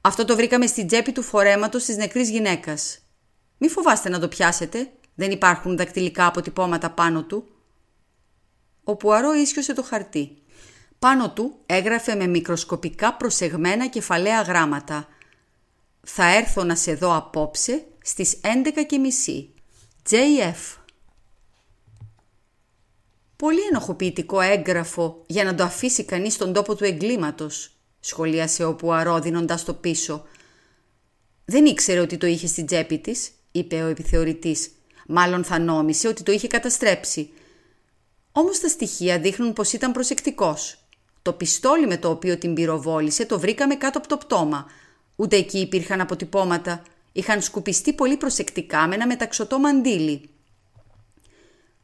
Αυτό 0.05 0.25
το 0.25 0.35
βρήκαμε 0.35 0.67
στην 0.67 0.87
τσέπη 0.87 1.11
του 1.11 1.21
φορέματος 1.21 1.83
της 1.83 1.97
νεκρής 1.97 2.29
γυναίκας. 2.29 2.99
Μη 3.57 3.69
φοβάστε 3.69 4.09
να 4.09 4.19
το 4.19 4.27
πιάσετε, 4.27 4.91
δεν 5.15 5.31
υπάρχουν 5.31 5.77
δακτυλικά 5.77 6.25
αποτυπώματα 6.25 6.89
πάνω 6.89 7.23
του. 7.23 7.47
Ο 8.83 8.95
Πουαρό 8.95 9.33
ίσιοσε 9.33 9.73
το 9.73 9.83
χαρτί. 9.83 10.37
Πάνω 10.99 11.31
του 11.31 11.59
έγραφε 11.65 12.15
με 12.15 12.27
μικροσκοπικά 12.27 13.13
προσεγμένα 13.13 13.87
κεφαλαία 13.87 14.41
γράμματα. 14.41 15.07
«Θα 16.01 16.35
έρθω 16.35 16.63
να 16.63 16.75
σε 16.75 16.93
δω 16.93 17.15
απόψε 17.15 17.85
στις 18.03 18.39
11.30. 18.41 19.49
JF». 20.09 20.77
Πολύ 23.35 23.61
ενοχοποιητικό 23.71 24.41
έγγραφο 24.41 25.23
για 25.27 25.43
να 25.43 25.55
το 25.55 25.63
αφήσει 25.63 26.05
κανείς 26.05 26.33
στον 26.33 26.53
τόπο 26.53 26.75
του 26.75 26.83
εγκλήματος, 26.83 27.72
σχολίασε 28.03 28.63
ο 28.63 28.75
Πουαρό 28.75 29.19
δίνοντας 29.19 29.63
το 29.63 29.73
πίσω. 29.73 30.25
«Δεν 31.45 31.65
ήξερε 31.65 31.99
ότι 31.99 32.17
το 32.17 32.27
είχε 32.27 32.47
στην 32.47 32.65
τσέπη 32.65 32.99
της», 32.99 33.31
είπε 33.51 33.83
ο 33.83 33.87
επιθεωρητής. 33.87 34.71
«Μάλλον 35.07 35.43
θα 35.43 35.59
νόμισε 35.59 36.07
ότι 36.07 36.23
το 36.23 36.31
είχε 36.31 36.47
καταστρέψει». 36.47 37.29
Όμως 38.31 38.59
τα 38.59 38.67
στοιχεία 38.67 39.19
δείχνουν 39.19 39.53
πως 39.53 39.73
ήταν 39.73 39.91
προσεκτικός. 39.91 40.77
Το 41.21 41.33
πιστόλι 41.33 41.87
με 41.87 41.97
το 41.97 42.09
οποίο 42.09 42.37
την 42.37 42.53
πυροβόλησε 42.53 43.25
το 43.25 43.39
βρήκαμε 43.39 43.75
κάτω 43.75 43.97
από 43.97 44.07
το 44.07 44.17
πτώμα. 44.17 44.65
Ούτε 45.15 45.35
εκεί 45.35 45.59
υπήρχαν 45.59 46.01
αποτυπώματα. 46.01 46.83
Είχαν 47.11 47.41
σκουπιστεί 47.41 47.93
πολύ 47.93 48.17
προσεκτικά 48.17 48.87
με 48.87 48.95
ένα 48.95 49.07
μεταξωτό 49.07 49.59
μαντίλι. 49.59 50.29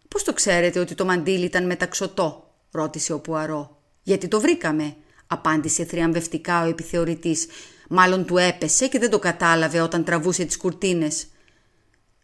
«Πώς 0.07 0.23
το 0.23 0.33
ξέρετε 0.33 0.79
ότι 0.79 0.95
το 0.95 1.05
μαντίλι 1.05 1.45
ήταν 1.45 1.65
μεταξωτό» 1.65 2.53
ρώτησε 2.71 3.13
ο 3.13 3.19
Πουαρό. 3.19 3.81
«Γιατί 4.03 4.27
το 4.27 4.39
βρήκαμε» 4.39 4.95
απάντησε 5.29 5.85
θριαμβευτικά 5.85 6.63
ο 6.63 6.67
επιθεωρητής. 6.67 7.47
«Μάλλον 7.89 8.25
του 8.25 8.37
έπεσε 8.37 8.87
και 8.87 8.99
δεν 8.99 9.09
το 9.09 9.19
κατάλαβε 9.19 9.81
όταν 9.81 10.03
τραβούσε 10.03 10.45
τις 10.45 10.57
κουρτίνες». 10.57 11.27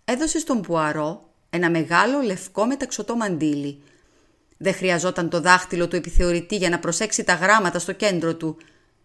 Έδωσε 0.06 0.40
στον 0.40 0.62
Πουαρό 0.62 1.30
ένα 1.50 1.70
μεγάλο 1.70 2.22
λευκό 2.22 2.66
μεταξωτό 2.66 3.16
μαντίλι 3.16 3.82
δεν 4.58 4.74
χρειαζόταν 4.74 5.30
το 5.30 5.42
δάχτυλο 5.42 5.88
του 5.88 5.96
επιθεωρητή 5.96 6.56
για 6.56 6.70
να 6.70 6.80
προσέξει 6.80 7.24
τα 7.24 7.34
γράμματα 7.34 7.80
στο 7.80 7.92
κέντρο 7.92 8.36
του. 8.36 8.58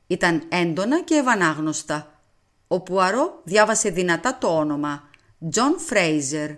Ήταν 0.07 0.43
έντονα 0.49 1.03
και 1.03 1.15
ευανάγνωστα. 1.15 2.23
Ο 2.67 2.81
Πουαρό 2.81 3.41
διάβασε 3.45 3.91
δυνατά 3.91 4.39
το 4.39 4.57
όνομα. 4.57 5.09
Τζον 5.51 5.79
Φρέιζερ. 5.79 6.51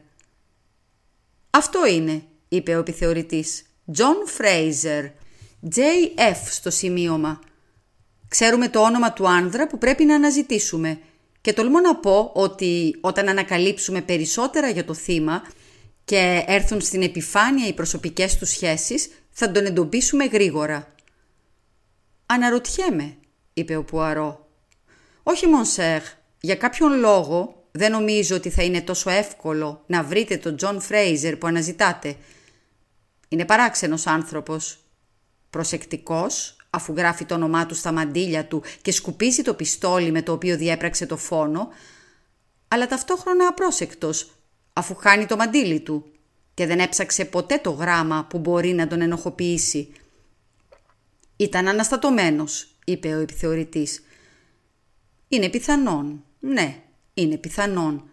«Αυτό 1.50 1.86
είναι», 1.86 2.22
είπε 2.48 2.74
ο 2.74 2.78
επιθεωρητής. 2.78 3.62
«Τζον 3.92 4.16
Φρέιζερ. 4.26 5.04
JF 5.70 6.36
στο 6.50 6.70
σημείωμα. 6.70 7.40
Ξέρουμε 8.28 8.68
το 8.68 8.80
όνομα 8.80 9.12
του 9.12 9.28
άνδρα 9.28 9.66
που 9.66 9.78
πρέπει 9.78 10.04
να 10.04 10.14
αναζητήσουμε. 10.14 10.98
Και 11.40 11.52
τολμώ 11.52 11.80
να 11.80 11.96
πω 11.96 12.30
ότι 12.34 12.98
όταν 13.00 13.28
ανακαλύψουμε 13.28 14.00
περισσότερα 14.00 14.68
για 14.68 14.84
το 14.84 14.94
θύμα 14.94 15.42
και 16.04 16.44
έρθουν 16.46 16.80
στην 16.80 17.02
επιφάνεια 17.02 17.66
οι 17.66 17.72
προσωπικές 17.72 18.38
του 18.38 18.46
σχέσεις, 18.46 19.10
θα 19.30 19.50
τον 19.50 19.66
εντοπίσουμε 19.66 20.24
γρήγορα. 20.24 20.94
«Αναρωτιέμαι», 22.26 23.16
είπε 23.52 23.76
ο 23.76 23.84
Πουαρό. 23.84 24.48
«Όχι, 25.22 25.46
mon 25.46 25.67
cher, 25.67 26.02
για 26.40 26.54
κάποιον 26.54 26.98
λόγο 26.98 27.66
δεν 27.72 27.90
νομίζω 27.90 28.36
ότι 28.36 28.50
θα 28.50 28.62
είναι 28.62 28.80
τόσο 28.80 29.10
εύκολο 29.10 29.84
να 29.86 30.02
βρείτε 30.02 30.36
τον 30.36 30.56
Τζον 30.56 30.80
Φρέιζερ 30.80 31.36
που 31.36 31.46
αναζητάτε. 31.46 32.16
Είναι 33.28 33.44
παράξενος 33.44 34.06
άνθρωπος. 34.06 34.81
Προσεκτικός, 35.52 36.56
αφού 36.70 36.92
γράφει 36.96 37.24
το 37.24 37.34
όνομά 37.34 37.66
του 37.66 37.74
στα 37.74 37.92
μαντίλια 37.92 38.46
του 38.46 38.62
και 38.82 38.92
σκουπίζει 38.92 39.42
το 39.42 39.54
πιστόλι 39.54 40.10
με 40.10 40.22
το 40.22 40.32
οποίο 40.32 40.56
διέπραξε 40.56 41.06
το 41.06 41.16
φόνο, 41.16 41.68
αλλά 42.68 42.86
ταυτόχρονα 42.86 43.46
απρόσεκτος, 43.46 44.30
αφού 44.72 44.94
χάνει 44.94 45.26
το 45.26 45.36
μαντίλι 45.36 45.80
του 45.80 46.12
και 46.54 46.66
δεν 46.66 46.78
έψαξε 46.78 47.24
ποτέ 47.24 47.58
το 47.58 47.70
γράμμα 47.70 48.26
που 48.30 48.38
μπορεί 48.38 48.72
να 48.72 48.86
τον 48.86 49.00
ενοχοποιήσει. 49.00 49.92
«Ήταν 51.36 51.68
αναστατωμένος», 51.68 52.74
είπε 52.84 53.14
ο 53.14 53.20
επιθεωρητής. 53.20 54.02
«Είναι 55.28 55.48
πιθανόν. 55.48 56.24
Ναι, 56.40 56.82
είναι 57.14 57.36
πιθανόν». 57.36 58.10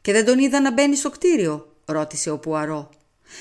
«Και 0.00 0.12
δεν 0.12 0.24
τον 0.24 0.38
είδα 0.38 0.60
να 0.60 0.72
μπαίνει 0.72 0.96
στο 0.96 1.10
κτίριο», 1.10 1.76
ρώτησε 1.84 2.30
ο 2.30 2.38
Πουαρό. 2.38 2.90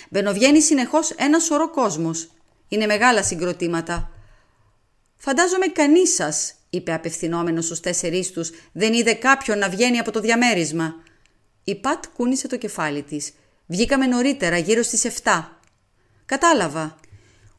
«Μπαινοβγαίνει 0.09 0.61
συνεχώς 0.61 1.11
ένα 1.11 1.39
σωρό 1.39 1.69
κόσμος. 1.69 2.29
Είναι 2.67 2.85
μεγάλα 2.85 3.23
συγκροτήματα». 3.23 4.11
«Φαντάζομαι 5.15 5.65
κανείς 5.65 6.13
σας», 6.13 6.53
είπε 6.69 6.93
απευθυνόμενος 6.93 7.65
στους 7.65 7.79
τέσσερις 7.79 8.31
τους, 8.31 8.51
«δεν 8.71 8.93
είδε 8.93 9.13
κάποιον 9.13 9.57
να 9.57 9.69
βγαίνει 9.69 9.99
από 9.99 10.11
το 10.11 10.19
διαμέρισμα». 10.19 10.95
Η 11.63 11.75
Πατ 11.75 12.03
κούνησε 12.15 12.47
το 12.47 12.57
κεφάλι 12.57 13.03
της. 13.03 13.33
Βγήκαμε 13.65 14.05
νωρίτερα, 14.05 14.57
γύρω 14.57 14.83
στις 14.83 15.05
7. 15.05 15.59
Κατάλαβα. 16.25 16.99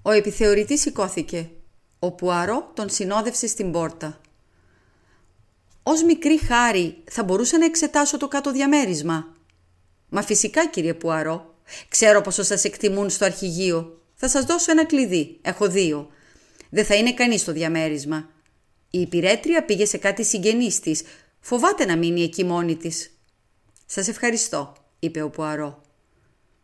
Ο 0.02 0.10
επιθεωρητής 0.10 0.80
σηκώθηκε. 0.80 1.50
Ο 1.98 2.12
Πουαρό 2.12 2.70
τον 2.74 2.90
συνόδευσε 2.90 3.46
στην 3.46 3.72
πόρτα. 3.72 4.20
Ως 5.82 6.02
μικρή 6.02 6.38
χάρη 6.38 7.02
θα 7.10 7.24
μπορούσα 7.24 7.58
να 7.58 7.64
εξετάσω 7.64 8.16
το 8.16 8.28
κάτω 8.28 8.52
διαμέρισμα. 8.52 9.34
Μα 10.08 10.22
φυσικά 10.22 10.66
κύριε 10.66 10.94
Πουαρό. 10.94 11.54
Ξέρω 11.88 12.20
πόσο 12.20 12.42
σας 12.42 12.64
εκτιμούν 12.64 13.10
στο 13.10 13.24
αρχηγείο. 13.24 13.97
Θα 14.20 14.28
σας 14.28 14.44
δώσω 14.44 14.70
ένα 14.70 14.86
κλειδί. 14.86 15.38
Έχω 15.42 15.68
δύο. 15.68 16.10
Δεν 16.70 16.84
θα 16.84 16.94
είναι 16.94 17.14
κανείς 17.14 17.40
στο 17.40 17.52
διαμέρισμα. 17.52 18.30
Η 18.90 19.00
υπηρέτρια 19.00 19.64
πήγε 19.64 19.84
σε 19.84 19.98
κάτι 19.98 20.24
συγγενής 20.24 20.80
της. 20.80 21.02
Φοβάται 21.40 21.84
να 21.84 21.96
μείνει 21.96 22.22
εκεί 22.22 22.44
μόνη 22.44 22.76
της. 22.76 23.18
«Σας 23.86 24.08
ευχαριστώ», 24.08 24.72
είπε 24.98 25.22
ο 25.22 25.30
Πουαρό. 25.30 25.82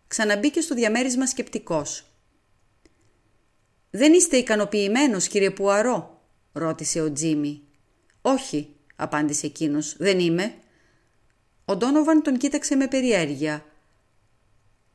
Ξαναμπήκε 0.07 0.61
στο 0.61 0.75
διαμέρισμα 0.75 1.27
σκεπτικός. 1.27 2.05
«Δεν 3.90 4.12
είστε 4.12 4.37
ικανοποιημένος, 4.37 5.27
κύριε 5.29 5.51
Πουαρό», 5.51 6.23
ρώτησε 6.53 7.01
ο 7.01 7.12
Τζίμι. 7.12 7.62
«Όχι», 8.21 8.69
απάντησε 8.97 9.47
εκείνος, 9.47 9.97
«δεν 9.99 10.19
είμαι». 10.19 10.55
Ο 11.64 11.77
Ντόνοβαν 11.77 12.23
τον 12.23 12.37
κοίταξε 12.37 12.77
με 12.77 12.88
περιέργεια. 12.88 13.64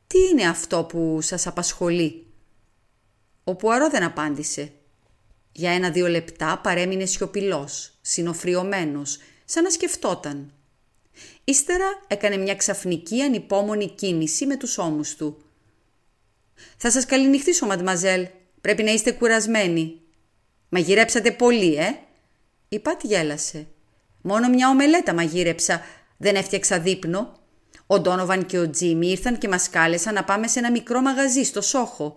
«Τι 0.06 0.18
είναι 0.18 0.48
αυτό 0.48 0.84
που 0.84 1.20
σας 1.20 1.46
απασχολεί» 1.46 2.24
Ο 3.44 3.54
Πουαρό 3.54 3.88
δεν 3.90 4.02
απάντησε. 4.02 4.72
Για 5.52 5.70
ένα-δύο 5.70 6.06
λεπτά 6.08 6.60
παρέμεινε 6.62 7.04
σιωπηλός, 7.04 7.92
συνοφριωμένος, 8.00 9.18
σαν 9.44 9.62
να 9.62 9.70
σκεφτόταν. 9.70 10.52
Ύστερα 11.44 11.86
έκανε 12.06 12.36
μια 12.36 12.54
ξαφνική 12.54 13.22
ανυπόμονη 13.22 13.88
κίνηση 13.88 14.46
με 14.46 14.56
τους 14.56 14.78
ώμους 14.78 15.16
του. 15.16 15.42
«Θα 16.76 16.90
σας 16.90 17.06
καληνυχτήσω, 17.06 17.66
μαντμαζέλ. 17.66 18.26
Πρέπει 18.60 18.82
να 18.82 18.90
είστε 18.90 19.12
κουρασμένοι». 19.12 20.00
«Μαγειρέψατε 20.68 21.30
πολύ, 21.30 21.74
ε;» 21.74 21.98
Η 22.68 22.78
Πατ 22.78 23.00
γέλασε. 23.04 23.66
«Μόνο 24.22 24.48
μια 24.48 24.68
ομελέτα 24.68 25.14
μαγείρεψα. 25.14 25.82
Δεν 26.16 26.34
έφτιαξα 26.34 26.80
δείπνο». 26.80 27.38
Ο 27.86 28.00
Ντόνοβαν 28.00 28.46
και 28.46 28.58
ο 28.58 28.70
Τζίμι 28.70 29.10
ήρθαν 29.10 29.38
και 29.38 29.48
μας 29.48 29.70
κάλεσαν 29.70 30.14
να 30.14 30.24
πάμε 30.24 30.48
σε 30.48 30.58
ένα 30.58 30.70
μικρό 30.70 31.00
μαγαζί 31.00 31.42
στο 31.42 31.60
Σόχο. 31.60 32.16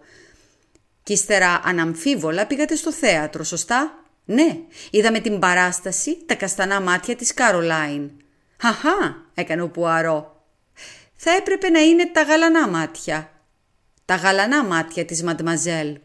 Κι 1.03 1.13
ύστερα 1.13 1.61
αναμφίβολα 1.63 2.47
πήγατε 2.47 2.75
στο 2.75 2.91
θέατρο, 2.91 3.43
σωστά; 3.43 4.03
Ναι, 4.25 4.57
είδαμε 4.91 5.19
την 5.19 5.39
παράσταση 5.39 6.25
«Τα 6.25 6.35
καστανά 6.35 6.81
μάτια 6.81 7.15
της 7.15 7.33
Κάρολάιν». 7.33 8.11
«Χαχά», 8.57 9.25
έκανε 9.33 9.61
ο 9.61 9.69
Πουαρό. 9.69 10.45
«Θα 11.15 11.31
έπρεπε 11.31 11.69
να 11.69 11.79
είναι 11.79 12.05
τα 12.05 12.21
γαλανά 12.21 12.67
μάτια». 12.67 13.31
«Τα 14.05 14.15
γαλανά 14.15 14.63
μάτια 14.63 15.05
της 15.05 15.23
Μαντμαζέλ». 15.23 15.97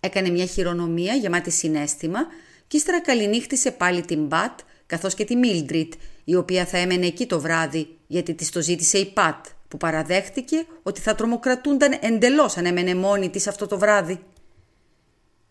Έκανε 0.00 0.28
μια 0.28 0.46
χειρονομία 0.46 1.14
γεμάτη 1.14 1.50
συνέστημα 1.50 2.20
και 2.66 2.76
ύστερα 2.76 3.00
καληνύχτησε 3.00 3.70
πάλι 3.70 4.04
την 4.04 4.26
Μπατ 4.26 4.58
καθώς 4.86 5.14
και 5.14 5.24
τη 5.24 5.36
Μίλντριτ, 5.36 5.92
η 6.24 6.34
οποία 6.34 6.66
θα 6.66 6.78
έμενε 6.78 7.06
εκεί 7.06 7.26
το 7.26 7.40
βράδυ 7.40 7.98
γιατί 8.06 8.34
της 8.34 8.50
το 8.50 8.60
ζήτησε 8.60 8.98
η 8.98 9.06
Πατ 9.06 9.46
που 9.68 9.76
παραδέχτηκε 9.76 10.66
ότι 10.82 11.00
θα 11.00 11.14
τρομοκρατούνταν 11.14 11.98
εντελώς 12.00 12.56
αν 12.56 12.66
έμενε 12.66 12.94
μόνη 12.94 13.30
της 13.30 13.46
αυτό 13.46 13.66
το 13.66 13.78
βράδυ. 13.78 14.20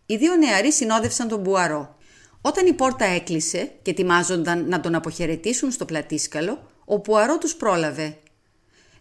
Οι 0.06 0.18
δύο 0.18 0.36
νεαροί 0.36 0.72
συνόδευσαν 0.72 1.28
τον 1.28 1.40
Μπουαρό. 1.40 1.96
Όταν 2.42 2.66
η 2.66 2.74
πόρτα 2.74 3.06
έκλεισε 3.06 3.72
και 3.82 3.92
ετοιμάζονταν 3.92 4.68
να 4.68 4.80
τον 4.80 4.96
αποχαιρετήσουν 4.96 5.72
στο 5.72 5.86
πλατήσκαλο, 5.86 6.72
ο 6.86 7.00
Πουαρό 7.00 7.38
τους 7.38 7.56
πρόλαβε. 7.56 8.18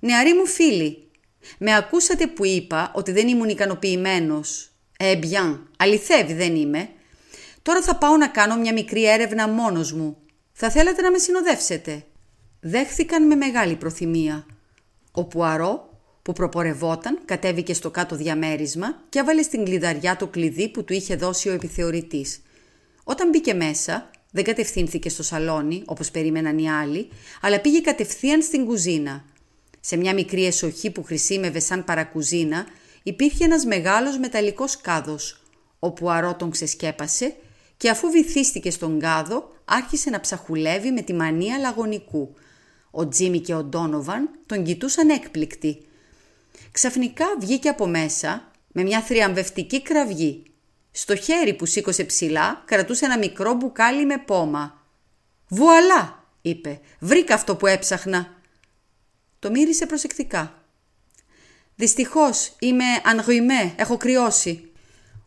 «Νεαροί 0.01 0.35
μου 0.35 0.47
φίλοι, 0.47 1.11
με 1.59 1.75
ακούσατε 1.75 2.27
που 2.27 2.45
είπα 2.45 2.93
ότι 2.95 3.13
δεν 3.13 3.29
ήμουν 3.29 3.49
ικανοποιημένος. 3.49 4.71
Ε, 4.99 5.17
μπιάν, 5.17 5.71
αληθεύει 5.77 6.33
δεν 6.33 6.57
είμαι. 6.57 6.89
Τώρα 7.63 7.83
θα 7.83 7.97
πάω 7.97 8.17
να 8.17 8.29
κάνω 8.29 8.57
μια 8.57 8.73
μικρή 8.73 9.09
έρευνα 9.09 9.49
μόνος 9.49 9.93
μου. 9.93 10.17
Θα 10.53 10.71
θέλατε 10.71 11.03
να 11.03 11.11
με 11.11 11.19
συνοδεύσετε». 11.19 12.05
Δέχθηκαν 12.67 13.27
με 13.27 13.35
μεγάλη 13.35 13.77
προθυμία. 13.77 14.47
Ο 15.17 15.25
Πουαρό 15.25 15.89
που 16.23 16.33
προπορευόταν 16.33 17.19
κατέβηκε 17.25 17.75
στο 17.75 17.91
κάτω 17.91 18.17
διαμέρισμα 18.17 19.03
και 19.09 19.19
έβαλε 19.19 19.43
στην 19.43 19.65
κλειδαριά 19.65 20.17
το 20.17 20.27
κλειδί 20.27 20.69
που 20.69 20.85
του 20.85 20.93
είχε 20.93 21.17
δώσει 21.17 21.49
ο 21.49 21.53
επιθεωρητής. 21.53 22.43
Όταν 23.05 23.29
μπήκε 23.29 23.55
μέσα, 23.55 24.11
δεν 24.31 24.45
κατευθύνθηκε 24.45 25.09
στο 25.09 25.23
σαλόνι 25.23 25.83
όπως 25.87 26.11
περίμεναν 26.11 26.59
οι 26.59 26.71
άλλοι, 26.71 27.09
αλλά 27.41 27.61
πήγε 27.61 27.81
κατευθείαν 27.81 28.43
στην 28.43 28.65
κουζίνα. 28.65 29.25
Σε 29.81 29.97
μια 29.97 30.15
μικρή 30.15 30.47
εσοχή 30.47 30.91
που 30.91 31.03
χρησίμευε 31.03 31.61
σαν 31.61 31.85
παρακουζίνα 31.85 32.67
υπήρχε 33.03 33.45
ένας 33.45 33.65
μεγάλος 33.65 34.19
μεταλλικός 34.19 34.81
κάδος. 34.81 35.43
Ο 35.79 35.93
Πουαρό 35.93 36.35
τον 36.35 36.51
ξεσκέπασε 36.51 37.35
και 37.77 37.91
αφού 37.91 38.11
βυθίστηκε 38.11 38.71
στον 38.71 38.99
κάδο 38.99 39.51
άρχισε 39.65 40.11
να 40.11 40.21
ψαχουλεύει 40.21 40.91
με 40.91 41.01
τη 41.01 41.13
μανία 41.15 41.59
λαγωνικού. 41.59 42.35
Ο 42.97 43.09
Τζίμι 43.09 43.41
και 43.41 43.55
ο 43.55 43.63
Ντόνοβαν 43.63 44.31
τον 44.47 44.65
κοιτούσαν 44.65 45.09
έκπληκτοι. 45.09 45.87
Ξαφνικά 46.73 47.27
βγήκε 47.41 47.69
από 47.69 47.87
μέσα 47.87 48.51
με 48.73 48.83
μια 48.83 49.01
θριαμβευτική 49.03 49.83
κραυγή. 49.83 50.43
Στο 50.91 51.17
χέρι 51.17 51.55
που 51.55 51.67
σήκωσε 51.67 52.05
ψηλά 52.05 52.63
κρατούσε 52.65 53.05
ένα 53.05 53.19
μικρό 53.19 53.55
μπουκάλι 53.55 54.07
με 54.07 54.19
πόμα. 54.19 54.83
«Βουαλά!» 55.49 56.25
είπε. 56.43 56.81
«Βρήκα 56.99 57.35
αυτό 57.35 57.57
που 57.57 57.67
έψαχνα». 57.67 58.35
Το 59.39 59.51
μύρισε 59.51 59.87
προσεκτικά. 59.87 60.63
«Δυστυχώς 61.77 62.57
είμαι 62.59 62.85
ανγουημέ, 63.05 63.75
έχω 63.77 63.97
κρυώσει». 63.97 64.69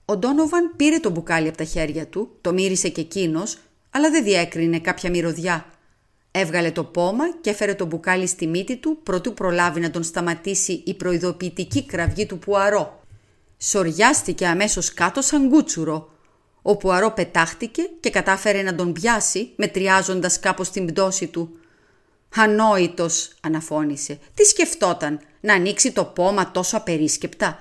Ο 0.06 0.18
Ντόνοβαν 0.18 0.74
πήρε 0.76 1.00
το 1.00 1.10
μπουκάλι 1.10 1.48
από 1.48 1.58
τα 1.58 1.64
χέρια 1.64 2.08
του, 2.08 2.38
το 2.42 2.54
μύρισε 2.54 2.90
και 2.90 3.02
εκείνος, 3.02 3.58
αλλά 3.90 4.10
δεν 4.10 4.24
διέκρινε 4.24 4.80
κάποια 4.80 5.10
μυρωδιά. 5.10 5.77
Έβγαλε 6.40 6.72
το 6.72 6.84
πόμα 6.84 7.24
και 7.42 7.50
έφερε 7.50 7.76
το 7.76 7.86
μπουκάλι 7.86 8.28
στη 8.28 8.48
μύτη 8.48 8.78
του 8.78 9.00
προτού 9.04 9.34
προλάβει 9.34 9.80
να 9.80 9.90
τον 9.90 10.04
σταματήσει 10.04 10.84
η 10.86 10.94
προειδοποιητική 10.94 11.86
κραυγή 11.86 12.26
του 12.26 12.40
Πουαρό. 12.40 13.04
Σοριάστηκε 13.58 14.48
αμέσως 14.48 14.94
κάτω 14.94 15.22
σαν 15.22 15.50
κούτσουρο. 15.50 16.10
Ο 16.62 16.78
Πουαρό 16.78 17.12
πετάχτηκε 17.12 17.82
και 18.00 18.10
κατάφερε 18.10 18.62
να 18.62 18.76
τον 18.76 18.94
πιάσει 18.94 19.52
μετριάζοντας 19.56 20.40
κάπως 20.40 20.70
την 20.70 20.86
πτώση 20.86 21.28
του. 21.28 21.60
«Ανόητος», 22.36 23.32
αναφώνησε. 23.42 24.20
«Τι 24.34 24.44
σκεφτόταν, 24.44 25.20
να 25.40 25.54
ανοίξει 25.54 25.92
το 25.92 26.06
πόμα 26.06 26.52
τόσο 26.52 26.78
απερίσκεπτα; 26.78 27.60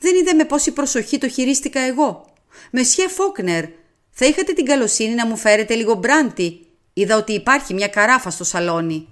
Δεν 0.00 0.16
είδε 0.16 0.32
με 0.32 0.44
πόση 0.44 0.72
προσοχή 0.72 1.18
το 1.18 1.28
χειρίστηκα 1.28 1.80
εγώ. 1.80 2.24
Μεσιέ 2.70 3.08
Φόκνερ, 3.08 3.64
θα 4.10 4.26
είχατε 4.26 4.52
την 4.52 4.64
καλοσύνη 4.64 5.14
να 5.14 5.26
μου 5.26 5.36
φέρετε 5.36 5.74
λίγο 5.74 5.94
μπράντι 5.94 6.67
Είδα 6.98 7.16
ότι 7.16 7.32
υπάρχει 7.32 7.74
μια 7.74 7.88
καράφα 7.88 8.30
στο 8.30 8.44
σαλόνι. 8.44 9.08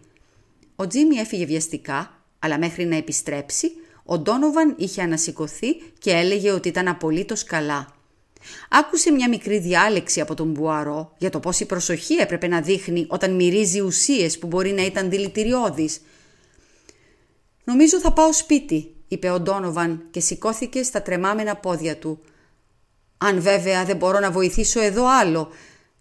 Ο 0.77 0.87
Τζίμι 0.87 1.17
έφυγε 1.17 1.45
βιαστικά, 1.45 2.23
αλλά 2.39 2.59
μέχρι 2.59 2.85
να 2.85 2.97
επιστρέψει, 2.97 3.71
ο 4.05 4.19
Ντόνοβαν 4.19 4.75
είχε 4.79 5.03
ανασηκωθεί 5.03 5.75
και 5.99 6.11
έλεγε 6.11 6.51
ότι 6.51 6.69
ήταν 6.69 6.89
απολύτως 6.89 7.45
καλά. 7.45 7.95
Άκουσε 8.71 9.11
μια 9.11 9.29
μικρή 9.29 9.59
διάλεξη 9.59 10.21
από 10.21 10.35
τον 10.35 10.51
Μπουαρό 10.51 11.15
για 11.19 11.31
το 11.31 11.41
πόση 11.41 11.67
προσοχή 11.67 12.15
έπρεπε 12.15 12.47
να 12.47 12.61
δείχνει 12.61 13.07
όταν 13.09 13.35
μυρίζει 13.35 13.81
ουσίες 13.81 14.39
που 14.39 14.47
μπορεί 14.47 14.73
να 14.73 14.85
ήταν 14.85 15.11
δηλητηριώδεις. 15.11 16.01
«Νομίζω 17.65 18.01
θα 18.01 18.13
πάω 18.13 18.33
σπίτι», 18.33 18.95
είπε 19.09 19.31
ο 19.31 19.41
Ντόνοβαν 19.41 20.07
και 20.11 20.21
σηκώθηκε 20.21 20.83
στα 20.83 21.03
τρεμάμενα 21.03 21.57
πόδια 21.57 21.97
του. 21.97 22.21
«Αν 23.19 23.41
βέβαια 23.41 23.85
δεν 23.85 23.97
μπορώ 23.97 24.19
να 24.19 24.31
βοηθήσω 24.31 24.81
εδώ 24.81 25.07
άλλο, 25.21 25.51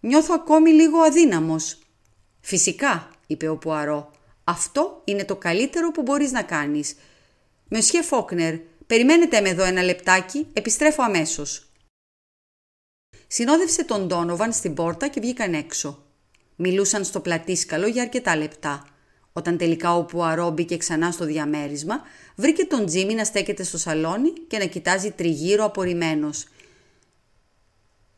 Νιώθω 0.05 0.33
ακόμη 0.33 0.71
λίγο 0.71 0.99
αδύναμος. 0.99 1.77
Φυσικά, 2.41 3.09
είπε 3.27 3.47
ο 3.47 3.57
Πουαρό. 3.57 4.11
Αυτό 4.43 5.01
είναι 5.05 5.25
το 5.25 5.35
καλύτερο 5.35 5.91
που 5.91 6.01
μπορείς 6.01 6.31
να 6.31 6.43
κάνεις. 6.43 6.95
Μεσχέ 7.67 8.01
Φόκνερ, 8.01 8.55
περιμένετε 8.87 9.41
με 9.41 9.49
εδώ 9.49 9.63
ένα 9.63 9.83
λεπτάκι, 9.83 10.47
επιστρέφω 10.53 11.03
αμέσως. 11.03 11.69
Συνόδευσε 13.27 13.83
τον 13.83 14.07
Ντόνοβαν 14.07 14.53
στην 14.53 14.73
πόρτα 14.73 15.07
και 15.07 15.19
βγήκαν 15.19 15.53
έξω. 15.53 16.03
Μιλούσαν 16.55 17.03
στο 17.03 17.19
πλατήσκαλο 17.19 17.87
για 17.87 18.01
αρκετά 18.01 18.35
λεπτά. 18.35 18.87
Όταν 19.33 19.57
τελικά 19.57 19.95
ο 19.95 20.03
Πουαρό 20.03 20.49
μπήκε 20.49 20.77
ξανά 20.77 21.11
στο 21.11 21.25
διαμέρισμα, 21.25 22.01
βρήκε 22.35 22.65
τον 22.65 22.85
Τζίμι 22.85 23.13
να 23.13 23.23
στέκεται 23.23 23.63
στο 23.63 23.77
σαλόνι 23.77 24.31
και 24.31 24.57
να 24.57 24.65
κοιτάζει 24.65 25.11
τριγύρω 25.11 25.63
απορριμμένος. 25.65 26.47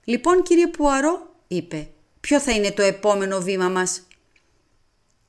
«Λοιπόν, 0.04 0.44
κύριε 0.44 0.68
Πουαρό», 0.68 1.36
είπε. 1.48 1.90
Ποιο 2.20 2.40
θα 2.40 2.52
είναι 2.52 2.72
το 2.72 2.82
επόμενο 2.82 3.42
βήμα 3.42 3.70
μας. 3.70 4.08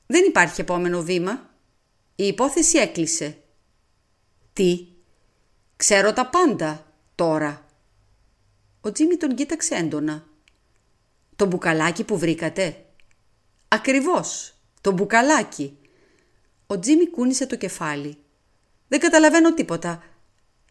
Δεν 0.05 0.23
υπάρχει 0.25 0.61
επόμενο 0.61 1.01
βήμα. 1.01 1.49
Η 2.15 2.27
υπόθεση 2.27 2.77
έκλεισε. 2.77 3.37
Τι; 4.53 4.87
Ξέρω 5.75 6.13
τα 6.13 6.29
πάντα 6.29 6.85
τώρα. 7.15 7.65
Ο 8.81 8.91
Τζίμι 8.91 9.17
τον 9.17 9.35
κοίταξε 9.35 9.75
έντονα. 9.75 10.27
Το 11.35 11.45
μπουκαλάκι 11.45 12.03
που 12.03 12.17
βρήκατε; 12.17 12.85
Ακριβώς. 13.67 14.53
Το 14.81 14.91
μπουκαλάκι. 14.91 15.77
Ο 16.67 16.79
Τζίμι 16.79 17.09
κούνησε 17.09 17.47
το 17.47 17.55
κεφάλι. 17.55 18.17
Δεν 18.87 18.99
καταλαβαίνω 18.99 19.53
τίποτα. 19.53 20.03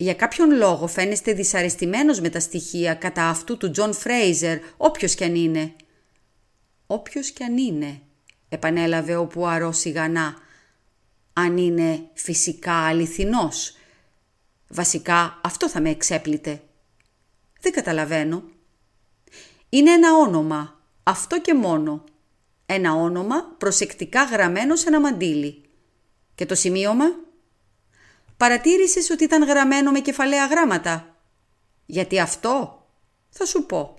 Για 0.01 0.15
κάποιον 0.15 0.51
λόγο 0.51 0.87
φαίνεστε 0.87 1.33
δυσαρεστημένος 1.33 2.21
με 2.21 2.29
τα 2.29 2.41
στοιχεία 2.41 2.95
κατά 2.95 3.29
αυτού 3.29 3.57
του 3.57 3.71
Τζον 3.71 3.95
Φρέιζερ, 3.95 4.59
όποιος 4.77 5.15
κι 5.15 5.25
αν 5.25 5.35
είναι. 5.35 5.73
Όποιος 6.87 7.31
κι 7.31 7.43
αν 7.43 7.57
είναι, 7.57 8.01
επανέλαβε 8.49 9.17
ο 9.17 9.27
Πουαρό 9.27 9.73
σιγανά, 9.73 10.35
αν 11.33 11.57
είναι 11.57 12.09
φυσικά 12.15 12.73
αληθινός. 12.73 13.77
Βασικά 14.69 15.41
αυτό 15.43 15.69
θα 15.69 15.81
με 15.81 15.91
εξέπληττε. 15.91 16.63
Δεν 17.61 17.73
καταλαβαίνω. 17.73 18.43
Είναι 19.69 19.91
ένα 19.91 20.17
όνομα, 20.17 20.81
αυτό 21.03 21.41
και 21.41 21.55
μόνο. 21.55 22.05
Ένα 22.67 22.95
όνομα 22.95 23.55
προσεκτικά 23.59 24.25
γραμμένο 24.25 24.77
σε 24.77 24.89
ένα 24.89 25.01
μαντίλι. 25.01 25.63
Και 26.35 26.47
το 26.47 26.55
σημείωμα; 26.55 27.05
Παρατήρησες 28.39 29.11
ότι 29.11 29.25
ήταν 29.25 29.45
γραμμένο 29.45 29.91
με 29.91 30.01
κεφαλαία 30.01 30.47
γράμματα; 30.47 31.17
Γιατί 31.87 32.21
αυτό; 32.21 32.83
Θα 33.31 33.45
σου 33.45 33.67
πω. 33.67 33.99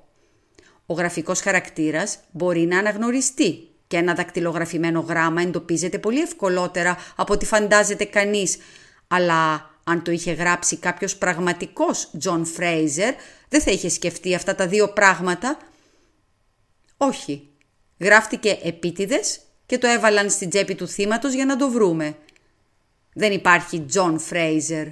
Ο 0.86 0.94
γραφικός 0.94 1.42
χαρακτήρας 1.42 2.20
μπορεί 2.32 2.60
να 2.60 2.78
αναγνωριστεί 2.78 3.68
και 3.88 3.98
ένα 3.98 4.14
δακτυλογραφημένο 4.14 5.00
γράμμα 5.00 5.42
εντοπίζεται 5.42 6.00
πολύ 6.00 6.20
ευκολότερα 6.20 6.98
από 7.16 7.34
ό,τι 7.34 7.46
φαντάζεται 7.46 8.06
κανείς, 8.06 8.58
αλλά 9.08 9.70
Αν 9.84 10.04
το 10.04 10.12
είχε 10.12 10.32
γράψει 10.32 10.78
κάποιος 10.78 11.16
πραγματικός 11.18 12.10
Τζον 12.20 12.46
Φρέιζερ, 12.46 13.14
δεν 13.50 13.62
θα 13.62 13.72
είχε 13.72 13.90
σκεφτεί 13.90 14.36
αυτά 14.36 14.56
τα 14.56 14.68
δύο 14.68 14.90
πράγματα. 14.90 15.58
Όχι. 16.98 17.48
Γράφτηκε 18.00 18.60
επίτηδες 18.64 19.40
και 19.66 19.78
το 19.78 19.88
έβαλαν 19.88 20.30
στην 20.30 20.50
τσέπη 20.50 20.76
του 20.76 20.88
θύματος 20.88 21.34
για 21.34 21.46
να 21.46 21.56
το 21.56 21.70
βρούμε. 21.70 22.18
Δεν 23.20 23.32
υπάρχει 23.32 23.82
Τζον 23.82 24.20
Φρέιζερ. 24.20 24.88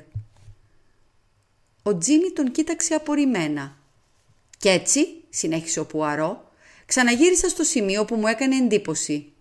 Ο 1.83 1.97
Τζίμι 1.97 2.31
τον 2.31 2.51
κοίταξε 2.51 2.93
απορημένα. 2.93 3.77
«Κι 4.57 4.69
έτσι», 4.69 5.23
συνέχισε 5.29 5.79
ο 5.79 5.85
Πουαρό, 5.85 6.51
«ξαναγύρισα 6.85 7.49
στο 7.49 7.63
σημείο 7.63 8.05
που 8.05 8.15
μου 8.15 8.27
έκανε 8.27 8.55
εντύπωση. 8.55 9.33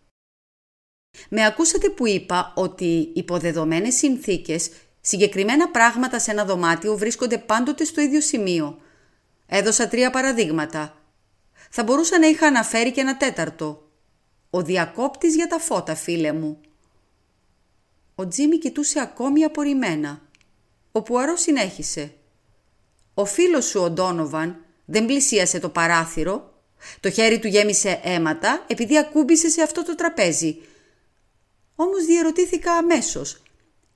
Με 1.28 1.44
ακούσατε 1.44 1.88
που 1.88 2.06
είπα 2.06 2.52
ότι 2.56 3.10
υπό 3.14 3.34
δεδομένες 3.34 3.94
συνθήκες 3.94 4.70
συγκεκριμένα 5.00 5.68
πράγματα 5.68 6.18
σε 6.18 6.30
ένα 6.30 6.44
δωμάτιο 6.44 6.96
βρίσκονται 6.96 7.38
πάντοτε 7.38 7.84
στο 7.84 8.00
ίδιο 8.00 8.20
σημείο. 8.20 8.78
Έδωσα 9.46 9.88
τρία 9.88 10.10
παραδείγματα. 10.10 11.02
Θα 11.70 11.82
μπορούσα 11.82 12.18
να 12.18 12.26
είχα 12.26 12.46
αναφέρει 12.46 12.92
και 12.92 13.00
ένα 13.00 13.16
τέταρτο. 13.16 13.90
Ο 14.50 14.62
διακόπτης 14.62 15.34
για 15.34 15.46
τα 15.46 15.58
φώτα, 15.58 15.94
φίλε 15.94 16.32
μου. 16.32 16.60
Ο 18.18 18.28
Τζίμι 18.28 18.58
κοιτούσε 18.58 19.00
ακόμη 19.00 19.44
απορριμμένα. 19.44 20.22
Ο 20.92 21.02
Πουαρό 21.02 21.36
συνέχισε. 21.36 22.14
Ο 23.14 23.24
φίλος 23.24 23.64
σου 23.64 23.80
ο 23.80 23.90
Ντόνοβαν 23.90 24.64
δεν 24.84 25.06
πλησίασε 25.06 25.58
το 25.58 25.68
παράθυρο. 25.68 26.62
Το 27.00 27.10
χέρι 27.10 27.38
του 27.38 27.46
γέμισε 27.46 28.00
αίματα 28.02 28.64
επειδή 28.66 28.98
ακούμπησε 28.98 29.48
σε 29.48 29.62
αυτό 29.62 29.84
το 29.84 29.94
τραπέζι. 29.94 30.58
Όμως 31.74 32.04
διερωτήθηκα 32.04 32.72
αμέσως. 32.72 33.42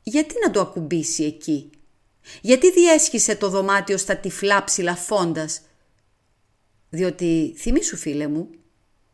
Γιατί 0.03 0.35
να 0.45 0.51
το 0.51 0.61
ακουμπήσει 0.61 1.25
εκεί; 1.25 1.71
Γιατί 2.41 2.71
διέσχισε 2.71 3.37
το 3.37 3.49
δωμάτιο 3.49 3.97
στα 3.97 4.17
τυφλά 4.17 4.65
ψηλαφώντας. 4.65 5.61
Διότι, 6.91 7.55
θυμήσου 7.59 7.97
φίλε 7.97 8.27
μου, 8.27 8.51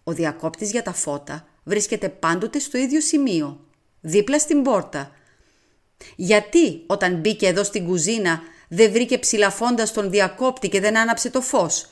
ο 0.05 0.13
διακόπτης 0.13 0.71
για 0.71 0.83
τα 0.83 0.93
φώτα 0.93 1.49
βρίσκεται 1.65 2.09
πάντοτε 2.09 2.59
στο 2.59 2.79
ίδιο 2.79 3.01
σημείο, 3.01 3.66
δίπλα 4.07 4.39
στην 4.39 4.63
πόρτα. 4.63 5.11
Γιατί 6.17 6.83
όταν 6.87 7.15
μπήκε 7.15 7.47
εδώ 7.47 7.65
στην 7.65 7.87
κουζίνα 7.87 8.41
δεν 8.69 8.93
βρήκε 8.93 9.19
ψηλαφώντα 9.19 9.91
τον 9.93 10.11
διακόπτη 10.11 10.69
και 10.69 10.81
δεν 10.81 10.99
άναψε 10.99 11.31
το 11.31 11.41
φως; 11.41 11.89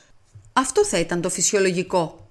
Αυτό 0.53 0.85
θα 0.85 0.99
ήταν 0.99 1.21
το 1.21 1.29
φυσιολογικό. 1.29 2.29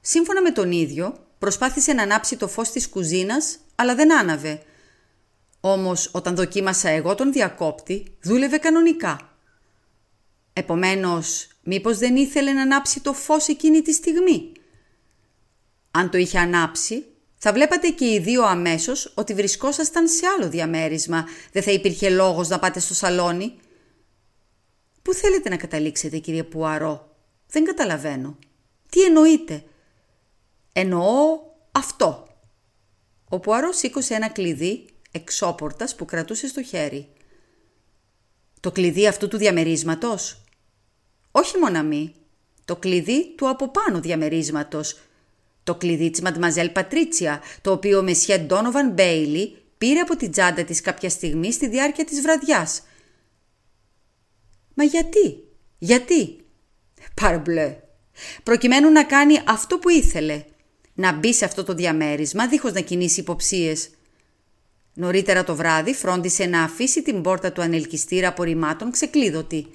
Σύμφωνα 0.00 0.42
με 0.42 0.50
τον 0.50 0.72
ίδιο, 0.72 1.26
προσπάθησε 1.38 1.92
να 1.92 2.02
ανάψει 2.02 2.36
το 2.36 2.48
φως 2.48 2.70
της 2.70 2.88
κουζίνας, 2.88 3.58
αλλά 3.74 3.94
δεν 3.94 4.18
άναβε. 4.18 4.62
Όμως 5.60 6.10
όταν 6.12 6.34
δοκίμασα 6.34 6.88
εγώ 6.88 7.14
τον 7.14 7.32
διακόπτη, 7.32 8.16
δούλευε 8.22 8.58
κανονικά. 8.58 9.32
Επομένως, 10.52 11.48
μήπως 11.62 11.98
δεν 11.98 12.16
ήθελε 12.16 12.52
να 12.52 12.62
ανάψει 12.62 13.00
το 13.00 13.12
φως 13.12 13.48
εκείνη 13.48 13.82
τη 13.82 13.92
στιγμή; 13.92 14.52
Αν 15.90 16.10
το 16.10 16.18
είχε 16.18 16.38
ανάψει, 16.38 17.04
θα 17.38 17.52
βλέπατε 17.52 17.88
και 17.88 18.12
οι 18.12 18.18
δύο 18.18 18.42
αμέσως 18.42 19.12
ότι 19.14 19.34
βρισκόσασταν 19.34 20.08
σε 20.08 20.26
άλλο 20.26 20.48
διαμέρισμα. 20.48 21.24
Δεν 21.52 21.62
θα 21.62 21.70
υπήρχε 21.70 22.10
λόγος 22.10 22.48
να 22.48 22.58
πάτε 22.58 22.80
στο 22.80 22.94
σαλόνι. 22.94 23.58
Πού 25.02 25.14
θέλετε 25.14 25.48
να 25.48 25.56
καταλήξετε 25.56 26.18
κύριε 26.18 26.42
Πουαρό; 26.42 27.16
Δεν 27.46 27.64
καταλαβαίνω. 27.64 28.38
Τι 28.88 29.02
εννοείτε; 29.02 29.64
Εννοώ 30.72 31.40
αυτό. 31.72 32.26
Ο 33.28 33.38
Πουαρό 33.40 33.72
σήκωσε 33.72 34.14
ένα 34.14 34.28
κλειδί 34.28 34.86
εξώπορτας 35.10 35.94
που 35.94 36.04
κρατούσε 36.04 36.48
στο 36.48 36.62
χέρι. 36.62 37.08
Το 38.60 38.72
κλειδί 38.72 39.06
αυτού 39.06 39.28
του 39.28 39.36
διαμερίσματος; 39.36 40.44
Όχι 41.30 41.58
μοναμή. 41.58 42.14
Το 42.64 42.76
κλειδί 42.76 43.34
του 43.34 43.48
από 43.48 43.68
πάνω 43.68 44.00
διαμερίσματος 44.00 44.96
το 45.68 45.74
κλειδί 45.74 46.10
της 46.10 46.20
Μαντμαζέλ 46.20 46.70
Πατρίτσια, 46.70 47.42
το 47.60 47.72
οποίο 47.72 47.98
ο 47.98 48.02
Μεσιέ 48.02 48.38
Ντόνοβαν 48.38 48.90
Μπέιλι 48.90 49.56
πήρε 49.78 50.00
από 50.00 50.16
την 50.16 50.30
τσάντα 50.30 50.64
της 50.64 50.80
κάποια 50.80 51.10
στιγμή 51.10 51.52
στη 51.52 51.68
διάρκεια 51.68 52.04
της 52.04 52.20
βραδιάς. 52.20 52.82
Μα 54.74 54.84
γιατί, 54.84 55.44
γιατί, 55.78 56.38
παρμπλε, 57.14 57.76
προκειμένου 58.42 58.90
να 58.90 59.04
κάνει 59.04 59.40
αυτό 59.46 59.78
που 59.78 59.88
ήθελε, 59.88 60.44
να 60.94 61.12
μπει 61.12 61.34
σε 61.34 61.44
αυτό 61.44 61.64
το 61.64 61.74
διαμέρισμα 61.74 62.48
δίχως 62.48 62.72
να 62.72 62.80
κινήσει 62.80 63.20
υποψίες. 63.20 63.90
Νωρίτερα 64.94 65.44
το 65.44 65.54
βράδυ 65.56 65.94
φρόντισε 65.94 66.46
να 66.46 66.62
αφήσει 66.62 67.02
την 67.02 67.22
πόρτα 67.22 67.52
του 67.52 67.62
ανελκυστήρα 67.62 68.28
απορριμμάτων 68.28 68.90
ξεκλείδωτη. 68.90 69.66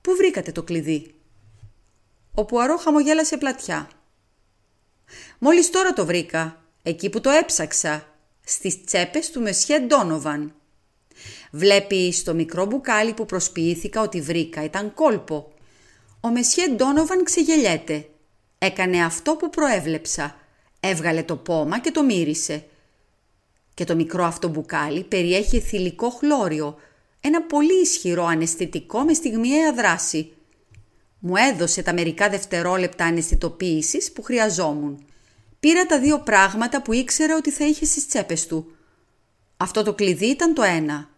«Πού 0.00 0.16
βρήκατε 0.16 0.52
το 0.52 0.62
κλειδί» 0.62 1.14
Ο 2.34 2.44
Πουαρό 2.44 2.76
χαμογέλασε 2.76 3.36
πλατιά. 3.36 3.88
Μόλις 5.38 5.70
τώρα 5.70 5.92
το 5.92 6.06
βρήκα, 6.06 6.62
εκεί 6.82 7.10
που 7.10 7.20
το 7.20 7.30
έψαξα, 7.30 8.06
στις 8.44 8.84
τσέπες 8.84 9.30
του 9.30 9.40
Μεσιέ 9.40 9.78
Ντόνοβαν. 9.78 10.54
Βλέπει 11.50 12.12
στο 12.12 12.34
μικρό 12.34 12.66
μπουκάλι 12.66 13.12
που 13.12 13.26
προσποιήθηκα 13.26 14.00
ότι 14.00 14.20
βρήκα 14.20 14.64
ήταν 14.64 14.94
κόλπο. 14.94 15.52
Ο 16.20 16.28
Μεσιέ 16.28 16.68
Ντόνοβαν 16.68 17.24
ξεγελιέται. 17.24 18.08
Έκανε 18.58 19.04
αυτό 19.04 19.36
που 19.36 19.50
προέβλεψα. 19.50 20.36
Έβγαλε 20.80 21.22
το 21.22 21.36
πόμα 21.36 21.80
και 21.80 21.90
το 21.90 22.02
μύρισε. 22.02 22.64
Και 23.74 23.84
το 23.84 23.94
μικρό 23.94 24.24
αυτό 24.24 24.48
μπουκάλι 24.48 25.04
περιέχει 25.04 25.60
θηλυκό 25.60 26.10
χλώριο, 26.10 26.76
ένα 27.20 27.42
πολύ 27.42 27.80
ισχυρό 27.80 28.24
αναισθητικό 28.24 29.00
μες 29.00 29.16
στιγμιαία 29.16 29.72
δράση. 29.72 30.32
Μου 31.26 31.36
έδωσε 31.36 31.82
τα 31.82 31.92
μερικά 31.92 32.28
δευτερόλεπτα 32.28 33.04
αναισθητοποίησης 33.04 34.12
που 34.12 34.22
χρειαζόμουν. 34.22 35.04
Πήρα 35.60 35.86
τα 35.86 36.00
δύο 36.00 36.20
πράγματα 36.20 36.82
που 36.82 36.92
ήξερα 36.92 37.36
ότι 37.36 37.50
θα 37.50 37.66
είχε 37.66 37.84
στις 37.84 38.06
τσέπες 38.08 38.46
του. 38.46 38.76
Αυτό 39.56 39.82
το 39.82 39.94
κλειδί 39.94 40.26
ήταν 40.26 40.54
το 40.54 40.62
ένα. 40.62 41.10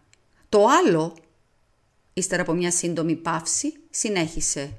Το 0.49 0.65
άλλο, 0.65 1.15
ύστερα 2.13 2.41
από 2.41 2.53
μια 2.53 2.71
σύντομη 2.71 3.15
παύση, 3.15 3.73
συνέχισε. 3.89 4.77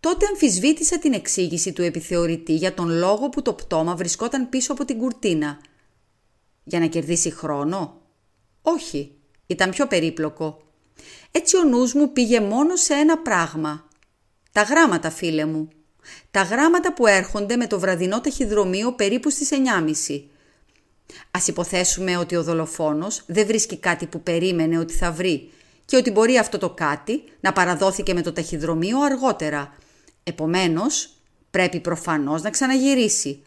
Τότε 0.00 0.26
αμφισβήτησα 0.26 0.98
την 0.98 1.12
εξήγηση 1.12 1.72
του 1.72 1.82
επιθεωρητή 1.82 2.54
για 2.54 2.74
τον 2.74 2.88
λόγο 2.88 3.28
που 3.28 3.42
το 3.42 3.52
πτώμα 3.52 3.94
βρισκόταν 3.94 4.48
πίσω 4.48 4.72
από 4.72 4.84
την 4.84 4.98
κουρτίνα. 4.98 5.60
Για 6.64 6.78
να 6.78 6.86
κερδίσει 6.86 7.30
χρόνο; 7.30 8.00
Όχι, 8.62 9.12
ήταν 9.46 9.70
πιο 9.70 9.86
περίπλοκο. 9.86 10.62
Έτσι 11.30 11.56
ο 11.56 11.62
νους 11.62 11.94
μου 11.94 12.12
πήγε 12.12 12.40
μόνο 12.40 12.76
σε 12.76 12.94
ένα 12.94 13.18
πράγμα. 13.18 13.90
Τα 14.52 14.62
γράμματα, 14.62 15.10
φίλε 15.10 15.44
μου. 15.44 15.68
Τα 16.30 16.42
γράμματα 16.42 16.94
που 16.94 17.06
έρχονται 17.06 17.56
με 17.56 17.66
το 17.66 17.78
βραδινό 17.78 18.20
ταχυδρομείο 18.20 18.92
περίπου 18.92 19.30
στις 19.30 19.48
9.30. 20.08 20.22
Ας 21.30 21.48
υποθέσουμε 21.48 22.16
ότι 22.16 22.36
ο 22.36 22.42
δολοφόνος 22.42 23.22
δεν 23.26 23.46
βρίσκει 23.46 23.76
κάτι 23.76 24.06
που 24.06 24.22
περίμενε 24.22 24.78
ότι 24.78 24.92
θα 24.92 25.12
βρει 25.12 25.50
και 25.84 25.96
ότι 25.96 26.10
μπορεί 26.10 26.38
αυτό 26.38 26.58
το 26.58 26.70
κάτι 26.70 27.22
να 27.40 27.52
παραδόθηκε 27.52 28.14
με 28.14 28.22
το 28.22 28.32
ταχυδρομείο 28.32 29.00
αργότερα. 29.00 29.74
Επομένως, 30.22 31.10
πρέπει 31.50 31.80
προφανώς 31.80 32.42
να 32.42 32.50
ξαναγυρίσει. 32.50 33.42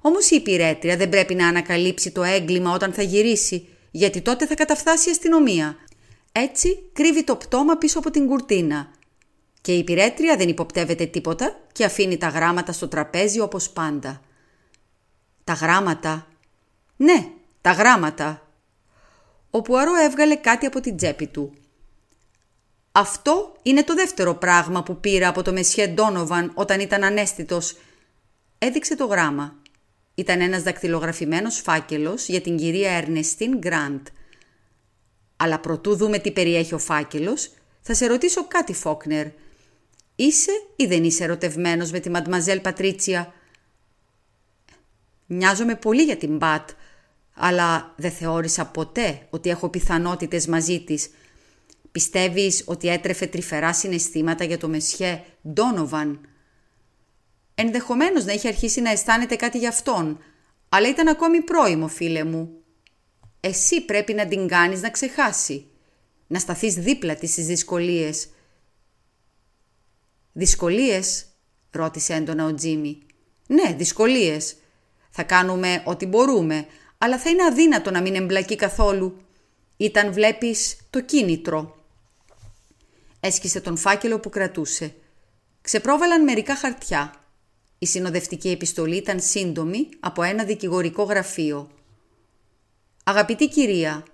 Όμως 0.00 0.30
η 0.30 0.36
υπηρέτρια 0.36 0.96
δεν 0.96 1.08
πρέπει 1.08 1.34
να 1.34 1.48
ανακαλύψει 1.48 2.10
το 2.10 2.22
έγκλημα 2.22 2.72
όταν 2.72 2.92
θα 2.92 3.02
γυρίσει, 3.02 3.68
γιατί 3.90 4.20
τότε 4.20 4.46
θα 4.46 4.54
καταφθάσει 4.54 5.08
η 5.08 5.10
αστυνομία. 5.10 5.76
Έτσι 6.32 6.78
κρύβει 6.92 7.24
το 7.24 7.36
πτώμα 7.36 7.76
πίσω 7.76 7.98
από 7.98 8.10
την 8.10 8.26
κουρτίνα 8.26 8.95
και 9.66 9.72
η 9.72 9.78
υπηρέτρια 9.78 10.36
δεν 10.36 10.48
υποπτεύεται 10.48 11.06
τίποτα 11.06 11.60
και 11.72 11.84
αφήνει 11.84 12.16
τα 12.16 12.28
γράμματα 12.28 12.72
στο 12.72 12.88
τραπέζι 12.88 13.40
όπως 13.40 13.70
πάντα. 13.70 14.20
Τα 15.44 15.52
γράμματα. 15.52 16.26
Ναι, 16.96 17.28
τα 17.60 17.72
γράμματα. 17.72 18.48
Ο 19.50 19.62
Πουαρό 19.62 19.94
έβγαλε 19.94 20.36
κάτι 20.36 20.66
από 20.66 20.80
την 20.80 20.96
τσέπη 20.96 21.26
του. 21.26 21.52
Αυτό 22.92 23.56
είναι 23.62 23.84
το 23.84 23.94
δεύτερο 23.94 24.34
πράγμα 24.34 24.82
που 24.82 25.00
πήρα 25.00 25.28
από 25.28 25.42
το 25.42 25.52
Μεσιέ 25.52 25.86
Ντόνοβαν 25.86 26.50
όταν 26.54 26.80
ήταν 26.80 27.04
ανέστητος. 27.04 27.76
Έδειξε 28.58 28.96
το 28.96 29.06
γράμμα. 29.06 29.54
Ήταν 30.14 30.40
ένας 30.40 30.62
δακτυλογραφημένος 30.62 31.60
φάκελος 31.60 32.28
για 32.28 32.40
την 32.40 32.56
κυρία 32.56 32.90
Ερνεστίν 32.90 33.58
Γκραντ. 33.58 34.06
Αλλά 35.36 35.58
προτού 35.58 35.96
δούμε 35.96 36.18
τι 36.18 36.30
περιέχει 36.30 36.74
ο 36.74 36.78
φάκελος, 36.78 37.50
θα 37.80 37.94
σε 37.94 38.06
ρωτήσω 38.06 38.46
κάτι, 38.46 38.72
Φόκνερ. 38.72 39.26
Είσαι 40.16 40.50
ή 40.76 40.86
δεν 40.86 41.04
είσαι 41.04 41.24
ερωτευμένος 41.24 41.90
με 41.90 42.00
τη 42.00 42.10
Μαντμαζέλ 42.10 42.60
Πατρίτσια; 42.60 43.34
Νοιάζομαι 45.26 45.74
πολύ 45.74 46.02
για 46.02 46.16
την 46.16 46.36
Μπατ, 46.36 46.70
αλλά 47.34 47.94
δεν 47.96 48.10
θεώρησα 48.10 48.66
ποτέ 48.66 49.26
ότι 49.30 49.50
έχω 49.50 49.68
πιθανότητες 49.68 50.46
μαζί 50.46 50.80
της. 50.80 51.10
Πιστεύεις 51.92 52.62
ότι 52.66 52.88
έτρεφε 52.88 53.26
τρυφερά 53.26 53.72
συναισθήματα 53.72 54.44
για 54.44 54.58
το 54.58 54.68
Μεσιέ 54.68 55.22
Ντόνοβαν; 55.48 56.20
Ενδεχομένως 57.54 58.24
να 58.24 58.32
είχε 58.32 58.48
αρχίσει 58.48 58.80
να 58.80 58.90
αισθάνεται 58.90 59.36
κάτι 59.36 59.58
για 59.58 59.68
αυτόν, 59.68 60.18
αλλά 60.68 60.88
ήταν 60.88 61.08
ακόμη 61.08 61.42
πρόημο, 61.42 61.88
φίλε 61.88 62.24
μου. 62.24 62.50
εσύ 63.40 63.84
πρέπει 63.84 64.14
να 64.14 64.26
την 64.26 64.48
κάνεις 64.48 64.80
να 64.80 64.90
ξεχάσει. 64.90 65.66
Να 66.26 66.38
σταθείς 66.38 66.74
δίπλα 66.74 67.14
της 67.14 67.30
στις 67.30 67.46
δυσκολίες. 67.46 68.28
«Δυσκολίες» 70.38 71.26
ρώτησε 71.70 72.14
έντονα 72.14 72.44
ο 72.44 72.54
Τζίμι. 72.54 72.98
«Ναι, 73.46 73.74
δυσκολίες. 73.76 74.56
Θα 75.10 75.22
κάνουμε 75.22 75.82
ό,τι 75.84 76.06
μπορούμε, 76.06 76.66
αλλά 76.98 77.18
θα 77.18 77.30
είναι 77.30 77.44
αδύνατο 77.44 77.90
να 77.90 78.00
μην 78.00 78.14
εμπλακεί 78.14 78.56
καθόλου. 78.56 79.20
Ήταν 79.76 80.12
βλέπεις 80.12 80.76
το 80.90 81.00
κίνητρο». 81.00 81.84
Έσκησε 83.20 83.60
τον 83.60 83.76
φάκελο 83.76 84.20
που 84.20 84.28
κρατούσε. 84.28 84.94
Ξεπρόβαλαν 85.60 86.22
μερικά 86.22 86.56
χαρτιά. 86.56 87.14
Η 87.78 87.86
συνοδευτική 87.86 88.48
επιστολή 88.48 88.96
ήταν 88.96 89.20
σύντομη 89.20 89.88
από 90.00 90.22
ένα 90.22 90.44
δικηγορικό 90.44 91.02
γραφείο. 91.02 91.70
«Αγαπητή 93.04 93.48
κυρία, 93.48 94.04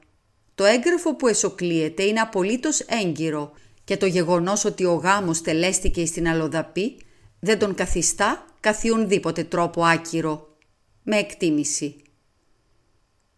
το 0.55 0.64
έγγραφο 0.64 1.16
που 1.16 1.27
εσωκλείεται 1.27 2.03
είναι 2.03 2.20
απολύτως 2.20 2.81
έγκυρο 2.81 3.53
και 3.93 3.99
το 3.99 4.07
γεγονός 4.07 4.64
ότι 4.64 4.84
ο 4.84 4.95
γάμος 4.95 5.40
τελέστηκε 5.40 6.07
στην 6.07 6.28
Αλοδαπή 6.28 6.97
δεν 7.40 7.59
τον 7.59 7.74
καθιστά 7.74 8.45
καθιονδήποτε 8.61 9.45
τρόπο 9.45 9.84
άκυρο, 9.84 10.57
με 11.03 11.16
εκτίμηση. 11.16 11.97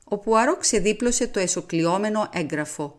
Ο 0.05 0.19
Πουαρό 0.19 0.57
ξεδίπλωσε 0.57 1.27
το 1.27 1.41
εσωκλειόμενο 1.41 2.29
έγγραφο. 2.33 2.99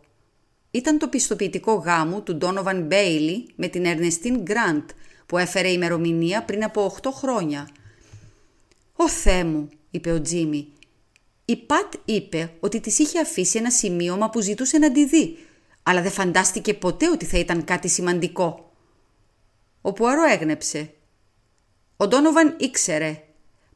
Ήταν 0.71 0.97
το 0.97 1.07
πιστοποιητικό 1.07 1.73
γάμου 1.73 2.23
του 2.23 2.35
Ντόνοβαν 2.35 2.81
Μπέιλι 2.81 3.47
με 3.55 3.67
την 3.67 3.85
Ερνεστίν 3.85 4.41
Γκραντ 4.41 4.89
που 5.25 5.37
έφερε 5.37 5.71
ημερομηνία 5.71 6.43
πριν 6.43 6.63
από 6.63 6.95
8 7.01 7.09
χρόνια. 7.11 7.69
«Ω 8.95 9.09
Θεέ 9.09 9.43
μου», 9.43 9.69
είπε 9.91 10.11
ο 10.11 10.21
Τζίμι. 10.21 10.67
Η 11.45 11.55
Πατ 11.55 11.93
είπε 12.05 12.51
ότι 12.59 12.79
της 12.79 12.99
είχε 12.99 13.19
αφήσει 13.19 13.57
ένα 13.57 13.71
σημείωμα 13.71 14.29
που 14.29 14.41
ζητούσε 14.41 14.77
να 14.77 14.91
τη 14.91 15.05
δει, 15.05 15.37
αλλά 15.87 16.01
δεν 16.01 16.11
φαντάστηκε 16.11 16.73
ποτέ 16.73 17.09
ότι 17.09 17.25
θα 17.25 17.37
ήταν 17.37 17.63
κάτι 17.63 17.87
σημαντικό. 17.87 18.71
Ο 19.81 19.93
Πουαρό 19.93 20.23
έγνεψε. 20.23 20.93
Ο 21.97 22.07
Ντόνοβαν 22.07 22.55
ήξερε. 22.59 23.23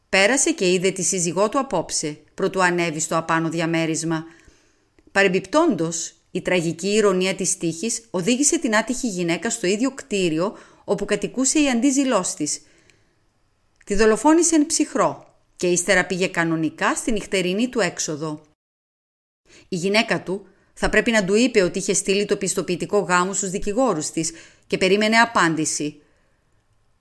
Πέρασε 0.09 0.51
και 0.51 0.71
είδε 0.71 0.91
τη 0.91 1.03
σύζυγό 1.03 1.49
του 1.49 1.59
απόψε, 1.59 2.19
προτού 2.33 2.63
ανέβει 2.63 2.99
στο 2.99 3.17
απάνω 3.17 3.49
διαμέρισμα. 3.49 4.23
Παρεμπιπτόντος, 5.11 6.13
η 6.31 6.41
τραγική 6.41 6.87
ηρωνία 6.87 7.35
της 7.35 7.57
τύχης 7.57 8.03
οδήγησε 8.09 8.59
την 8.59 8.75
άτυχη 8.75 9.07
γυναίκα 9.07 9.49
στο 9.49 9.67
ίδιο 9.67 9.91
κτίριο 9.91 10.57
όπου 10.83 11.05
κατοικούσε 11.05 11.61
η 11.61 11.69
αντίζηλός 11.69 12.33
της. 12.33 12.61
Τη 13.85 13.95
δολοφόνησε 13.95 14.55
εν 14.55 14.65
ψυχρό 14.65 15.35
και 15.55 15.67
ύστερα 15.67 16.05
πήγε 16.05 16.27
κανονικά 16.27 16.95
στη 16.95 17.11
νυχτερινή 17.11 17.69
του 17.69 17.79
έξοδο. 17.79 18.41
Η 19.67 19.75
γυναίκα 19.75 20.23
του 20.23 20.47
θα 20.81 20.89
πρέπει 20.89 21.11
να 21.11 21.25
του 21.25 21.35
είπε 21.35 21.61
ότι 21.61 21.79
είχε 21.79 21.93
στείλει 21.93 22.25
το 22.25 22.37
πιστοποιητικό 22.37 22.99
γάμου 22.99 23.33
στους 23.33 23.49
δικηγόρους 23.49 24.09
της 24.09 24.31
και 24.67 24.77
περίμενε 24.77 25.17
απάντηση. 25.17 26.01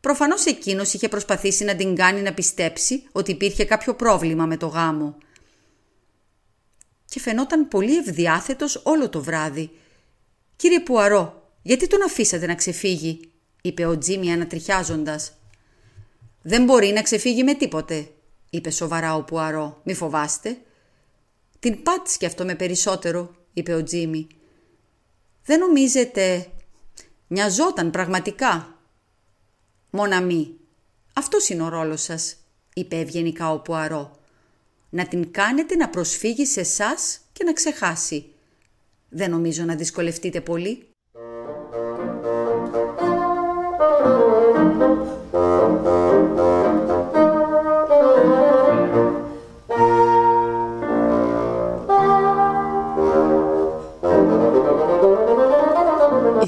Προφανώς 0.01 0.45
εκείνος 0.47 0.93
είχε 0.93 1.09
προσπαθήσει 1.09 1.65
να 1.65 1.77
την 1.77 1.95
κάνει 1.95 2.23
να 2.23 2.35
πιστέψει 2.35 3.03
ότι 3.13 3.31
υπήρχε 3.31 3.65
κάποιο 3.65 3.95
πρόβλημα 3.95 4.47
με 4.47 4.57
το 4.57 4.67
γάμο. 4.67 5.17
Και 7.05 7.21
φαινόταν 7.21 7.69
πολύ 7.69 7.97
ευδιάθετος 7.97 8.81
όλο 8.85 9.09
το 9.09 9.23
βράδυ. 9.23 9.71
«Κύριε 10.57 10.81
Πουαρό, 10.81 11.51
γιατί 11.63 11.87
τον 11.87 12.03
αφήσατε 12.03 12.47
να 12.47 12.55
ξεφύγει» 12.55 13.21
είπε 13.63 13.87
ο 13.87 13.99
Τζίμι 13.99 14.33
ανατριχιάζοντας. 14.33 15.33
«Δεν 16.43 16.65
μπορεί 16.65 16.89
να 16.89 17.03
ξεφύγει 17.03 17.45
με 17.45 17.55
τίποτε», 17.55 18.09
είπε 18.51 18.71
σοβαρά 18.71 19.15
ο 19.15 19.23
Πουαρό. 19.23 19.81
«Μη 19.85 19.95
φοβάστε». 19.95 20.59
«Την 21.59 21.83
Πατ 21.83 22.09
σκέφτομαι 22.09 22.55
περισσότερο», 22.55 23.38
είπε 23.59 23.75
ο 23.75 23.83
Τζίμι. 23.83 24.27
«Δεν 25.45 25.59
νομίζετε...» 25.59 26.51
«Νοιαζόταν 27.27 27.91
πραγματικά». 27.91 28.79
«Μοναμή, 29.91 30.55
αυτός 31.13 31.49
είναι 31.49 31.63
ο 31.63 31.69
ρόλος 31.69 32.03
σας», 32.03 32.37
είπε 32.75 32.97
ευγενικά 32.97 33.53
ο 33.53 33.59
Πουαρό. 33.59 34.19
«Να 34.91 35.07
την 35.07 35.33
κάνετε 35.33 35.77
να 35.77 35.89
προσφύγει 35.89 36.47
σε 36.47 36.61
εσάς 36.61 37.21
και 37.33 37.45
να 37.45 37.53
ξεχάσει. 37.53 38.33
Δεν 39.09 39.31
νομίζω 39.31 39.65
να 39.65 39.75
δυσκολευτείτε 39.75 40.41
πολύ». 40.41 40.88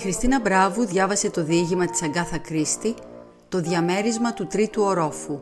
Χριστίνα 0.00 0.40
Μπράβου 0.40 0.86
διάβασε 0.86 1.30
το 1.30 1.44
διήγημα 1.44 1.86
της 1.86 2.02
Αγκάθα 2.02 2.38
Κρίστη, 2.38 2.94
το 3.48 3.60
διαμέρισμα 3.60 4.32
του 4.32 4.46
τρίτου 4.46 4.82
ορόφου. 4.82 5.40